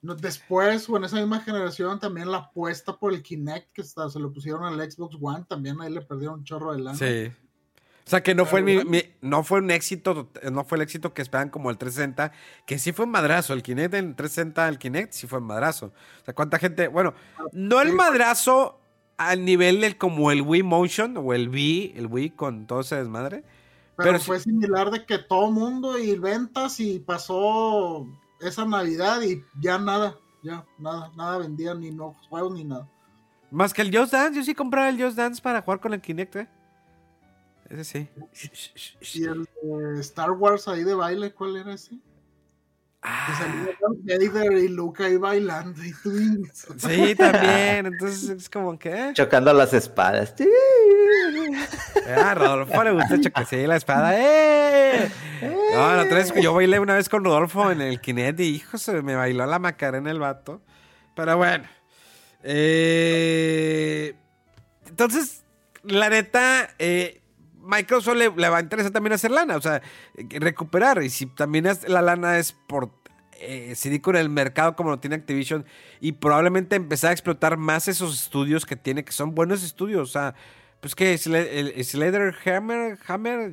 Después, 0.03 0.89
o 0.89 0.97
en 0.97 1.05
esa 1.05 1.17
misma 1.17 1.41
generación, 1.41 2.01
también 2.01 2.31
la 2.31 2.39
apuesta 2.39 2.99
por 2.99 3.13
el 3.13 3.23
Kinect, 3.23 3.73
que 3.73 3.83
se 3.83 4.19
lo 4.19 4.33
pusieron 4.33 4.65
al 4.65 4.91
Xbox 4.91 5.17
One, 5.21 5.45
también 5.47 5.81
ahí 5.81 5.93
le 5.93 6.01
perdieron 6.01 6.41
un 6.41 6.45
chorro 6.45 6.73
de 6.73 6.81
lana. 6.81 6.99
Sí. 6.99 7.31
O 8.07 8.11
sea, 8.11 8.23
que 8.23 8.35
no 8.35 8.45
fue, 8.47 9.15
no 9.21 9.45
fue 9.45 9.61
un 9.61 9.71
éxito, 9.71 10.31
no 10.51 10.65
fue 10.65 10.79
el 10.79 10.83
éxito 10.83 11.13
que 11.13 11.23
esperaban 11.23 11.51
como 11.51 11.71
el 11.71 11.79
360, 11.79 12.33
que 12.67 12.79
sí 12.79 12.93
fue 12.93 13.05
un 13.05 13.13
madrazo. 13.13 13.53
El 13.53 13.63
Kinect 13.63 13.95
en 13.95 14.17
360, 14.17 14.69
el 14.69 14.79
Kinect 14.79 15.13
sí 15.13 15.27
fue 15.27 15.39
un 15.39 15.47
madrazo. 15.47 15.93
O 16.23 16.25
sea, 16.25 16.35
cuánta 16.35 16.59
gente, 16.59 16.89
bueno, 16.89 17.15
no 17.53 17.81
el 17.81 17.93
madrazo 17.93 18.81
al 19.17 19.45
nivel 19.45 19.83
del 19.83 19.99
como 19.99 20.33
el 20.33 20.41
Wii 20.43 20.63
Motion 20.63 21.17
o 21.19 21.35
el 21.35 21.51
Wii, 21.51 21.93
el 21.97 22.07
Wii 22.07 22.31
con 22.31 22.67
todo 22.67 22.81
ese 22.81 22.97
desmadre. 22.97 23.45
Pero, 24.03 24.19
fue 24.21 24.41
similar 24.41 24.91
de 24.91 25.05
que 25.05 25.19
todo 25.19 25.51
mundo 25.51 25.99
y 25.99 26.19
ventas 26.19 26.81
y 26.81 26.99
pasó 26.99 28.07
esa 28.41 28.65
Navidad 28.65 29.21
y 29.23 29.45
ya 29.61 29.79
nada, 29.79 30.17
ya 30.43 30.65
nada, 30.79 31.11
nada 31.17 31.39
vendían 31.39 31.81
ni 31.81 31.91
no 31.91 32.17
juegos 32.29 32.53
ni 32.53 32.65
nada. 32.65 32.89
Más 33.51 33.75
que 33.75 33.83
el 33.83 33.97
Just 33.97 34.13
Dance, 34.13 34.39
yo 34.39 34.45
sí 34.45 34.55
compraba 34.55 34.89
el 34.89 35.03
Just 35.03 35.17
Dance 35.17 35.43
para 35.43 35.63
jugar 35.63 35.81
con 35.81 35.93
el 35.93 36.01
Kinect, 36.01 36.37
¿eh? 36.37 36.49
Ese 37.69 37.85
sí. 37.85 38.09
¿Y 39.15 39.25
el 39.25 39.47
Star 40.01 40.33
Wars 40.33 40.67
ahí 40.67 40.83
de 40.83 40.95
baile, 40.95 41.33
cuál 41.33 41.57
era 41.57 41.75
ese? 41.75 41.99
Ah. 43.03 43.67
Y 44.17 44.69
Luke 44.69 45.03
ahí 45.03 45.17
bailando. 45.17 45.83
Y 45.83 45.93
sí, 46.77 47.15
también. 47.15 47.87
Entonces 47.87 48.29
es 48.29 48.51
como 48.51 48.79
que. 48.79 49.13
Chocando 49.15 49.53
las 49.53 49.73
espadas. 49.73 50.35
Ah, 52.07 52.35
Rodolfo 52.35 52.85
le 52.85 52.93
gusta 52.93 53.21
chocar 53.21 53.47
sí, 53.47 53.67
la 53.67 53.77
espada. 53.77 54.13
¡Eh! 54.15 55.11
No, 55.73 55.97
la 55.97 56.03
otra 56.03 56.17
vez 56.17 56.33
yo 56.35 56.53
bailé 56.53 56.79
una 56.79 56.95
vez 56.95 57.09
con 57.09 57.25
Rodolfo 57.25 57.71
en 57.71 57.81
el 57.81 58.01
Kinect 58.01 58.41
y 58.41 58.57
hijo, 58.57 58.77
se 58.79 59.01
me 59.03 59.15
bailó 59.15 59.47
la 59.47 59.59
macarena 59.59 60.11
el 60.11 60.19
vato. 60.19 60.61
Pero 61.17 61.37
bueno. 61.37 61.65
Eh, 62.43 64.15
entonces, 64.89 65.43
la 65.85 66.11
neta, 66.11 66.71
eh, 66.79 67.21
Microsoft 67.63 68.17
le, 68.17 68.29
va 68.29 68.59
a 68.59 68.61
interesar 68.61 68.93
también 68.93 69.13
hacer 69.13 69.31
lana, 69.31 69.57
o 69.57 69.61
sea, 69.61 69.83
recuperar. 70.15 71.03
Y 71.03 71.11
si 71.11 71.27
también 71.27 71.67
la 71.87 72.03
lana 72.03 72.39
es 72.39 72.53
por 72.53 72.91
eh, 73.41 73.75
seguir 73.75 74.03
con 74.03 74.17
el 74.17 74.29
mercado 74.29 74.77
como 74.77 74.91
lo 74.91 74.99
tiene 74.99 75.17
Activision 75.17 75.65
y 76.01 76.13
probablemente 76.13 76.77
empezar 76.77 77.11
a 77.11 77.13
explotar 77.13 77.57
más 77.57 77.89
esos 77.89 78.15
estudios 78.15 78.67
que 78.67 78.77
tiene, 78.77 79.05
que 79.05 79.13
son 79.13 79.35
buenos 79.35 79.63
estudios. 79.63 80.09
O 80.09 80.13
sea, 80.13 80.35
pues 80.81 80.95
que 80.95 81.17
Slater 81.17 82.35
Hammer, 82.45 82.99
Hammer, 83.07 83.53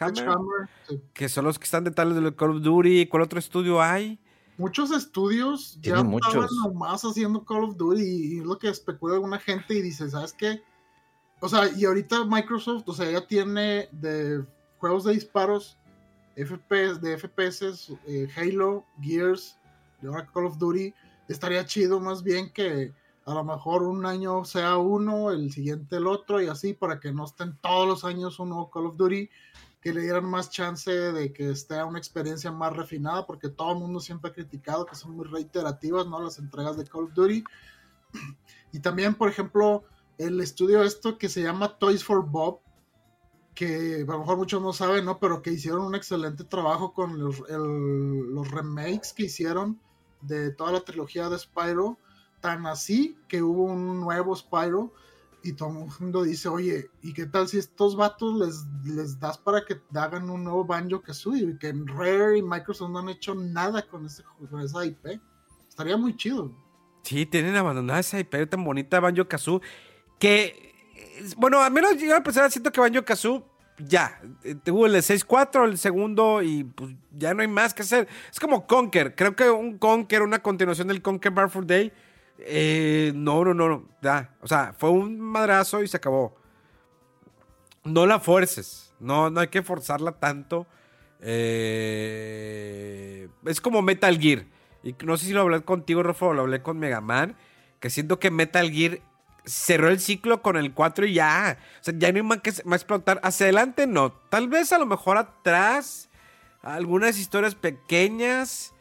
Hammer, 0.00 0.68
que 1.12 1.28
son 1.28 1.44
los 1.44 1.58
que 1.58 1.64
están 1.64 1.84
detrás 1.84 2.14
de 2.14 2.34
Call 2.34 2.50
of 2.50 2.62
Duty. 2.62 3.06
¿Cuál 3.06 3.22
otro 3.22 3.38
estudio 3.38 3.82
hay? 3.82 4.18
Muchos 4.58 4.90
estudios 4.90 5.78
ya 5.82 5.96
estaban 5.96 6.46
nomás 6.62 7.02
haciendo 7.04 7.44
Call 7.44 7.64
of 7.64 7.76
Duty 7.76 8.02
y 8.02 8.38
es 8.38 8.44
lo 8.44 8.58
que 8.58 8.68
especula 8.68 9.14
alguna 9.14 9.38
gente 9.38 9.74
y 9.74 9.82
dice, 9.82 10.08
¿sabes 10.08 10.32
qué? 10.32 10.62
O 11.40 11.48
sea, 11.48 11.70
y 11.70 11.84
ahorita 11.84 12.24
Microsoft, 12.24 12.84
o 12.86 12.94
sea, 12.94 13.10
ya 13.10 13.26
tiene 13.26 13.88
de 13.92 14.44
juegos 14.78 15.04
de 15.04 15.14
disparos, 15.14 15.76
FPS, 16.36 17.00
de 17.00 17.18
FPS, 17.18 17.96
eh, 18.06 18.28
Halo, 18.36 18.84
Gears, 19.00 19.58
y 20.02 20.06
ahora 20.06 20.26
Call 20.32 20.46
of 20.46 20.58
Duty. 20.58 20.94
Estaría 21.28 21.64
chido 21.66 22.00
más 22.00 22.22
bien 22.22 22.52
que 22.52 22.92
a 23.26 23.34
lo 23.34 23.42
mejor 23.44 23.82
un 23.82 24.06
año 24.06 24.44
sea 24.44 24.76
uno, 24.76 25.30
el 25.30 25.52
siguiente 25.52 25.96
el 25.96 26.06
otro, 26.06 26.40
y 26.40 26.46
así 26.46 26.72
para 26.72 27.00
que 27.00 27.12
no 27.12 27.24
estén 27.24 27.56
todos 27.60 27.86
los 27.86 28.04
años 28.04 28.38
un 28.38 28.50
nuevo 28.50 28.70
Call 28.70 28.86
of 28.86 28.96
Duty, 28.96 29.28
que 29.80 29.92
le 29.92 30.02
dieran 30.02 30.24
más 30.24 30.50
chance 30.50 30.90
de 30.90 31.32
que 31.32 31.50
esté 31.50 31.82
una 31.82 31.98
experiencia 31.98 32.50
más 32.50 32.74
refinada, 32.74 33.26
porque 33.26 33.48
todo 33.48 33.72
el 33.72 33.78
mundo 33.78 34.00
siempre 34.00 34.30
ha 34.30 34.34
criticado 34.34 34.86
que 34.86 34.96
son 34.96 35.16
muy 35.16 35.26
reiterativas, 35.26 36.06
¿no? 36.06 36.20
Las 36.20 36.38
entregas 36.38 36.76
de 36.76 36.84
Call 36.84 37.04
of 37.04 37.14
Duty. 37.14 37.44
Y 38.72 38.80
también, 38.80 39.14
por 39.14 39.30
ejemplo, 39.30 39.84
el 40.18 40.40
estudio 40.40 40.82
esto 40.82 41.18
que 41.18 41.28
se 41.28 41.42
llama 41.42 41.78
Toys 41.78 42.04
for 42.04 42.24
Bob, 42.24 42.60
que 43.54 44.04
a 44.06 44.12
lo 44.12 44.18
mejor 44.20 44.36
muchos 44.36 44.62
no 44.62 44.72
saben, 44.72 45.04
¿no? 45.04 45.18
Pero 45.18 45.42
que 45.42 45.50
hicieron 45.50 45.82
un 45.82 45.94
excelente 45.94 46.44
trabajo 46.44 46.92
con 46.92 47.18
los, 47.18 47.40
los 47.48 48.50
remakes 48.50 49.12
que 49.14 49.24
hicieron 49.24 49.80
de 50.20 50.50
toda 50.50 50.72
la 50.72 50.80
trilogía 50.80 51.28
de 51.28 51.38
Spyro, 51.38 51.98
tan 52.40 52.66
así 52.66 53.16
que 53.28 53.42
hubo 53.42 53.64
un 53.64 54.00
nuevo 54.00 54.36
Spyro 54.36 54.92
y 55.42 55.52
todo 55.52 55.68
el 55.68 55.74
mundo 56.00 56.24
dice, 56.24 56.48
oye, 56.48 56.90
¿y 57.02 57.12
qué 57.12 57.26
tal 57.26 57.48
si 57.48 57.58
estos 57.58 57.96
vatos 57.96 58.34
les, 58.38 58.94
les 58.94 59.18
das 59.20 59.38
para 59.38 59.64
que 59.64 59.80
hagan 59.94 60.28
un 60.28 60.44
nuevo 60.44 60.64
Banjo 60.64 61.00
Kazooie? 61.00 61.50
Y 61.50 61.58
que 61.58 61.72
Rare 61.72 62.38
y 62.38 62.42
Microsoft 62.42 62.90
no 62.90 62.98
han 62.98 63.08
hecho 63.08 63.34
nada 63.34 63.86
con 63.86 64.06
esa 64.06 64.84
IP. 64.84 65.20
Estaría 65.68 65.96
muy 65.96 66.16
chido. 66.16 66.52
Sí, 67.02 67.24
tienen 67.24 67.54
abandonada 67.54 68.00
esa 68.00 68.18
IP 68.18 68.50
tan 68.50 68.64
bonita, 68.64 68.98
Banjo 68.98 69.28
Kazooie. 69.28 69.60
Que, 70.18 70.74
bueno, 71.36 71.60
al 71.60 71.72
menos 71.72 71.96
yo 71.98 72.16
a 72.16 72.22
pesar 72.22 72.50
siento 72.50 72.72
que 72.72 72.80
Banjo 72.80 73.04
Kazoo 73.04 73.44
ya, 73.78 74.20
tuvo 74.64 74.86
el 74.86 74.94
6-4, 74.94 75.64
el 75.64 75.76
segundo, 75.78 76.42
y 76.42 76.64
pues 76.64 76.94
ya 77.12 77.34
no 77.34 77.42
hay 77.42 77.48
más 77.48 77.74
que 77.74 77.82
hacer. 77.82 78.08
Es 78.30 78.40
como 78.40 78.66
Conker, 78.66 79.14
creo 79.14 79.36
que 79.36 79.50
un 79.50 79.76
Conker, 79.78 80.22
una 80.22 80.40
continuación 80.40 80.88
del 80.88 81.02
Conker 81.02 81.32
Bar 81.32 81.50
for 81.50 81.66
Day. 81.66 81.92
Eh, 82.38 83.12
no, 83.14 83.44
no, 83.44 83.54
no, 83.54 83.88
ya. 84.02 84.34
O 84.40 84.48
sea, 84.48 84.74
fue 84.76 84.90
un 84.90 85.20
madrazo 85.20 85.82
y 85.82 85.88
se 85.88 85.96
acabó. 85.98 86.36
No 87.84 88.06
la 88.06 88.18
fuerces, 88.18 88.94
no, 88.98 89.30
no 89.30 89.40
hay 89.40 89.48
que 89.48 89.62
forzarla 89.62 90.12
tanto. 90.12 90.66
Eh, 91.20 92.56
es 93.44 93.60
como 93.60 93.82
Metal 93.82 94.18
Gear. 94.18 94.46
Y 94.82 94.94
no 95.04 95.16
sé 95.16 95.26
si 95.26 95.32
lo 95.32 95.42
hablé 95.42 95.62
contigo, 95.62 96.02
Rafa, 96.02 96.26
o 96.26 96.34
lo 96.34 96.42
hablé 96.42 96.62
con 96.62 96.78
Mega 96.78 97.00
Man. 97.00 97.36
Que 97.80 97.90
siento 97.90 98.18
que 98.18 98.30
Metal 98.30 98.70
Gear 98.70 99.00
cerró 99.46 99.88
el 99.88 100.00
ciclo 100.00 100.42
con 100.42 100.56
el 100.56 100.74
4 100.74 101.06
y 101.06 101.14
ya. 101.14 101.58
O 101.80 101.84
sea, 101.84 101.94
ya 101.96 102.10
no 102.12 102.18
hay 102.18 102.22
más 102.22 102.40
que 102.40 102.52
más 102.64 102.80
explotar. 102.80 103.20
Hacia 103.22 103.46
adelante 103.46 103.86
no. 103.86 104.12
Tal 104.12 104.48
vez 104.48 104.72
a 104.72 104.78
lo 104.78 104.86
mejor 104.86 105.16
atrás. 105.16 106.10
Algunas 106.62 107.18
historias 107.18 107.54
pequeñas. 107.54 108.74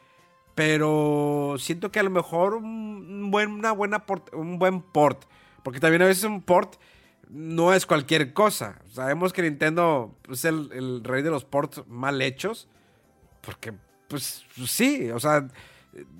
Pero 0.55 1.55
siento 1.59 1.91
que 1.91 1.99
a 1.99 2.03
lo 2.03 2.09
mejor 2.09 2.55
un 2.55 3.29
buen, 3.29 3.61
buena 3.61 4.05
port, 4.05 4.33
un 4.33 4.57
buen 4.57 4.81
port. 4.81 5.23
Porque 5.63 5.79
también 5.79 6.01
a 6.01 6.05
veces 6.05 6.23
un 6.23 6.41
port 6.41 6.75
no 7.29 7.73
es 7.73 7.85
cualquier 7.85 8.33
cosa. 8.33 8.79
Sabemos 8.91 9.33
que 9.33 9.41
Nintendo 9.41 10.17
es 10.31 10.45
el, 10.45 10.71
el 10.71 11.03
rey 11.03 11.23
de 11.23 11.29
los 11.29 11.43
ports 11.43 11.83
mal 11.87 12.21
hechos. 12.21 12.67
Porque, 13.41 13.73
pues 14.07 14.45
sí, 14.65 15.11
o 15.11 15.19
sea 15.19 15.47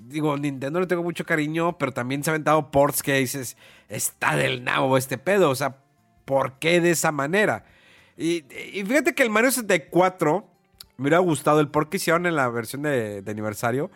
digo, 0.06 0.36
Nintendo 0.36 0.80
le 0.80 0.86
tengo 0.86 1.02
mucho 1.02 1.24
cariño, 1.24 1.76
pero 1.78 1.92
también 1.92 2.22
se 2.22 2.30
ha 2.30 2.32
aventado 2.32 2.70
ports 2.70 3.02
que 3.02 3.14
dices, 3.18 3.56
está 3.88 4.36
del 4.36 4.64
nabo 4.64 4.96
este 4.96 5.18
pedo, 5.18 5.50
o 5.50 5.54
sea, 5.54 5.76
¿por 6.24 6.58
qué 6.58 6.80
de 6.80 6.90
esa 6.90 7.12
manera? 7.12 7.64
Y, 8.16 8.42
fíjate 8.86 9.14
que 9.14 9.22
el 9.22 9.30
Mario 9.30 9.50
64 9.50 10.48
me 10.96 11.02
hubiera 11.02 11.18
gustado 11.18 11.60
el 11.60 11.68
port 11.68 11.90
que 11.90 11.98
hicieron 11.98 12.26
en 12.26 12.36
la 12.36 12.48
versión 12.48 12.82
de, 12.82 13.22
aniversario, 13.26 13.90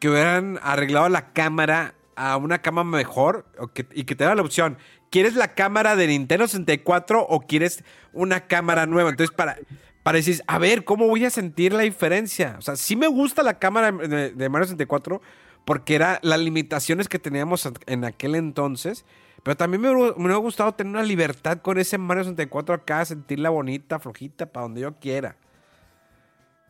que 0.00 0.08
hubieran 0.08 0.58
arreglado 0.62 1.08
la 1.08 1.32
cámara 1.32 1.94
a 2.16 2.36
una 2.36 2.58
cámara 2.58 2.88
mejor 2.88 3.46
y 3.92 4.04
que 4.04 4.14
te 4.14 4.24
da 4.24 4.34
la 4.34 4.42
opción, 4.42 4.78
¿quieres 5.10 5.34
la 5.34 5.54
cámara 5.54 5.96
de 5.96 6.08
Nintendo 6.08 6.46
64 6.46 7.24
o 7.28 7.40
quieres 7.42 7.84
una 8.12 8.46
cámara 8.46 8.86
nueva? 8.86 9.10
Entonces, 9.10 9.34
para 9.34 9.58
para 10.06 10.18
decir, 10.18 10.40
a 10.46 10.60
ver, 10.60 10.84
¿cómo 10.84 11.08
voy 11.08 11.24
a 11.24 11.30
sentir 11.30 11.72
la 11.72 11.82
diferencia? 11.82 12.54
O 12.60 12.62
sea, 12.62 12.76
sí 12.76 12.94
me 12.94 13.08
gusta 13.08 13.42
la 13.42 13.58
cámara 13.58 13.90
de, 13.90 14.48
Mario 14.48 14.66
64 14.66 15.20
porque 15.64 15.96
era 15.96 16.20
las 16.22 16.38
limitaciones 16.38 17.08
que 17.08 17.18
teníamos 17.18 17.68
en 17.86 18.04
aquel 18.04 18.36
entonces, 18.36 19.04
pero 19.42 19.56
también 19.56 19.80
me, 19.80 19.90
me 20.16 20.32
ha 20.32 20.36
gustado 20.36 20.70
tener 20.74 20.92
una 20.92 21.02
libertad 21.02 21.58
con 21.58 21.76
ese 21.78 21.98
Mario 21.98 22.22
64 22.22 22.76
acá, 22.76 23.04
sentirla 23.04 23.50
bonita, 23.50 23.98
flojita, 23.98 24.46
para 24.46 24.66
donde 24.66 24.82
yo 24.82 24.94
quiera. 24.94 25.34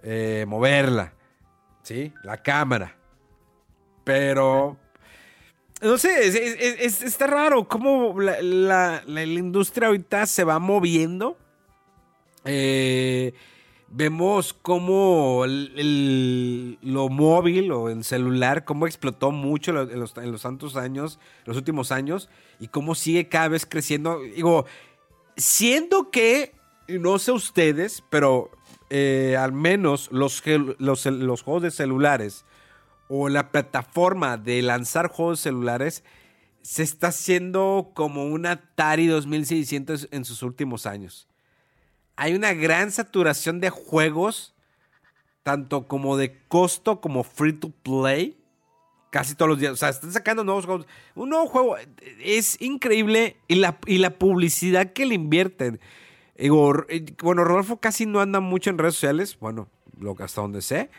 Eh, 0.02 0.46
moverla, 0.48 1.12
¿sí? 1.82 2.14
La 2.22 2.38
cámara. 2.38 2.96
Pero... 4.02 4.78
No 5.82 5.98
sé, 5.98 6.26
es, 6.86 7.02
está 7.02 7.26
raro 7.26 7.68
cómo 7.68 8.18
la 8.18 9.02
industria 9.26 9.88
ahorita 9.88 10.24
se 10.24 10.42
va 10.42 10.58
moviendo 10.58 11.36
eh, 12.46 13.34
vemos 13.88 14.52
cómo 14.52 15.44
lo 15.46 17.08
móvil 17.08 17.72
o 17.72 17.90
en 17.90 18.04
celular, 18.04 18.64
cómo 18.64 18.86
explotó 18.86 19.30
mucho 19.30 19.70
en 19.70 20.00
los, 20.00 20.16
en 20.16 20.78
años, 20.78 21.18
los 21.44 21.56
últimos 21.56 21.92
años, 21.92 22.28
y 22.60 22.68
cómo 22.68 22.94
sigue 22.94 23.28
cada 23.28 23.48
vez 23.48 23.66
creciendo. 23.66 24.20
Digo, 24.20 24.66
siento 25.36 26.10
que, 26.10 26.54
no 26.88 27.18
sé 27.18 27.32
ustedes, 27.32 28.02
pero 28.10 28.50
eh, 28.90 29.36
al 29.38 29.52
menos 29.52 30.10
los, 30.12 30.42
los, 30.78 31.06
los 31.06 31.42
juegos 31.42 31.62
de 31.62 31.70
celulares 31.70 32.44
o 33.08 33.28
la 33.28 33.50
plataforma 33.50 34.36
de 34.36 34.62
lanzar 34.62 35.08
juegos 35.08 35.40
celulares 35.40 36.04
se 36.62 36.82
está 36.82 37.08
haciendo 37.08 37.92
como 37.94 38.26
un 38.26 38.46
Atari 38.46 39.06
2600 39.06 40.08
en 40.10 40.24
sus 40.24 40.42
últimos 40.42 40.86
años. 40.86 41.28
Hay 42.16 42.34
una 42.34 42.54
gran 42.54 42.90
saturación 42.90 43.60
de 43.60 43.70
juegos, 43.70 44.54
tanto 45.42 45.86
como 45.86 46.16
de 46.16 46.38
costo 46.48 47.00
como 47.00 47.22
free 47.22 47.52
to 47.52 47.70
play, 47.70 48.36
casi 49.10 49.34
todos 49.34 49.50
los 49.50 49.58
días. 49.58 49.72
O 49.72 49.76
sea, 49.76 49.90
están 49.90 50.12
sacando 50.12 50.44
nuevos 50.44 50.66
juegos. 50.66 50.86
Un 51.14 51.30
nuevo 51.30 51.46
juego 51.46 51.76
es 52.20 52.60
increíble 52.60 53.36
y 53.48 53.56
la, 53.56 53.78
y 53.86 53.98
la 53.98 54.18
publicidad 54.18 54.92
que 54.92 55.06
le 55.06 55.14
invierten. 55.14 55.80
bueno, 57.22 57.44
Rodolfo 57.44 57.78
casi 57.78 58.06
no 58.06 58.20
anda 58.20 58.40
mucho 58.40 58.70
en 58.70 58.78
redes 58.78 58.94
sociales, 58.94 59.38
bueno, 59.40 59.68
hasta 60.18 60.40
donde 60.40 60.62
sé. 60.62 60.90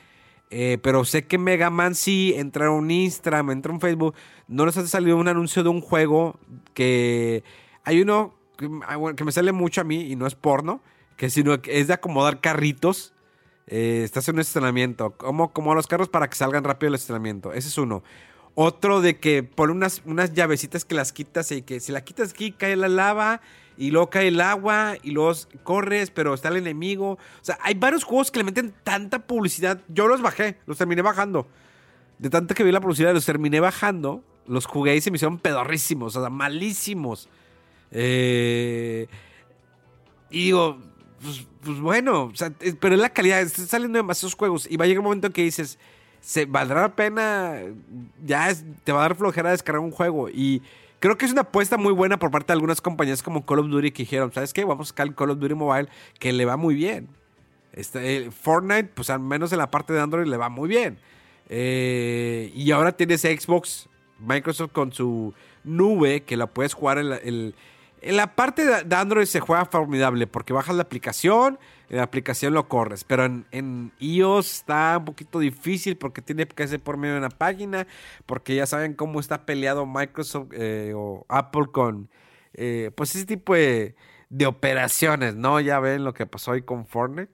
Eh, 0.49 0.77
pero 0.81 1.03
sé 1.03 1.25
que 1.25 1.37
Mega 1.37 1.69
Man 1.69 1.93
sí 1.93 2.33
entra 2.35 2.67
en 2.67 2.89
Instagram, 2.89 3.51
entra 3.51 3.73
en 3.73 3.81
Facebook. 3.81 4.15
No 4.47 4.65
les 4.65 4.77
ha 4.77 4.87
salido 4.87 5.17
un 5.17 5.27
anuncio 5.27 5.63
de 5.63 5.69
un 5.69 5.81
juego 5.81 6.39
que 6.73 7.43
hay 7.83 8.01
uno 8.01 8.33
que, 8.57 8.69
ah, 8.87 8.97
me 8.97 9.31
sale 9.31 9.51
mucho 9.51 9.81
a 9.81 9.83
mí 9.83 10.11
y 10.11 10.15
no 10.15 10.25
es 10.25 10.35
porno, 10.35 10.81
que 11.17 11.29
sino 11.29 11.57
es 11.65 11.87
de 11.87 11.93
acomodar 11.93 12.39
carritos. 12.39 13.13
Estás 13.65 14.29
en 14.29 14.35
un 14.35 14.41
estrenamiento, 14.41 15.11
como, 15.17 15.51
como 15.51 15.75
los 15.75 15.87
carros 15.87 16.07
para 16.07 16.29
que 16.29 16.35
salgan 16.35 16.63
rápido 16.63 16.89
el 16.89 16.95
estrenamiento. 16.95 17.51
Ese 17.51 17.67
es 17.67 17.77
uno. 17.77 18.01
Otro 18.55 19.01
de 19.01 19.19
que 19.19 19.43
pone 19.43 19.73
unas, 19.73 20.01
unas 20.05 20.33
llavecitas 20.33 20.85
que 20.85 20.95
las 20.95 21.11
quitas 21.11 21.51
y 21.51 21.63
que 21.63 21.79
si 21.79 21.91
la 21.91 22.01
quitas 22.01 22.31
aquí 22.31 22.53
cae 22.53 22.75
la 22.75 22.87
lava 22.87 23.41
y 23.77 23.91
luego 23.91 24.09
cae 24.09 24.29
el 24.29 24.41
agua 24.41 24.95
y 25.03 25.11
luego 25.11 25.37
corres, 25.63 26.11
pero 26.11 26.33
está 26.33 26.47
el 26.49 26.57
enemigo. 26.57 27.11
O 27.11 27.43
sea, 27.43 27.59
hay 27.61 27.75
varios 27.75 28.03
juegos 28.03 28.31
que 28.31 28.39
le 28.39 28.45
meten 28.45 28.73
tanta 28.83 29.19
publicidad. 29.27 29.81
Yo 29.89 30.07
los 30.07 30.21
bajé, 30.21 30.57
los 30.65 30.77
terminé 30.77 31.01
bajando. 31.01 31.47
De 32.19 32.29
tanto 32.29 32.55
que 32.55 32.63
vi 32.63 32.71
la 32.71 32.81
publicidad, 32.81 33.13
los 33.13 33.25
terminé 33.25 33.59
bajando. 33.59 34.23
Los 34.47 34.65
jugué 34.65 34.95
y 34.95 35.01
se 35.01 35.11
me 35.11 35.17
hicieron 35.17 35.39
pedorrísimos, 35.39 36.15
o 36.15 36.21
sea, 36.21 36.29
malísimos. 36.29 37.27
Eh, 37.91 39.07
y 40.31 40.45
digo, 40.45 40.79
pues, 41.21 41.47
pues 41.63 41.79
bueno, 41.79 42.31
pero 42.79 42.95
es 42.95 43.01
la 43.01 43.09
calidad, 43.09 43.41
están 43.41 43.67
saliendo 43.67 43.97
demasiados 43.97 44.35
juegos 44.35 44.67
y 44.69 44.77
va 44.77 44.85
a 44.85 44.87
llegar 44.87 44.99
un 44.99 45.05
momento 45.05 45.31
que 45.31 45.43
dices, 45.43 45.79
¿se 46.21 46.45
valdrá 46.45 46.81
la 46.81 46.95
pena? 46.95 47.55
Ya 48.25 48.53
te 48.83 48.91
va 48.91 48.99
a 48.99 49.01
dar 49.03 49.15
flojera 49.15 49.51
descargar 49.51 49.81
un 49.81 49.91
juego 49.91 50.29
y 50.29 50.61
Creo 50.99 51.17
que 51.17 51.25
es 51.25 51.31
una 51.31 51.41
apuesta 51.41 51.77
muy 51.77 51.93
buena 51.93 52.17
por 52.17 52.31
parte 52.31 52.47
de 52.47 52.53
algunas 52.53 52.81
compañías 52.81 53.21
como 53.21 53.45
Call 53.45 53.59
of 53.59 53.67
Duty 53.67 53.91
que 53.91 54.03
dijeron, 54.03 54.33
¿sabes 54.33 54.51
qué? 54.51 54.65
Vamos 54.65 54.87
a 54.87 54.89
sacar 54.89 55.07
el 55.07 55.13
Call 55.13 55.29
of 55.29 55.39
Duty 55.39 55.53
Mobile 55.53 55.89
que 56.17 56.33
le 56.33 56.43
va 56.43 56.57
muy 56.57 56.73
bien. 56.73 57.07
Este, 57.73 58.31
Fortnite, 58.31 58.89
pues 58.95 59.11
al 59.11 59.19
menos 59.19 59.51
en 59.51 59.59
la 59.59 59.69
parte 59.69 59.93
de 59.93 60.01
Android 60.01 60.25
le 60.25 60.37
va 60.37 60.49
muy 60.49 60.67
bien. 60.67 60.97
Eh, 61.49 62.51
y 62.55 62.71
ahora 62.71 62.93
tienes 62.93 63.21
Xbox, 63.21 63.87
Microsoft 64.19 64.71
con 64.71 64.91
su 64.91 65.35
nube 65.63 66.23
que 66.23 66.35
la 66.35 66.47
puedes 66.47 66.73
jugar 66.73 66.97
en 66.97 67.11
el 67.11 67.19
en 67.23 67.53
la 68.01 68.35
parte 68.35 68.83
de 68.83 68.95
Android 68.95 69.25
se 69.25 69.39
juega 69.39 69.65
formidable 69.65 70.27
porque 70.27 70.53
bajas 70.53 70.75
la 70.75 70.83
aplicación, 70.83 71.59
en 71.89 71.97
la 71.97 72.03
aplicación 72.03 72.53
lo 72.53 72.67
corres, 72.67 73.03
pero 73.03 73.25
en, 73.25 73.91
iOS 73.99 74.51
está 74.51 74.97
un 74.97 75.05
poquito 75.05 75.39
difícil 75.39 75.97
porque 75.97 76.21
tiene 76.21 76.47
que 76.47 76.67
ser 76.67 76.79
por 76.79 76.97
medio 76.97 77.13
de 77.13 77.19
una 77.19 77.29
página, 77.29 77.87
porque 78.25 78.55
ya 78.55 78.65
saben 78.65 78.93
cómo 78.93 79.19
está 79.19 79.45
peleado 79.45 79.85
Microsoft 79.85 80.49
eh, 80.53 80.93
o 80.95 81.25
Apple 81.29 81.67
con 81.71 82.09
eh, 82.53 82.91
pues 82.95 83.15
ese 83.15 83.25
tipo 83.25 83.55
de, 83.55 83.95
operaciones, 84.45 85.35
¿no? 85.35 85.59
Ya 85.59 85.79
ven 85.79 86.03
lo 86.03 86.13
que 86.13 86.25
pasó 86.25 86.51
hoy 86.51 86.63
con 86.63 86.85
Fortnite. 86.85 87.33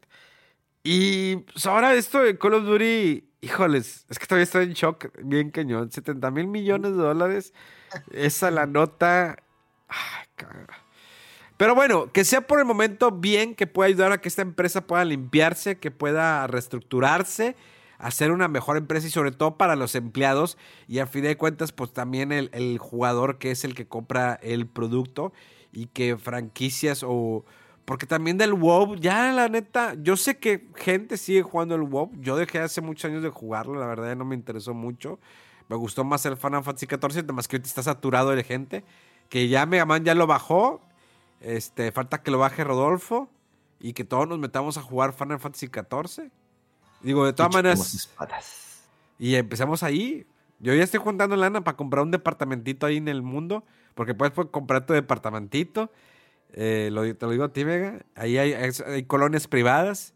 Y 0.84 1.38
pues, 1.38 1.66
ahora 1.66 1.94
esto 1.96 2.20
de 2.22 2.38
Call 2.38 2.56
of 2.56 2.66
Duty, 2.66 3.28
híjoles, 3.42 4.06
es 4.10 4.20
que 4.20 4.26
todavía 4.28 4.44
estoy 4.44 4.66
en 4.66 4.74
shock, 4.74 5.08
bien 5.24 5.50
cañón, 5.50 5.92
70 5.92 6.30
mil 6.32 6.48
millones 6.48 6.92
de 6.92 6.98
dólares, 6.98 7.54
esa 8.12 8.52
la 8.52 8.66
nota 8.66 9.43
pero 11.58 11.76
bueno, 11.76 12.12
que 12.12 12.26
sea 12.26 12.42
por 12.42 12.60
el 12.60 12.66
momento 12.66 13.12
bien, 13.12 13.56
que 13.56 13.68
pueda 13.68 13.88
ayudar 13.88 14.12
a 14.12 14.20
que 14.20 14.28
esta 14.28 14.42
empresa 14.42 14.86
pueda 14.86 15.06
limpiarse, 15.06 15.78
que 15.78 15.92
pueda 15.92 16.46
reestructurarse, 16.48 17.56
hacer 18.00 18.32
una 18.32 18.48
mejor 18.48 18.76
empresa 18.76 19.08
y 19.08 19.12
sobre 19.12 19.32
todo 19.32 19.58
para 19.58 19.76
los 19.76 19.96
empleados 19.96 20.58
y 20.88 21.00
a 21.00 21.08
fin 21.08 21.24
de 21.24 21.38
cuentas 21.38 21.72
pues 21.72 21.94
también 21.94 22.32
el, 22.32 22.78
jugador 22.80 23.38
que 23.38 23.52
es 23.52 23.64
el 23.64 23.76
que 23.76 23.88
compra 23.88 24.40
el 24.42 24.68
producto 24.68 25.32
y 25.72 25.88
que 25.88 26.18
franquicias 26.18 27.04
o... 27.06 27.46
Porque 27.86 28.06
también 28.06 28.38
del 28.38 28.54
WoW, 28.54 28.96
ya 28.96 29.34
la 29.34 29.50
neta, 29.50 29.96
yo 30.02 30.16
sé 30.16 30.38
que 30.38 30.70
gente 30.76 31.18
sigue 31.18 31.42
jugando 31.42 31.76
el 31.76 31.82
WoW. 31.82 32.12
Yo 32.22 32.38
dejé 32.38 32.60
hace 32.60 32.80
muchos 32.80 33.12
años 33.12 33.24
de 33.24 33.30
jugarlo, 33.30 33.78
la 33.78 33.86
verdad 33.86 34.16
no 34.16 34.24
me 34.24 34.36
interesó 34.36 34.74
mucho. 34.74 35.20
Me 35.68 35.76
gustó 35.76 36.06
más 36.06 36.26
el 36.26 36.38
Final 36.38 36.64
Fantasy 36.64 36.88
XIV, 36.88 37.34
más 37.34 37.48
que 37.48 37.58
ahorita 37.58 37.68
está 37.68 37.84
saturado 37.84 38.32
de 38.32 38.44
gente 38.44 38.86
que 39.34 39.48
ya 39.48 39.66
Mega 39.66 39.84
Man 39.88 40.04
ya 40.04 40.14
lo 40.14 40.28
bajó. 40.28 40.80
Este, 41.42 41.92
falta 41.92 42.22
que 42.22 42.30
lo 42.30 42.38
baje 42.38 42.64
Rodolfo 42.64 43.32
y 43.80 43.94
que 43.94 44.04
todos 44.04 44.28
nos 44.28 44.38
metamos 44.38 44.78
a 44.78 44.84
jugar 44.84 45.12
Final 45.12 45.40
Fantasy 45.40 45.72
XIV. 45.74 46.30
Digo, 47.02 47.26
de 47.26 47.34
todas 47.34 47.52
maneras. 47.52 48.12
Y 49.18 49.34
empezamos 49.34 49.82
ahí. 49.82 50.28
Yo 50.60 50.76
ya 50.76 50.84
estoy 50.84 51.00
juntando 51.00 51.36
lana 51.36 51.64
para 51.64 51.76
comprar 51.76 52.04
un 52.04 52.12
departamentito 52.12 52.86
ahí 52.86 52.98
en 52.98 53.08
el 53.08 53.24
mundo. 53.24 53.64
Porque 53.96 54.14
puedes 54.14 54.36
comprar 54.52 54.86
tu 54.86 54.94
departamentito. 54.94 55.92
Eh, 56.52 56.90
lo, 56.92 57.02
te 57.02 57.26
lo 57.26 57.32
digo 57.32 57.46
a 57.46 57.52
ti, 57.52 57.64
Vega. 57.64 58.06
Ahí 58.14 58.38
hay, 58.38 58.54
hay 58.54 59.04
colonias 59.06 59.48
privadas. 59.48 60.14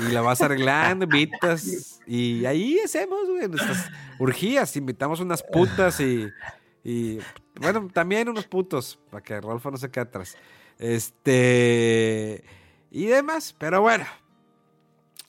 Y 0.00 0.10
la 0.10 0.22
vas 0.22 0.40
arreglando, 0.40 1.04
invitas. 1.08 2.00
Y 2.04 2.44
ahí 2.46 2.80
hacemos, 2.84 3.28
güey, 3.28 3.46
nuestras 3.46 3.88
urgías. 4.18 4.76
Invitamos 4.76 5.20
unas 5.20 5.44
putas 5.44 6.00
y 6.00 6.32
y 6.88 7.18
bueno, 7.60 7.88
también 7.92 8.28
unos 8.28 8.46
putos, 8.46 8.98
para 9.10 9.22
que 9.22 9.40
Rolfo 9.40 9.70
no 9.70 9.76
se 9.76 9.90
quede 9.90 10.04
atrás. 10.04 10.36
Este. 10.78 12.44
Y 12.90 13.06
demás, 13.06 13.54
pero 13.58 13.80
bueno. 13.80 14.04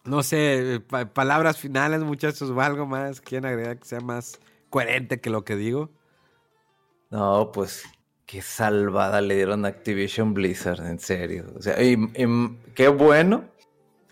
No 0.03 0.23
sé, 0.23 0.82
palabras 1.13 1.57
finales, 1.57 2.01
muchachos, 2.01 2.49
o 2.49 2.61
algo 2.61 2.86
más. 2.86 3.19
¿Quieren 3.19 3.45
agregar 3.45 3.78
que 3.78 3.86
sea 3.86 3.99
más 3.99 4.39
coherente 4.69 5.19
que 5.19 5.30
lo 5.30 5.43
que 5.43 5.57
digo? 5.57 5.89
No, 7.09 7.51
pues 7.53 7.84
qué 8.25 8.41
salvada 8.41 9.19
le 9.21 9.36
dieron 9.36 9.65
a 9.65 9.69
Activision 9.69 10.34
Blizzard, 10.34 10.86
en 10.86 10.99
serio. 10.99 11.45
O 11.57 11.61
sea, 11.61 11.82
y, 11.84 11.97
qué 12.73 12.88
bueno. 12.88 13.45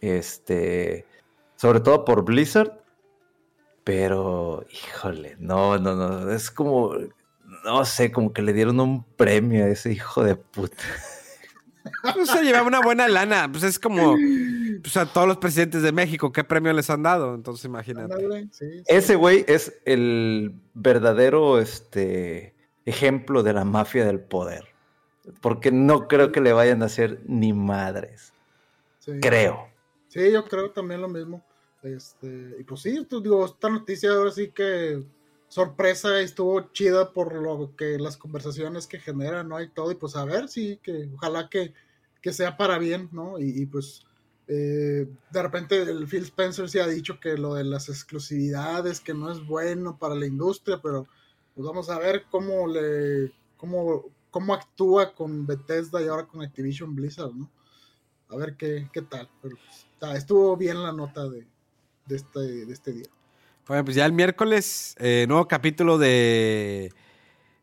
Este. 0.01 1.05
Sobre 1.55 1.79
todo 1.79 2.03
por 2.03 2.25
Blizzard. 2.25 2.81
Pero, 3.85 4.65
híjole, 4.71 5.35
no, 5.39 5.77
no, 5.77 5.95
no. 5.95 6.31
Es 6.31 6.51
como 6.51 6.93
no 7.65 7.83
sé, 7.83 8.11
como 8.11 8.31
que 8.31 8.41
le 8.41 8.53
dieron 8.53 8.79
un 8.79 9.03
premio 9.03 9.65
a 9.65 9.67
ese 9.67 9.91
hijo 9.91 10.23
de 10.23 10.35
puta. 10.35 10.83
Pues 12.13 12.29
se 12.29 12.43
llevaba 12.43 12.67
una 12.67 12.81
buena 12.81 13.07
lana. 13.07 13.49
Pues 13.51 13.63
es 13.63 13.79
como 13.79 14.15
pues 14.81 14.97
a 14.97 15.05
todos 15.05 15.27
los 15.27 15.37
presidentes 15.37 15.81
de 15.81 15.91
México, 15.91 16.31
¿qué 16.31 16.43
premio 16.43 16.73
les 16.73 16.89
han 16.89 17.03
dado? 17.03 17.33
Entonces 17.35 17.65
imagínate. 17.65 18.47
Ese 18.85 19.15
güey 19.15 19.43
es 19.47 19.73
el 19.85 20.53
verdadero 20.73 21.59
este, 21.59 22.55
ejemplo 22.85 23.43
de 23.43 23.53
la 23.53 23.65
mafia 23.65 24.05
del 24.05 24.19
poder. 24.19 24.65
Porque 25.41 25.71
no 25.71 26.07
creo 26.07 26.31
que 26.31 26.41
le 26.41 26.53
vayan 26.53 26.83
a 26.83 26.85
hacer 26.85 27.21
ni 27.25 27.53
madres. 27.53 28.31
Creo. 29.21 29.67
Sí, 30.07 30.31
yo 30.31 30.45
creo 30.45 30.71
también 30.71 31.01
lo 31.01 31.09
mismo. 31.09 31.43
Este, 31.81 32.55
y 32.59 32.63
pues 32.63 32.81
sí, 32.81 33.05
digo, 33.21 33.45
esta 33.45 33.69
noticia 33.69 34.11
ahora 34.11 34.31
sí 34.31 34.49
que 34.49 35.03
sorpresa 35.55 36.19
estuvo 36.19 36.73
chida 36.73 37.13
por 37.13 37.33
lo 37.33 37.77
que 37.77 37.97
las 37.97 38.17
conversaciones 38.17 38.87
que 38.87 38.99
generan, 38.99 39.47
¿no? 39.47 39.61
Y 39.61 39.69
todo, 39.69 39.89
y 39.89 39.95
pues 39.95 40.17
a 40.17 40.25
ver, 40.25 40.49
sí, 40.49 40.81
que 40.83 41.09
ojalá 41.15 41.49
que, 41.49 41.73
sea 42.33 42.57
para 42.57 42.77
bien, 42.77 43.07
¿no? 43.13 43.39
Y, 43.39 43.65
pues 43.67 44.05
eh, 44.49 45.07
de 45.31 45.41
repente 45.41 45.81
el 45.81 46.07
Phil 46.07 46.23
Spencer 46.23 46.67
sí 46.69 46.79
ha 46.79 46.87
dicho 46.87 47.21
que 47.21 47.37
lo 47.37 47.53
de 47.53 47.63
las 47.63 47.87
exclusividades, 47.87 48.99
que 48.99 49.13
no 49.13 49.31
es 49.31 49.45
bueno 49.45 49.97
para 49.97 50.15
la 50.15 50.25
industria, 50.25 50.81
pero 50.83 51.07
pues 51.53 51.65
vamos 51.65 51.89
a 51.89 51.99
ver 51.99 52.25
cómo 52.29 52.67
le, 52.67 53.31
cómo, 53.55 54.11
cómo 54.31 54.53
actúa 54.53 55.13
con 55.15 55.47
Bethesda 55.47 56.01
y 56.01 56.07
ahora 56.09 56.27
con 56.27 56.41
Activision 56.41 56.93
Blizzard, 56.95 57.33
¿no? 57.33 57.49
A 58.27 58.35
ver 58.35 58.57
qué, 58.57 58.89
qué 58.91 59.03
tal, 59.03 59.29
pero 59.41 59.55
pues, 59.55 60.17
estuvo 60.17 60.57
bien 60.57 60.83
la 60.83 60.91
nota 60.91 61.29
de, 61.29 61.47
de, 62.07 62.15
este, 62.17 62.39
de 62.65 62.73
este 62.73 62.91
día. 62.91 63.14
Bueno, 63.67 63.83
pues 63.83 63.95
ya 63.95 64.05
el 64.05 64.13
miércoles, 64.13 64.95
eh, 64.99 65.25
nuevo 65.27 65.47
capítulo 65.47 65.97
de 65.97 66.93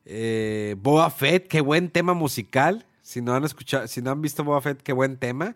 eh, 0.04 0.74
Boa 0.78 1.08
Fett, 1.10 1.46
qué 1.46 1.60
buen 1.60 1.90
tema 1.90 2.12
musical. 2.12 2.84
Si 3.02 3.22
no 3.22 3.34
han 3.34 3.44
escuchado, 3.44 3.86
si 3.86 4.02
no 4.02 4.10
han 4.10 4.20
visto 4.20 4.42
Boa 4.42 4.60
Fett, 4.60 4.82
qué 4.82 4.92
buen 4.92 5.16
tema. 5.16 5.54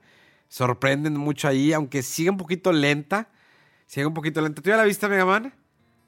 Sorprenden 0.49 1.17
mucho 1.17 1.49
ahí, 1.49 1.73
aunque 1.73 2.05
sigue 2.05 2.31
un 2.31 2.37
poquito 2.37 2.73
lenta. 2.73 3.29
Sigue 3.87 4.07
un 4.07 4.15
poquito 4.15 4.41
lenta. 4.41 4.63
¿Tú 4.63 4.71
ya 4.71 4.77
la 4.77 4.85
viste, 4.85 5.09
Mega 5.09 5.25
Man? 5.25 5.53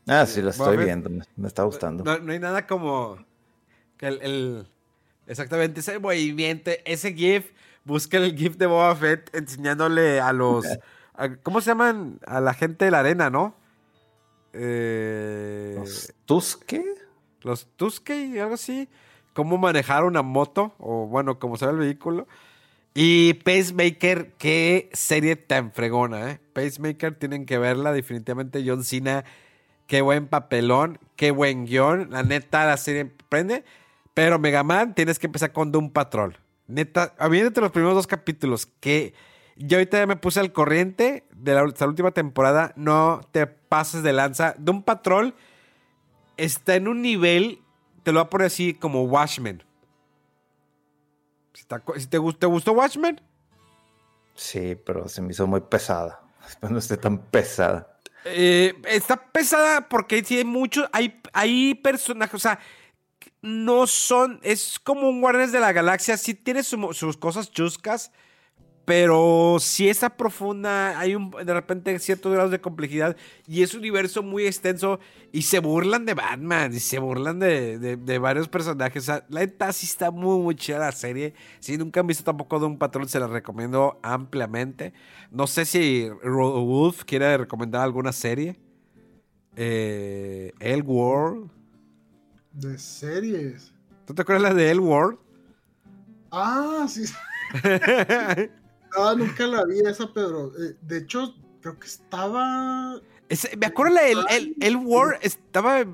Ah, 0.07 0.25
sí, 0.25 0.41
la 0.41 0.51
estoy 0.51 0.77
viendo. 0.77 1.11
Me, 1.11 1.49
está 1.49 1.65
gustando. 1.65 2.05
No, 2.05 2.33
hay 2.33 2.39
nada 2.39 2.65
como 2.65 3.19
el, 3.99 4.69
exactamente 5.27 5.81
ese 5.81 5.99
movimiento, 5.99 6.71
ese 6.85 7.13
GIF. 7.13 7.51
Busca 7.83 8.19
el 8.19 8.37
GIF 8.37 8.57
de 8.57 8.67
Boba 8.67 8.95
Fett 8.95 9.35
enseñándole 9.35 10.21
a 10.21 10.33
los. 10.33 10.65
¿Cómo 11.43 11.61
se 11.61 11.71
llaman? 11.71 12.21
A 12.25 12.41
la 12.41 12.55
gente 12.55 12.85
de 12.85 12.93
la 12.93 13.01
arena, 13.01 13.31
¿no? 13.31 13.58
Eh, 14.53 15.83
¿Tus 16.25 16.57
qué? 16.57 16.85
Los 17.43 17.67
Tuskey, 17.77 18.39
algo 18.39 18.55
así. 18.55 18.89
Cómo 19.33 19.59
manejar 19.59 20.05
una 20.05 20.23
moto, 20.23 20.75
o 20.79 21.07
bueno, 21.07 21.39
cómo 21.39 21.57
será 21.57 21.71
el 21.71 21.79
vehículo. 21.79 22.27
Y 22.95 23.35
Pacemaker, 23.35 24.33
qué 24.39 24.91
serie 24.93 25.37
tan 25.37 25.73
fregona, 25.73 26.33
¿eh? 26.33 26.41
Pacemaker, 26.53 27.15
tienen 27.15 27.47
que 27.47 27.59
verla, 27.59 27.93
definitivamente. 27.93 28.65
John 28.67 28.83
Cena, 28.83 29.25
qué 29.87 30.01
buen 30.01 30.27
papelón, 30.27 30.99
qué 31.15 31.31
buen 31.31 31.67
guion. 31.67 32.11
La 32.11 32.25
neta, 32.25 32.67
la 32.67 32.77
serie 32.77 33.05
prende. 33.29 33.65
Pero 34.15 34.41
Mega 34.41 34.65
Man, 34.65 34.95
tienes 34.97 35.21
que 35.21 35.27
empezar 35.27 35.53
con 35.53 35.71
Doom 35.71 35.91
Patrol. 35.91 36.37
Neta, 36.67 37.15
entre 37.21 37.63
los 37.63 37.71
primeros 37.71 37.95
dos 37.95 38.09
capítulos, 38.09 38.67
que 38.67 39.15
yo 39.57 39.79
ahorita 39.79 39.99
ya 39.99 40.07
me 40.07 40.17
puse 40.17 40.41
al 40.41 40.53
corriente 40.53 41.25
de 41.41 41.55
la, 41.55 41.63
última 41.63 42.11
temporada. 42.11 42.73
No 42.77 43.21
te 43.33 43.47
pases 43.47 44.03
de 44.03 44.13
lanza. 44.13 44.55
Doom 44.59 44.83
Patrol 44.83 45.35
está 46.37 46.77
en 46.77 46.89
un 46.89 47.03
nivel, 47.03 47.61
te 48.03 48.13
lo 48.13 48.21
voy 48.21 48.27
a 48.27 48.31
poner 48.31 48.47
así, 48.47 48.75
como 48.75 49.05
Watchmen. 49.05 49.63
Si 51.53 52.07
te, 52.07 52.19
gustó 52.19 52.73
Watchmen? 52.73 53.21
Sí, 54.35 54.77
pero 54.87 55.09
se 55.09 55.21
me 55.21 55.33
hizo 55.33 55.47
muy 55.47 55.61
pesada. 55.61 56.21
No 56.63 56.79
esté 56.79 56.97
tan 56.97 57.19
pesada. 57.19 57.99
Eh, 58.25 58.75
está 58.87 59.17
pesada 59.17 59.89
porque 59.89 60.25
sí 60.25 60.39
hay 60.39 60.45
muchos, 60.45 60.89
hay, 60.93 61.21
hay 61.33 61.75
personajes, 61.75 62.35
o 62.35 62.39
sea, 62.39 62.59
no 63.43 63.87
son, 63.87 64.41
es 64.43 64.79
como 64.79 65.09
un 65.09 65.21
Guardianes 65.21 65.53
de 65.53 65.61
la 65.61 65.73
Galaxia, 65.73 66.17
sí 66.17 66.35
tiene 66.35 66.63
sus 66.63 67.17
cosas 67.17 67.51
chuscas, 67.51 68.11
pero 68.89 69.59
si 69.61 69.87
está 69.91 70.17
profunda, 70.17 70.99
hay 70.99 71.15
un, 71.15 71.31
de 71.31 71.53
repente 71.53 71.99
ciertos 71.99 72.33
grados 72.33 72.51
de 72.51 72.59
complejidad 72.59 73.19
y 73.47 73.63
es 73.63 73.75
un 73.75 73.81
universo 73.81 74.23
muy 74.23 74.47
extenso 74.47 74.99
y 75.31 75.43
se 75.43 75.59
burlan 75.59 76.07
de 76.07 76.15
Batman 76.15 76.73
y 76.73 76.81
se 76.81 76.99
burlan 76.99 77.39
de, 77.39 78.19
varios 78.19 78.49
personajes. 78.49 79.07
la 79.07 79.23
neta 79.29 79.75
sí 79.75 79.85
está 79.85 80.11
muy, 80.11 80.41
muy 80.43 80.55
chida 80.55 80.79
la 80.79 80.93
serie. 80.93 81.35
Si 81.61 81.77
nunca 81.77 82.01
han 82.01 82.07
visto 82.07 82.25
tampoco 82.25 82.59
de 82.61 82.65
un 82.65 82.79
patrón, 82.79 83.07
se 83.11 83.21
la 83.21 83.27
recomiendo 83.27 84.01
ampliamente. 84.03 84.95
No 85.31 85.47
sé 85.47 85.67
si 85.67 86.09
Wolf 86.25 87.05
quiere 87.05 87.37
recomendar 87.37 87.83
alguna 87.83 88.13
serie. 88.13 88.59
Eh, 89.55 90.55
El 90.61 90.83
World. 90.83 91.51
De 92.53 92.79
series. 92.79 93.71
¿Tú 94.07 94.15
te 94.15 94.23
acuerdas 94.23 94.55
de 94.55 94.71
El 94.71 94.81
World? 94.81 95.19
Ah, 96.31 96.87
sí. 96.89 97.05
No, 98.97 99.15
nunca 99.17 99.47
la 99.47 99.65
vi 99.65 99.81
esa, 99.81 100.13
Pedro. 100.13 100.53
Eh, 100.59 100.77
de 100.83 100.99
hecho, 100.99 101.35
creo 101.61 101.79
que 101.79 101.87
estaba. 101.87 103.01
me 103.59 103.67
acuerdo 103.67 103.95
la 103.95 104.09
el, 104.09 104.55
el, 104.61 104.77
War 104.77 105.19
estaba. 105.23 105.85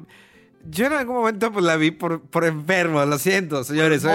Yo 0.70 0.86
en 0.86 0.94
algún 0.94 1.16
momento 1.16 1.52
pues 1.52 1.64
la 1.64 1.76
vi 1.76 1.90
por, 1.90 2.22
por 2.22 2.44
enfermo, 2.44 3.04
lo 3.04 3.18
siento, 3.18 3.64
señores. 3.64 4.06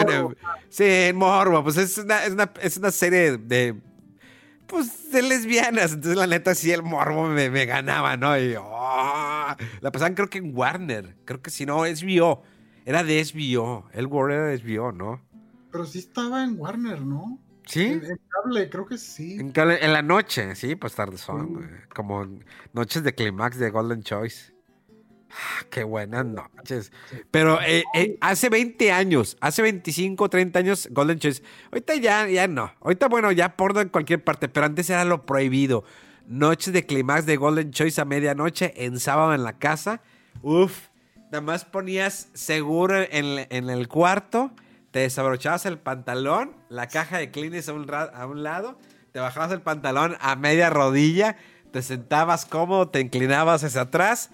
sí, 0.70 0.84
en 0.84 1.16
Morbo. 1.16 1.64
Pues 1.64 1.78
es 1.78 1.98
una, 1.98 2.26
es 2.26 2.34
una, 2.34 2.52
es 2.62 2.78
una 2.78 2.92
serie 2.92 3.38
de. 3.38 3.76
Pues 4.66 5.12
de 5.12 5.24
lesbianas. 5.24 5.94
Entonces, 5.94 6.16
la 6.16 6.28
neta, 6.28 6.54
sí, 6.54 6.72
el 6.72 6.84
morbo 6.84 7.28
me, 7.28 7.50
me 7.50 7.66
ganaba, 7.66 8.18
¿no? 8.18 8.38
Y 8.38 8.56
oh, 8.56 9.56
la 9.82 9.92
pasaban, 9.92 10.14
creo 10.14 10.30
que 10.30 10.38
en 10.38 10.56
Warner. 10.56 11.16
Creo 11.26 11.42
que 11.42 11.50
si 11.50 11.66
no, 11.66 11.86
SBO. 11.86 12.44
Era 12.86 13.04
de. 13.04 13.20
El 13.94 14.08
War 14.08 14.32
era 14.32 14.46
de 14.46 14.94
¿no? 14.94 15.22
Pero 15.72 15.86
sí 15.86 16.00
estaba 16.00 16.44
en 16.44 16.60
Warner, 16.60 17.02
¿no? 17.02 17.40
¿Sí? 17.70 17.86
En, 17.86 18.20
cable, 18.30 18.68
creo 18.68 18.88
que 18.88 18.98
sí. 18.98 19.38
En, 19.40 19.54
en, 19.56 19.94
la 19.94 20.02
noche, 20.02 20.56
sí, 20.56 20.76
pues 20.76 20.96
tarde 20.96 21.20
son. 21.20 21.70
Como 21.94 22.28
noches 22.74 23.04
de 23.04 23.14
climax 23.14 23.60
de 23.60 23.70
Golden 23.70 24.02
Choice. 24.02 24.54
Ah, 25.30 25.64
qué 25.70 25.84
buenas 25.84 26.26
noches. 26.26 26.92
Pero 27.30 27.62
eh, 27.62 27.84
eh, 27.94 28.18
hace 28.22 28.50
20 28.50 28.92
años, 28.92 29.38
hace 29.40 29.62
25, 29.62 30.30
30 30.30 30.58
años, 30.58 30.90
Golden 30.90 31.20
Choice. 31.20 31.44
Ahorita 31.72 31.96
ya, 31.98 32.28
ya 32.28 32.48
no. 32.48 32.74
Ahorita, 32.82 33.08
bueno, 33.08 33.32
ya 33.32 33.56
porno 33.56 33.82
en 33.82 33.90
cualquier 33.90 34.24
parte, 34.24 34.50
pero 34.50 34.66
antes 34.66 34.90
era 34.90 35.06
lo 35.06 35.28
prohibido. 35.28 35.84
Noches 36.26 36.74
de 36.74 36.88
climax 36.88 37.28
de 37.28 37.38
Golden 37.38 37.70
Choice 37.70 38.02
a 38.02 38.06
medianoche, 38.06 38.74
en 38.84 39.00
sábado 39.00 39.36
en 39.36 39.44
la 39.44 39.60
casa. 39.60 40.02
Uf, 40.42 40.88
nada 41.26 41.42
más 41.42 41.66
ponías 41.66 42.30
seguro 42.34 43.00
en, 43.00 43.46
en 43.52 43.70
el 43.70 43.88
cuarto 43.88 44.52
te 44.92 45.00
desabrochabas 45.00 45.66
el 45.66 45.78
pantalón, 45.78 46.56
la 46.70 46.88
caja 46.88 47.18
de 47.18 47.32
Kleenex 47.32 47.70
a 47.70 47.74
un, 47.74 47.88
a 47.92 48.26
un 48.26 48.44
lado, 48.44 48.78
te 49.12 49.20
bajabas 49.20 49.52
el 49.52 49.62
pantalón 49.62 50.18
a 50.20 50.36
media 50.36 50.70
rodilla, 50.70 51.38
te 51.72 51.82
sentabas 51.82 52.46
cómodo, 52.46 52.90
te 52.90 53.00
inclinabas 53.00 53.64
hacia 53.64 53.82
atrás, 53.82 54.32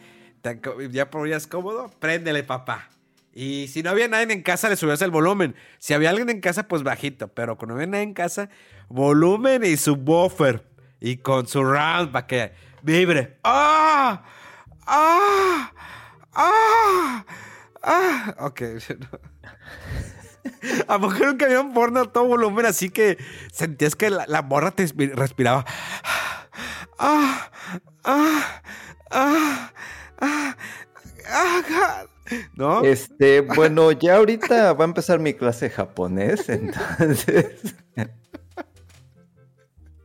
ya 0.92 1.10
ponías 1.10 1.48
cómodo, 1.48 1.92
préndele 2.00 2.44
papá. 2.44 2.90
Y 3.34 3.68
si 3.68 3.84
no 3.84 3.90
había 3.90 4.08
nadie 4.08 4.32
en 4.32 4.42
casa, 4.42 4.70
le 4.70 4.78
subías 4.78 5.02
el 5.02 5.12
volumen. 5.12 5.56
Si 5.78 5.94
había 5.94 6.10
alguien 6.10 6.30
en 6.30 6.40
casa, 6.40 6.70
pues 6.70 6.84
bajito. 6.84 7.28
Pero 7.28 7.58
cuando 7.58 7.76
no 7.76 7.82
había 7.82 7.92
nadie 7.92 8.04
en 8.04 8.14
casa, 8.14 8.50
volumen 8.88 9.66
y 9.66 9.76
su 9.76 9.98
buffer. 9.98 10.66
Y 11.02 11.18
con 11.18 11.46
su 11.46 11.62
round 11.62 12.14
para 12.14 12.28
que 12.28 12.54
vibre. 12.82 13.38
¡Ah! 13.44 14.24
¡Ah! 14.88 15.74
¡Ah! 16.34 17.26
¡Ah! 17.84 18.36
Ok. 18.40 18.62
A 20.88 20.94
lo 20.98 21.08
mejor 21.08 21.28
nunca 21.28 21.46
había 21.46 21.62
un 21.62 21.74
porno 21.74 22.02
a 22.02 22.12
todo 22.12 22.26
volumen, 22.26 22.66
así 22.66 22.90
que 22.90 23.18
sentías 23.52 23.96
que 23.96 24.10
la, 24.10 24.42
morra 24.42 24.72
te 24.72 24.88
respiraba. 25.14 25.66
Ah, 26.98 27.52
ah, 28.04 28.62
ah, 29.12 29.72
ah, 30.22 30.56
ah, 31.30 32.06
¿No? 32.56 32.84
Este, 32.84 33.42
bueno, 33.42 33.92
ya 33.92 34.18
ahorita 34.18 34.74
va 34.74 34.86
a 34.86 34.88
empezar 34.88 35.20
mi 35.20 35.34
clase 35.34 35.70
de 35.70 35.76
japonés, 35.76 36.50
entonces. 36.50 37.76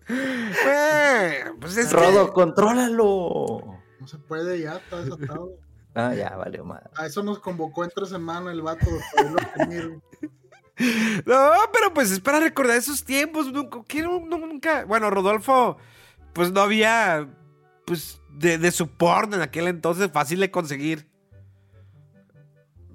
Eh, 0.09 1.45
pues 1.61 1.77
es 1.77 1.93
Rodo, 1.93 2.33
contrólalo. 2.33 3.79
No 4.01 4.07
se 4.07 4.19
puede 4.19 4.61
ya, 4.61 4.77
está 4.77 5.03
desatado. 5.03 5.53
Ah, 5.95 6.15
ya, 6.15 6.37
vale, 6.37 6.63
madre. 6.63 6.91
A 6.97 7.07
eso 7.07 7.23
nos 7.23 7.39
convocó 7.39 7.85
entre 7.85 8.07
semana 8.07 8.53
el 8.53 8.63
vato. 8.63 8.87
No, 11.27 11.53
pero 11.73 11.93
pues 11.95 12.11
es 12.11 12.21
para 12.21 12.41
recordar 12.41 12.77
esos 12.77 13.05
tiempos. 13.05 13.53
Nunca, 13.53 13.79
nunca. 14.03 14.85
Bueno, 14.85 15.11
Rodolfo, 15.11 15.77
pues 16.33 16.53
no 16.53 16.61
había, 16.61 17.29
pues, 17.87 18.21
de, 18.31 18.59
de 18.59 18.71
support 18.71 19.33
en 19.35 19.43
aquel 19.43 19.69
entonces 19.69 20.11
fácil 20.11 20.41
de 20.41 20.51
conseguir. 20.51 21.09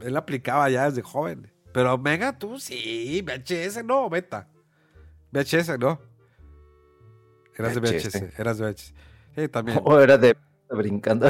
Él 0.01 0.17
aplicaba 0.17 0.69
ya 0.69 0.89
desde 0.89 1.01
joven. 1.01 1.51
Pero 1.73 1.97
Mega, 1.97 2.38
tú 2.38 2.59
sí, 2.59 3.21
VHS 3.21 3.83
no, 3.83 4.09
beta. 4.09 4.47
VHS 5.31 5.77
no. 5.77 5.99
Eras 7.57 7.75
de 7.75 7.81
VHS, 7.81 8.39
eras 8.39 8.57
de 8.57 8.71
VHS. 8.71 8.93
Sí, 9.36 9.47
también. 9.49 9.81
O 9.83 9.99
era 9.99 10.17
de 10.17 10.36
brincando. 10.69 11.27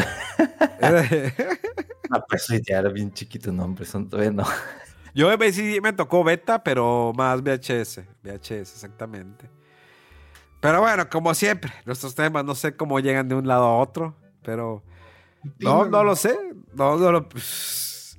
Ah, 0.81 1.03
pues 2.29 2.47
ya 2.65 2.79
era 2.79 2.89
bien 2.89 3.11
chiquito, 3.11 3.51
no, 3.51 3.65
hombre, 3.65 3.85
son 3.85 4.07
todavía 4.07 4.31
no. 4.31 4.45
Yo 5.15 5.29
sí 5.53 5.79
me 5.81 5.93
tocó 5.93 6.25
beta, 6.25 6.61
pero 6.61 7.13
más 7.15 7.41
VHS. 7.41 8.01
VHS, 8.21 8.73
exactamente. 8.73 9.49
Pero 10.59 10.81
bueno, 10.81 11.09
como 11.09 11.33
siempre, 11.33 11.71
nuestros 11.85 12.13
temas 12.13 12.43
no 12.43 12.53
sé 12.53 12.75
cómo 12.75 12.99
llegan 12.99 13.29
de 13.29 13.35
un 13.35 13.47
lado 13.47 13.63
a 13.63 13.77
otro, 13.77 14.13
pero 14.43 14.83
no, 15.59 15.85
no 15.85 16.03
lo 16.03 16.17
sé. 16.17 16.37
No, 16.73 16.97
no 16.97 17.11
lo. 17.13 17.29
Pues, 17.29 18.17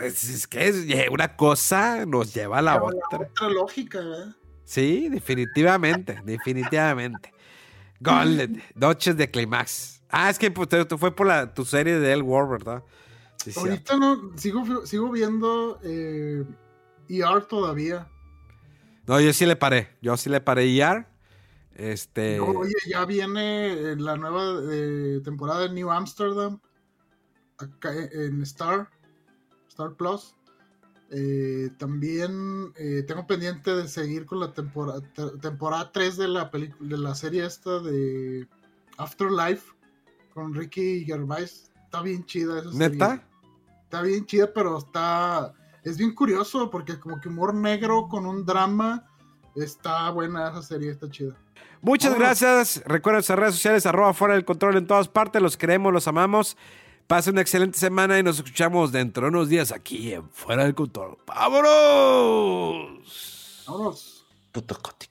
es, 0.00 0.46
que 0.46 1.08
una 1.10 1.36
cosa 1.36 2.06
nos 2.06 2.32
lleva 2.32 2.58
a 2.58 2.62
la 2.62 2.82
otra. 2.82 3.18
otra 3.18 3.48
lógica, 3.50 3.98
¿verdad? 3.98 4.34
Sí, 4.64 5.10
definitivamente, 5.10 6.18
definitivamente. 6.24 7.32
Golden, 8.00 8.62
Noches 8.74 9.16
de 9.18 9.30
Climax. 9.30 10.02
Ah, 10.08 10.30
es 10.30 10.38
que 10.38 10.50
pues, 10.50 10.68
tú 10.88 10.96
fue 10.96 11.14
por 11.14 11.26
la, 11.26 11.52
tu 11.52 11.64
serie 11.66 11.98
de 11.98 12.12
El 12.12 12.22
War, 12.22 12.48
¿verdad? 12.48 12.82
Ahorita 13.56 13.96
no, 13.96 14.36
sigo, 14.36 14.86
sigo 14.86 15.10
viendo 15.10 15.78
eh, 15.82 16.44
ER 17.08 17.44
todavía. 17.44 18.08
No, 19.06 19.20
yo 19.20 19.32
sí 19.32 19.46
le 19.46 19.56
paré. 19.56 19.96
Yo 20.00 20.16
sí 20.16 20.30
le 20.30 20.40
paré 20.40 20.76
ER. 20.76 21.06
Este. 21.74 22.38
oye, 22.38 22.74
ya 22.86 23.04
viene 23.06 23.72
eh, 23.72 23.96
la 23.96 24.16
nueva 24.16 24.60
eh, 24.70 25.20
temporada 25.24 25.60
de 25.60 25.70
New 25.70 25.90
Amsterdam. 25.90 26.60
Acá 27.58 27.92
en 27.94 28.42
Star. 28.42 28.88
Star 29.68 29.94
Plus. 29.94 30.34
también 31.78 32.74
tengo 33.06 33.26
pendiente 33.26 33.74
de 33.74 33.88
seguir 33.88 34.26
con 34.26 34.40
la 34.40 34.52
temporada, 34.52 35.00
temporada 35.40 35.90
3 35.92 36.16
de 36.18 36.28
la, 36.28 36.50
de 36.52 36.98
la 36.98 37.14
serie 37.14 37.46
esta 37.46 37.80
de 37.80 38.46
Afterlife 38.98 39.72
con 40.34 40.54
Ricky 40.54 41.04
Gervais. 41.04 41.70
Está 41.84 42.02
bien 42.02 42.24
chida 42.26 42.60
esa 42.60 42.70
¿Neta? 42.72 43.26
Está 43.92 44.00
bien 44.04 44.24
chida, 44.24 44.50
pero 44.54 44.78
está. 44.78 45.52
Es 45.84 45.98
bien 45.98 46.14
curioso 46.14 46.70
porque 46.70 46.92
es 46.92 46.98
como 46.98 47.20
que 47.20 47.28
humor 47.28 47.52
negro 47.52 48.08
con 48.08 48.24
un 48.24 48.46
drama. 48.46 49.06
Está 49.54 50.08
buena 50.08 50.48
esa 50.48 50.62
serie, 50.62 50.92
está 50.92 51.10
chida. 51.10 51.36
Muchas 51.82 52.14
gracias. 52.14 52.82
Recuerden 52.86 53.16
nuestras 53.16 53.38
redes 53.38 53.54
sociales, 53.56 53.84
arroba 53.84 54.14
fuera 54.14 54.32
del 54.32 54.46
control 54.46 54.78
en 54.78 54.86
todas 54.86 55.08
partes. 55.08 55.42
Los 55.42 55.58
queremos, 55.58 55.92
los 55.92 56.08
amamos. 56.08 56.56
Pase 57.06 57.28
una 57.28 57.42
excelente 57.42 57.78
semana 57.78 58.18
y 58.18 58.22
nos 58.22 58.36
escuchamos 58.36 58.92
dentro 58.92 59.24
de 59.24 59.28
unos 59.28 59.50
días 59.50 59.72
aquí 59.72 60.14
en 60.14 60.26
Fuera 60.30 60.64
del 60.64 60.74
Control. 60.74 61.18
¡Vámonos! 61.26 62.86
Vámonos. 63.66 64.24
Puto 64.52 64.78
Kotick. 64.78 65.10